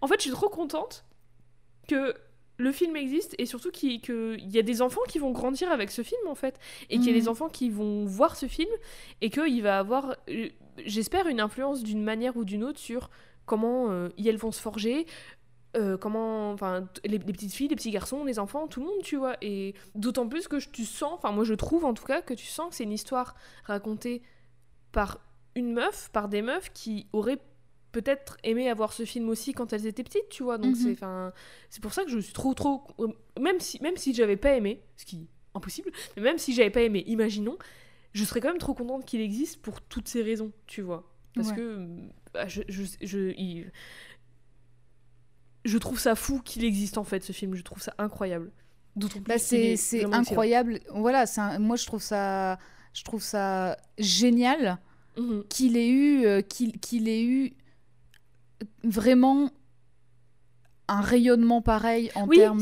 [0.02, 1.06] en fait je suis trop contente
[1.88, 2.14] que
[2.62, 4.00] le film existe et surtout qu'il
[4.54, 6.60] y a des enfants qui vont grandir avec ce film en fait
[6.90, 7.20] et qu'il y a Mhm.
[7.20, 8.70] des enfants qui vont voir ce film
[9.22, 10.50] et qu'il va avoir euh,
[10.86, 13.10] j'espère une influence d'une manière ou d'une autre sur
[13.46, 15.06] comment euh, elles vont se forger
[15.78, 19.02] euh, comment enfin les, les petites filles les petits garçons les enfants tout le monde
[19.04, 22.22] tu vois et d'autant plus que tu sens enfin moi je trouve en tout cas
[22.22, 23.36] que tu sens que c'est une histoire
[23.66, 24.22] racontée
[24.92, 25.20] par
[25.56, 27.40] une meuf par des meufs qui auraient
[27.92, 31.34] peut-être aimé avoir ce film aussi quand elles étaient petites tu vois donc c'est enfin
[31.70, 32.84] c'est pour ça que je suis trop trop
[33.40, 36.70] même si même si j'avais pas aimé ce qui est impossible mais même si j'avais
[36.70, 37.58] pas aimé imaginons
[38.14, 41.04] je serais quand même trop contente qu'il existe pour toutes ces raisons tu vois
[41.36, 41.56] parce Ouais.
[41.56, 41.88] que
[42.34, 43.72] bah, je, je, je, il-
[45.66, 48.52] je trouve ça fou qu'il existe en fait ce film je trouve ça incroyable
[49.28, 49.78] Bah, c'est
[50.12, 50.80] incroyable.
[50.94, 52.58] Voilà, c'est un- moi je trouve ça,
[52.94, 54.80] je trouve ça génial
[55.18, 55.44] Mhm.
[55.50, 57.54] qu'il ait eu euh, qu'il qu'il ait eu
[58.84, 59.50] vraiment
[60.88, 62.60] un rayonnement pareil en Oui, termes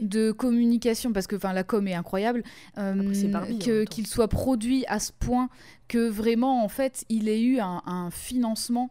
[0.00, 2.42] de, communication parce que enfin la com est incroyable
[2.78, 5.50] euh, qu'il soit produit à ce point
[5.86, 8.90] que vraiment en fait il ait eu un, un financement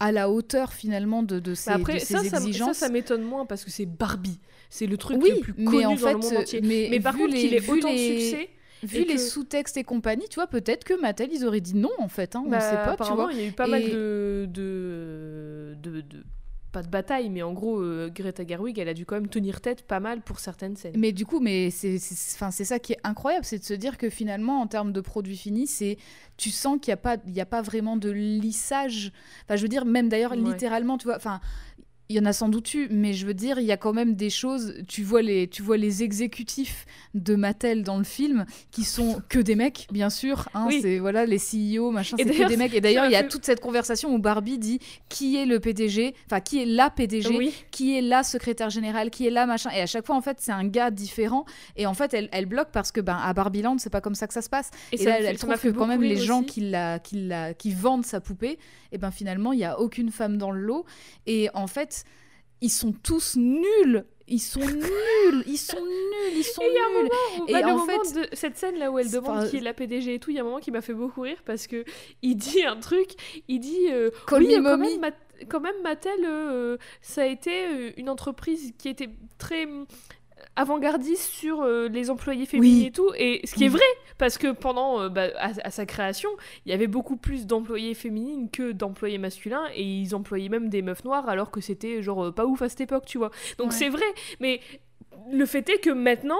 [0.00, 2.76] à la hauteur finalement de, de ses, Mais après, de ses ça, ça, ça, exigences
[2.78, 4.40] ça m'étonne moins parce que c'est Barbie.
[4.70, 6.60] C'est le truc oui le plus mais connu en dans le monde entier.
[6.62, 8.48] mais, Mais par contre, les- qu'il ait autant les- de succès,
[8.82, 11.90] vu les que- sous-textes et compagnie tu vois peut-être que Mattel ils auraient dit non
[11.98, 13.82] en fait hein, on bah, sait pas tu vois il y a eu pas mal
[13.82, 16.24] de, de, de, de-
[16.72, 19.62] Pas de bataille, mais en gros, euh, Greta Gerwig, elle a dû quand même tenir
[19.62, 20.92] tête pas mal pour certaines scènes.
[20.98, 23.72] Mais du coup, mais c'est, c'est- enfin, c'est ça qui est incroyable, c'est de se
[23.72, 25.96] dire que finalement, en termes de produits finis, c'est,
[26.36, 29.10] tu sens qu'il n'y a pas, il y a pas vraiment de lissage.
[29.44, 30.36] Enfin, je veux dire, même d'ailleurs, Ouais.
[30.38, 31.40] littéralement, tu vois, enfin.
[32.08, 33.92] Il y en a sans doute eu, mais je veux dire, il y a quand
[33.92, 34.74] même des choses.
[34.86, 39.38] Tu vois les, tu vois les exécutifs de Mattel dans le film qui sont que
[39.40, 40.48] des mecs, bien sûr.
[40.54, 40.80] hein, Oui.
[40.82, 42.74] C'est voilà les CEO, machin, c'est que des mecs.
[42.74, 44.78] Et d'ailleurs, il y a toute cette conversation où Barbie dit
[45.08, 49.10] qui est le PDG, enfin qui est la PDG, Oui, qui est la secrétaire générale,
[49.10, 49.70] qui est la machin.
[49.70, 51.44] Et à chaque fois, en fait, c'est un gars différent.
[51.76, 54.26] Et en fait, elle, elle bloque parce que ben, à Barbieland, c'est pas comme ça
[54.26, 54.70] que ça se passe.
[54.92, 56.46] Et, ça là, elle trouve que quand même les gens aussi.
[56.46, 58.58] qui, la, qui, la, qui vendent sa poupée,
[58.92, 60.84] et ben finalement, il y a aucune femme dans le lot.
[61.26, 61.95] Et en fait,
[62.60, 64.04] ils sont tous nuls.
[64.28, 65.44] Ils sont nuls.
[65.46, 66.32] Ils sont nuls.
[66.36, 67.08] Ils sont Et nuls.
[67.48, 69.58] Et bah, le en moment fait- de cette scène là où elle demande pas- qui
[69.58, 71.40] est la PDG et tout, il y a un moment qui m'a fait beaucoup rire
[71.44, 71.84] parce que
[72.22, 73.10] il dit un truc,
[73.46, 75.12] il dit euh, oui, euh, quand même,
[75.48, 79.68] quand même Mattel, euh, ça a été une entreprise qui était très
[80.56, 82.86] avant-gardiste sur euh, les employés féminins Oui.
[82.86, 83.84] et tout, et ce qui est vrai
[84.18, 86.30] parce que pendant euh, bah, à, à sa création,
[86.64, 90.80] il y avait beaucoup plus d'employés féminines que d'employés masculins et ils employaient même des
[90.82, 93.30] meufs noires alors que c'était genre euh, pas ouf à cette époque, tu vois.
[93.58, 93.76] Donc Ouais.
[93.76, 94.06] c'est vrai,
[94.40, 94.60] mais
[95.30, 96.38] le fait est que maintenant,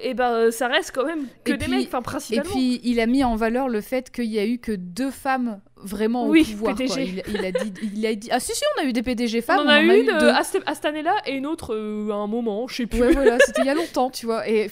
[0.00, 2.50] eh ben, ça reste quand même que Et des puis- mecs, enfin Et principalement.
[2.52, 5.60] puis, il a mis en valeur le fait qu'il y a eu que deux femmes
[5.82, 6.74] vraiment au Oui, pouvoir.
[6.76, 6.86] quoi.
[7.00, 9.38] Il, il a dit, il a dit, ah si si, on a eu des PDG
[9.38, 9.66] on femmes.
[9.66, 12.14] en a eu une euh, à, cette, à cette année-là et une autre euh, à
[12.16, 13.00] un moment, je sais plus.
[13.00, 14.48] Ouais, voilà, c'était il y a longtemps, tu vois.
[14.48, 14.70] Et,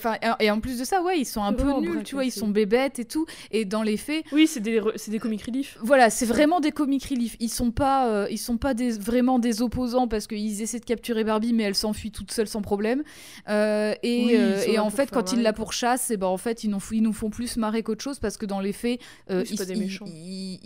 [0.50, 2.98] en plus de ça, ouais, ils sont un peu nuls, tu vois, ils sont bébêtes
[2.98, 3.26] et tout.
[3.50, 5.78] Et dans les faits, Oui, c'est des, des comic relief.
[5.80, 7.36] voilà, c'est vraiment des comic relief.
[7.40, 10.84] Ils sont pas, euh, ils sont pas des, vraiment des opposants parce qu'ils essaient de
[10.84, 13.02] capturer Barbie, mais elle s'enfuit toute seule sans problème.
[13.48, 14.24] Euh, et,
[14.68, 17.12] Oui, en fait, quand ils la pourchassent, et ben en fait, ils nous, ils nous
[17.12, 19.00] font plus marrer qu'autre chose parce que dans les faits,
[19.30, 20.04] ils, pas des ils- méchants.
[20.06, 20.58] ils-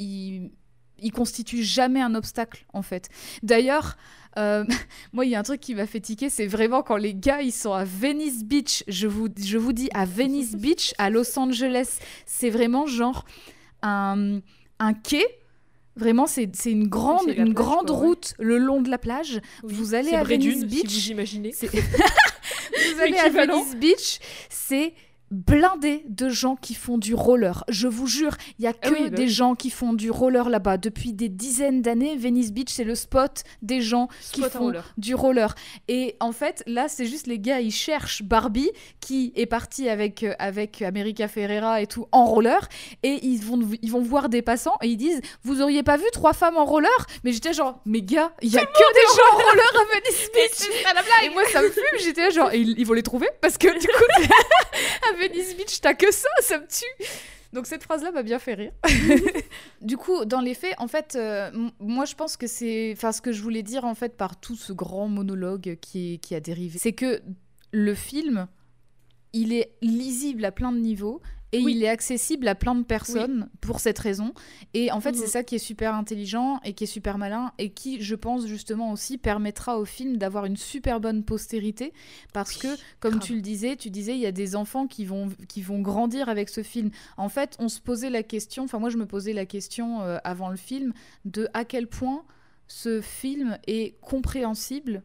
[1.02, 3.08] ils constituent jamais un obstacle en fait.
[3.42, 3.96] D'ailleurs.
[4.38, 4.64] euh,
[5.12, 7.42] moi, il y a un truc qui m'a fait tiquer, c'est vraiment quand les gars
[7.42, 8.84] ils sont à Venice Beach.
[8.86, 13.24] Je vous, je vous dis à Venice Beach, à Los Angeles, c'est vraiment genre
[13.82, 14.40] un,
[14.78, 15.24] un quai.
[15.96, 18.06] Vraiment, c'est c'est une grande, une plage, grande quoi, ouais.
[18.06, 19.40] route le long de la plage.
[19.64, 19.74] Oui.
[19.74, 20.88] Vous allez à Venice d'une, Beach.
[20.88, 21.52] si vous imaginez.
[21.52, 23.28] C'est- vous allez à.
[23.28, 24.94] Venice Beach, c'est
[25.30, 27.64] blindé de gens qui font du roller.
[27.68, 29.28] Je vous jure, il y a que Ah oui, bah des oui.
[29.28, 30.76] gens qui font du roller là-bas.
[30.76, 34.94] Depuis des dizaines d'années, Venice Beach, c'est le spot des gens qui Spot font roller.
[34.98, 35.54] du roller.
[35.88, 38.70] Et en fait, là, c'est juste les gars, ils cherchent Barbie,
[39.00, 42.68] qui est partie avec, euh, avec America Ferrera et tout en roller,
[43.02, 46.04] et ils vont, ils vont voir des passants et ils disent Vous auriez pas vu
[46.12, 46.90] trois femmes en roller?
[47.24, 50.30] Mais j'étais genre Mais gars, il y a que des gens en roller à Venice
[50.34, 53.56] Beach Et moi, ça me fume, j'étais genre Et ils, ils vont les trouver Parce
[53.58, 54.22] que du coup,
[55.20, 57.06] Venice Beach, t'as que ça, ça me tue
[57.52, 58.72] donc cette phrase-là m'a bien fait rire.
[59.80, 61.50] du coup, dans les faits, en fait, euh,
[61.80, 64.54] moi je pense que c'est, enfin, ce que je voulais dire en fait par tout
[64.54, 67.20] ce grand monologue qui, qui a dérivé, c'est que
[67.72, 68.46] le film,
[69.32, 71.20] il est lisible à plein de niveaux
[71.52, 71.74] et Oui.
[71.76, 74.32] il est accessible à plein de personnes pour cette raison.
[74.74, 75.16] Et en fait, Mhm.
[75.18, 78.46] c'est ça qui est super intelligent et qui est super malin et qui, je pense
[78.46, 81.92] justement aussi, permettra au film d'avoir une super bonne postérité
[82.32, 82.68] parce que,
[83.00, 83.22] comme grave.
[83.24, 86.28] tu le disais, tu disais, il y a des enfants qui vont, qui vont grandir
[86.28, 86.90] avec ce film.
[87.16, 90.18] En fait, on se posait la question, enfin moi je me posais la question euh,
[90.24, 90.92] avant le film,
[91.24, 92.22] de à quel point
[92.68, 95.02] ce film est compréhensible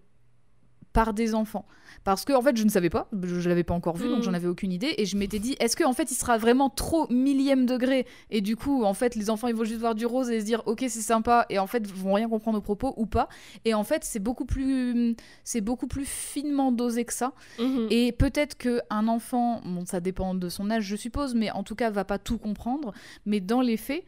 [0.96, 1.66] par des enfants.
[2.06, 4.20] Parce que en fait, je ne savais pas, je, je l'avais pas encore vu, donc
[4.20, 4.24] Mm.
[4.24, 6.70] j'en avais aucune idée, et je m'étais dit, est-ce que en fait, il sera vraiment
[6.70, 10.06] trop millième degré, et du coup, en fait, les enfants, ils vont juste voir du
[10.06, 12.94] rose et se dire, ok, c'est sympa, et en fait, vont rien comprendre aux propos
[12.96, 13.28] ou pas.
[13.66, 17.34] Et en fait, c'est beaucoup plus, c'est beaucoup plus finement dosé que ça.
[17.60, 17.88] Mhm.
[17.90, 21.64] Et peut-être que un enfant, bon, ça dépend de son âge, je suppose, mais en
[21.64, 22.94] tout cas, va pas tout comprendre.
[23.26, 24.04] Mais dans les faits,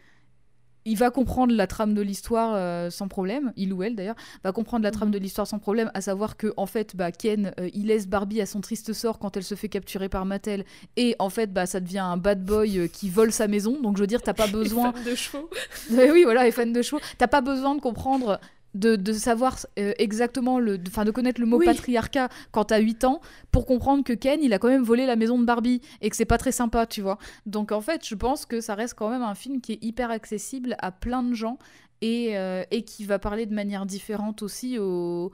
[0.88, 4.52] il va comprendre la trame de l'histoire euh, sans problème, il ou elle d'ailleurs, va
[4.52, 5.14] comprendre la trame Mhm.
[5.14, 8.42] de l'histoire sans problème, à savoir que en fait, bah, Ken, euh, il laisse Barbie
[8.42, 10.66] à son triste sort quand elle se fait capturer par Mattel,
[10.96, 13.82] et en fait, bah, ça devient un bad boy euh, qui vole sa maison.
[13.82, 15.50] Donc je veux dire, t'as pas besoin fans de chevaux.
[15.94, 17.02] euh, oui, voilà, les fans de chevaux.
[17.18, 18.40] T'as pas besoin de comprendre
[18.78, 21.66] de, de savoir euh, exactement le, enfin de, connaître le mot Oui.
[21.66, 23.22] patriarcat quand t'as 8 ans
[23.52, 26.16] pour comprendre que Ken il a quand même volé la maison de Barbie et que
[26.16, 27.18] c'est pas très sympa, tu vois.
[27.46, 30.12] Donc en fait, je pense que ça reste quand même un film qui est hyper
[30.12, 31.58] accessible à plein de gens
[32.02, 35.32] et, euh, et qui va parler de manière différente aussi au,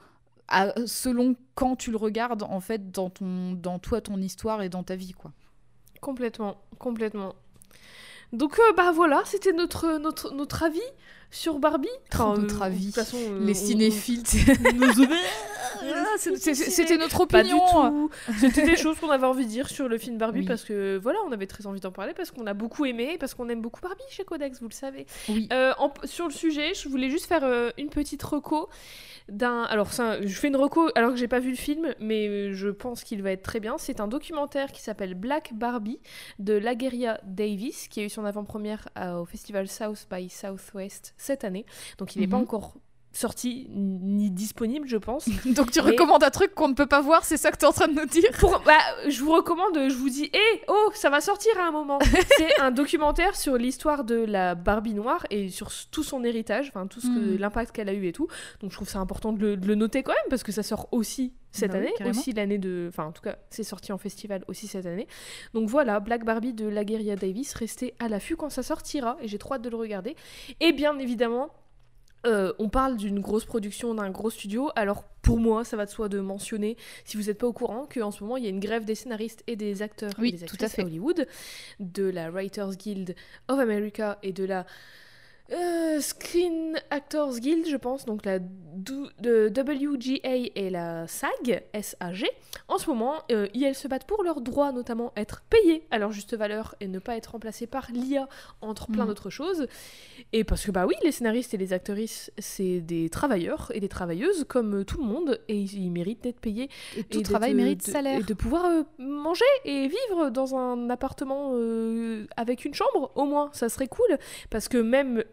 [0.47, 4.69] à- selon quand tu le regardes en fait dans ton dans toi ton histoire et
[4.69, 5.31] dans ta vie quoi.
[6.01, 7.35] Complètement, complètement.
[8.31, 10.79] Donc euh, bah voilà, c'était notre, notre, notre avis
[11.33, 11.87] sur Barbie.
[12.17, 12.79] Notre euh, avis.
[12.79, 14.23] De toute façon, euh, Les cinéphiles.
[15.85, 17.89] Ah, C'était notre Pas du opinion.
[17.89, 18.09] tout.
[18.39, 20.45] C'était des choses qu'on avait envie de dire sur le film Barbie Oui.
[20.45, 23.33] parce que voilà, on avait très envie d'en parler parce qu'on a beaucoup aimé, parce
[23.33, 25.05] qu'on aime beaucoup Barbie chez Codex, vous le savez.
[25.29, 25.49] Oui.
[25.51, 28.69] Euh, en- sur le sujet, je voulais juste faire euh, une petite reco
[29.29, 29.63] d'un.
[29.63, 32.69] Alors ça, je fais une reco alors que j'ai pas vu le film, mais je
[32.69, 33.77] pense qu'il va être très bien.
[33.77, 35.99] C'est un documentaire qui s'appelle Black Barbie
[36.39, 41.43] de Lageria Davis qui a eu son avant-première euh, au festival South by Southwest cette
[41.43, 41.65] année.
[41.97, 42.43] Donc il n'est pas Mhm.
[42.43, 42.73] encore
[43.13, 45.29] sorti ni disponible, je pense.
[45.45, 47.63] Donc tu Mais- recommandes un truc qu'on ne peut pas voir, c'est ça que tu
[47.63, 48.31] es en train de nous dire?
[48.39, 48.73] Pour- bah,
[49.07, 51.99] je vous recommande, je vous dis, hé, oh, ça va sortir à un moment.
[52.37, 56.87] C'est un documentaire sur l'histoire de la Barbie noire et sur tout son héritage, enfin
[56.87, 57.37] tout ce que Mm.
[57.37, 58.27] l'impact qu'elle a eu et tout.
[58.61, 60.63] Donc je trouve ça important de le, de le noter quand même parce que ça
[60.63, 62.17] sort aussi cette Bah année, carrément.
[62.19, 65.07] aussi l'année de, enfin en tout cas c'est sorti en festival aussi cette année.
[65.53, 69.37] Donc voilà, Black Barbie de Lageria Davis, restez à l'affût quand ça sortira et j'ai
[69.37, 70.15] trop hâte de le regarder.
[70.59, 71.49] Et bien évidemment.
[72.25, 74.69] Euh, on parle d'une grosse production, d'un gros studio.
[74.75, 77.87] Alors pour moi, ça va de soi de mentionner, si vous n'êtes pas au courant,
[77.93, 80.31] qu'en ce moment il y a une grève des scénaristes et des acteurs Oui, et
[80.33, 80.83] des tout actrices à fait.
[80.83, 81.27] Hollywood,
[81.79, 83.15] de la Writers Guild
[83.47, 84.65] of America et de la
[85.51, 88.39] euh, Screen Actors Guild, je pense, donc la
[89.19, 92.25] de WGA et la SAG, SAG.
[92.67, 96.11] En ce moment, euh, elles se battent pour leurs droits, notamment être payées à leur
[96.11, 98.27] juste valeur et ne pas être remplacées par l'IA,
[98.61, 99.07] entre plein Mhm.
[99.09, 99.67] d'autres choses.
[100.33, 103.89] Et parce que, bah oui, les scénaristes et les actrices, c'est des travailleurs et des
[103.89, 107.23] travailleuses comme euh, tout le monde, et ils, ils méritent d'être payés Et tout et
[107.23, 108.19] travail mérite de- salaire.
[108.19, 113.25] Et de pouvoir euh, manger et vivre dans un appartement euh, avec une chambre, au
[113.25, 114.17] moins, ça serait cool.
[114.49, 115.23] Parce que même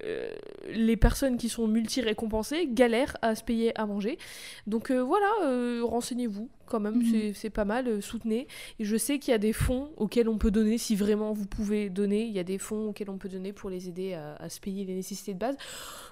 [0.69, 4.17] les personnes qui sont multi-récompensées galèrent à se payer à manger.
[4.67, 7.35] Donc euh, voilà, euh, renseignez-vous quand même, Mhm.
[7.35, 8.47] c'est- pas mal, euh, soutenez.
[8.79, 11.47] Et je sais qu'il y a des fonds auxquels on peut donner, si vraiment vous
[11.47, 14.37] pouvez donner, il y a des fonds auxquels on peut donner pour les aider à,
[14.37, 15.57] à se payer les nécessités de base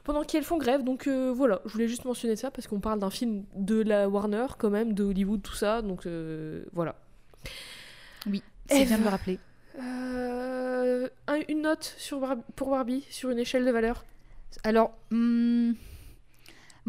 [0.03, 0.83] pendant qu'elles font grève.
[0.83, 4.09] Donc euh, voilà, je voulais juste mentionner ça parce qu'on parle d'un film de la
[4.09, 5.81] Warner quand même, de Hollywood, tout ça.
[5.83, 6.97] Donc euh, voilà.
[8.27, 9.39] Oui, c'est bien de le rappeler.
[9.81, 14.05] Euh, un- une note sur Bar- pour Barbie sur une échelle de valeur?
[14.65, 15.73] Alors, hmm,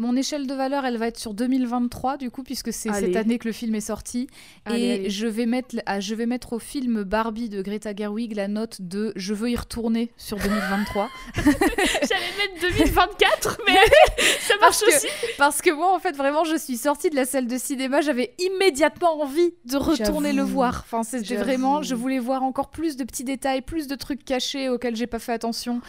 [0.00, 3.38] mon échelle de valeur, elle va être sur 2023, du coup, puisque c'est cette année
[3.38, 4.28] que le film est sorti.
[4.64, 5.10] Allez, et allez.
[5.10, 8.80] Je, vais mettre, ah, je vais mettre au film Barbie de Greta Gerwig la note
[8.80, 11.10] de Je veux y retourner sur 2023.
[11.36, 11.52] J'allais
[12.38, 13.74] mettre 2024, mais
[14.40, 15.06] ça marche Parce que- aussi.
[15.36, 18.34] Parce que moi, en fait, vraiment, je suis sortie de la salle de cinéma, j'avais
[18.38, 20.82] immédiatement envie de retourner le voir.
[20.86, 24.70] Enfin, c'était vraiment, je voulais voir encore plus de petits détails, plus de trucs cachés
[24.70, 25.82] auxquels j'ai pas fait attention.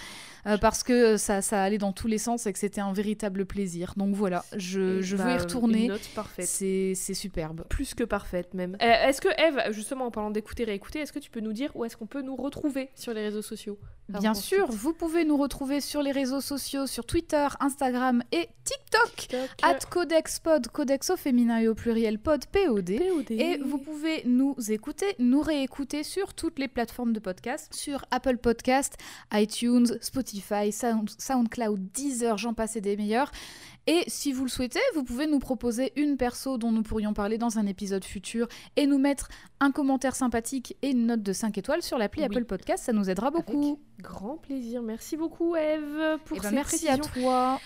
[0.48, 3.46] Euh, parce que ça, ça allait dans tous les sens et que c'était un véritable
[3.46, 3.94] plaisir.
[3.98, 5.84] Donc voilà, je, je veux Bah, y retourner.
[5.84, 6.46] Une note parfaite.
[6.46, 7.66] C'est c'est superbe.
[7.70, 8.76] Plus que parfaite même.
[8.82, 11.72] Euh, est-ce que Eve, justement en parlant d'écouter réécouter, est-ce que tu peux nous dire
[11.76, 13.78] où est-ce qu'on peut nous retrouver sur les réseaux sociaux?
[14.20, 19.16] Bien sûr, vous pouvez nous retrouver sur les réseaux sociaux, sur Twitter, Instagram et TikTok.
[19.16, 22.98] TikTok, At CodexPod, Codex au féminin et au pluriel pod, POD.
[22.98, 23.32] POD.
[23.32, 28.38] Et vous pouvez nous écouter, nous réécouter sur toutes les plateformes de podcast, sur Apple
[28.38, 28.98] Podcast,
[29.34, 33.32] iTunes, Spotify, Sound- SoundCloud, Deezer, j'en passe et des meilleurs.
[33.88, 37.38] Et si vous le souhaitez, vous pouvez nous proposer une perso dont nous pourrions parler
[37.38, 39.28] dans un épisode futur et nous mettre
[39.60, 42.28] un commentaire sympathique et une note de 5 étoiles sur l'appli Oui.
[42.28, 43.80] Apple Podcast, ça nous aidera beaucoup.
[44.00, 44.82] Grand plaisir.
[44.84, 47.60] Merci beaucoup Eve pour Eh ben, ces merci à toi.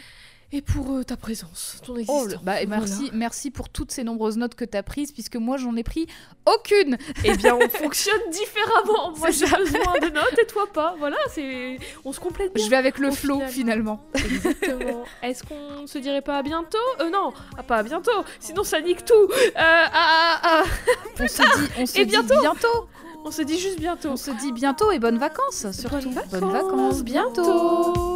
[0.51, 2.43] Et pour euh, ta présence, ton Oh, existence.
[2.43, 2.65] bah, Voilà.
[2.67, 5.83] merci, merci pour toutes ces nombreuses notes que tu as prises, puisque moi j'en ai
[5.83, 6.07] pris
[6.45, 6.97] aucune.
[7.23, 9.11] Eh bien, on fonctionne différemment.
[9.17, 10.95] Moi, j'ai besoin de notes et toi pas.
[10.99, 12.63] Voilà, c'est on se complète bien.
[12.63, 13.49] Je vais avec le flow final.
[13.51, 13.99] finalement.
[14.13, 15.03] Exactement.
[15.23, 16.77] Est-ce qu'on se dirait pas à bientôt?
[17.01, 18.11] Euh, non, ah, pas à bientôt.
[18.39, 19.13] Sinon, ça nique tout.
[19.13, 20.63] Euh, ah, ah, ah.
[21.19, 22.39] On se dit, on se Et dit bientôt.
[22.41, 22.87] bientôt.
[23.27, 24.09] On se dit juste bientôt.
[24.09, 26.11] On se dit bientôt et bonnes vacances surtout.
[26.31, 27.43] Bonnes vacances, bientôt.
[27.43, 28.14] Come on,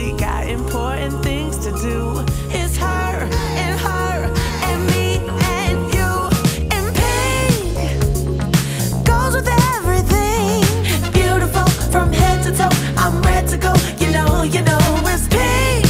[0.00, 2.24] we got important things to do.
[2.48, 3.12] It's her
[3.62, 4.32] and her
[4.68, 5.18] and me
[5.58, 6.10] and you.
[6.74, 7.74] And pink
[9.04, 10.62] goes with everything.
[11.12, 12.74] Beautiful from head to toe.
[12.96, 13.74] I'm ready to go.
[13.98, 14.80] You know, you know,
[15.12, 15.84] it's pink.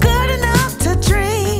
[0.00, 1.58] Good enough to dream.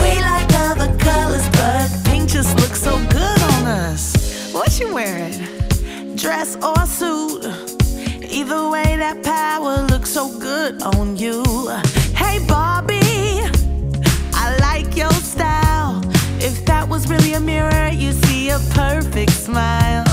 [0.00, 4.50] We like other colors, but pink just looks so good on us.
[4.54, 5.36] What you wearing?
[6.16, 7.67] Dress or suit?
[8.38, 11.42] Either way, that power looks so good on you.
[12.14, 13.42] Hey Barbie,
[14.32, 16.00] I like your style.
[16.38, 20.06] If that was really a mirror, you'd see a perfect smile.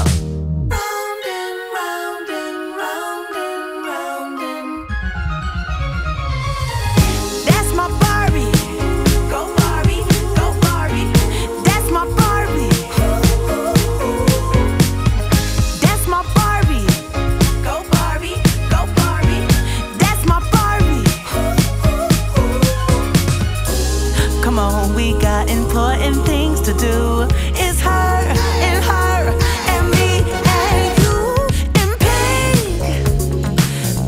[25.76, 27.24] Important things to do.
[27.60, 28.18] is her
[28.64, 29.28] and her
[29.74, 30.24] and me
[30.64, 31.36] and you
[31.82, 32.80] in pink.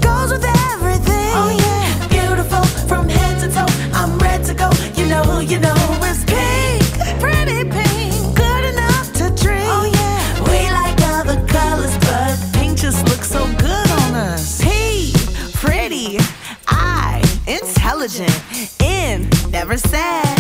[0.02, 1.34] Goes with everything.
[1.36, 3.68] Oh yeah, beautiful from head to toe.
[3.92, 4.70] I'm ready to go.
[4.96, 6.88] You know, you know it's pink,
[7.20, 9.68] pretty pink, good enough to drink.
[9.68, 14.64] Oh yeah, we like other colors, but pink just looks so good on us.
[14.64, 15.12] P,
[15.56, 16.18] pretty,
[16.70, 18.42] I, intelligent,
[18.80, 20.37] N, never sad.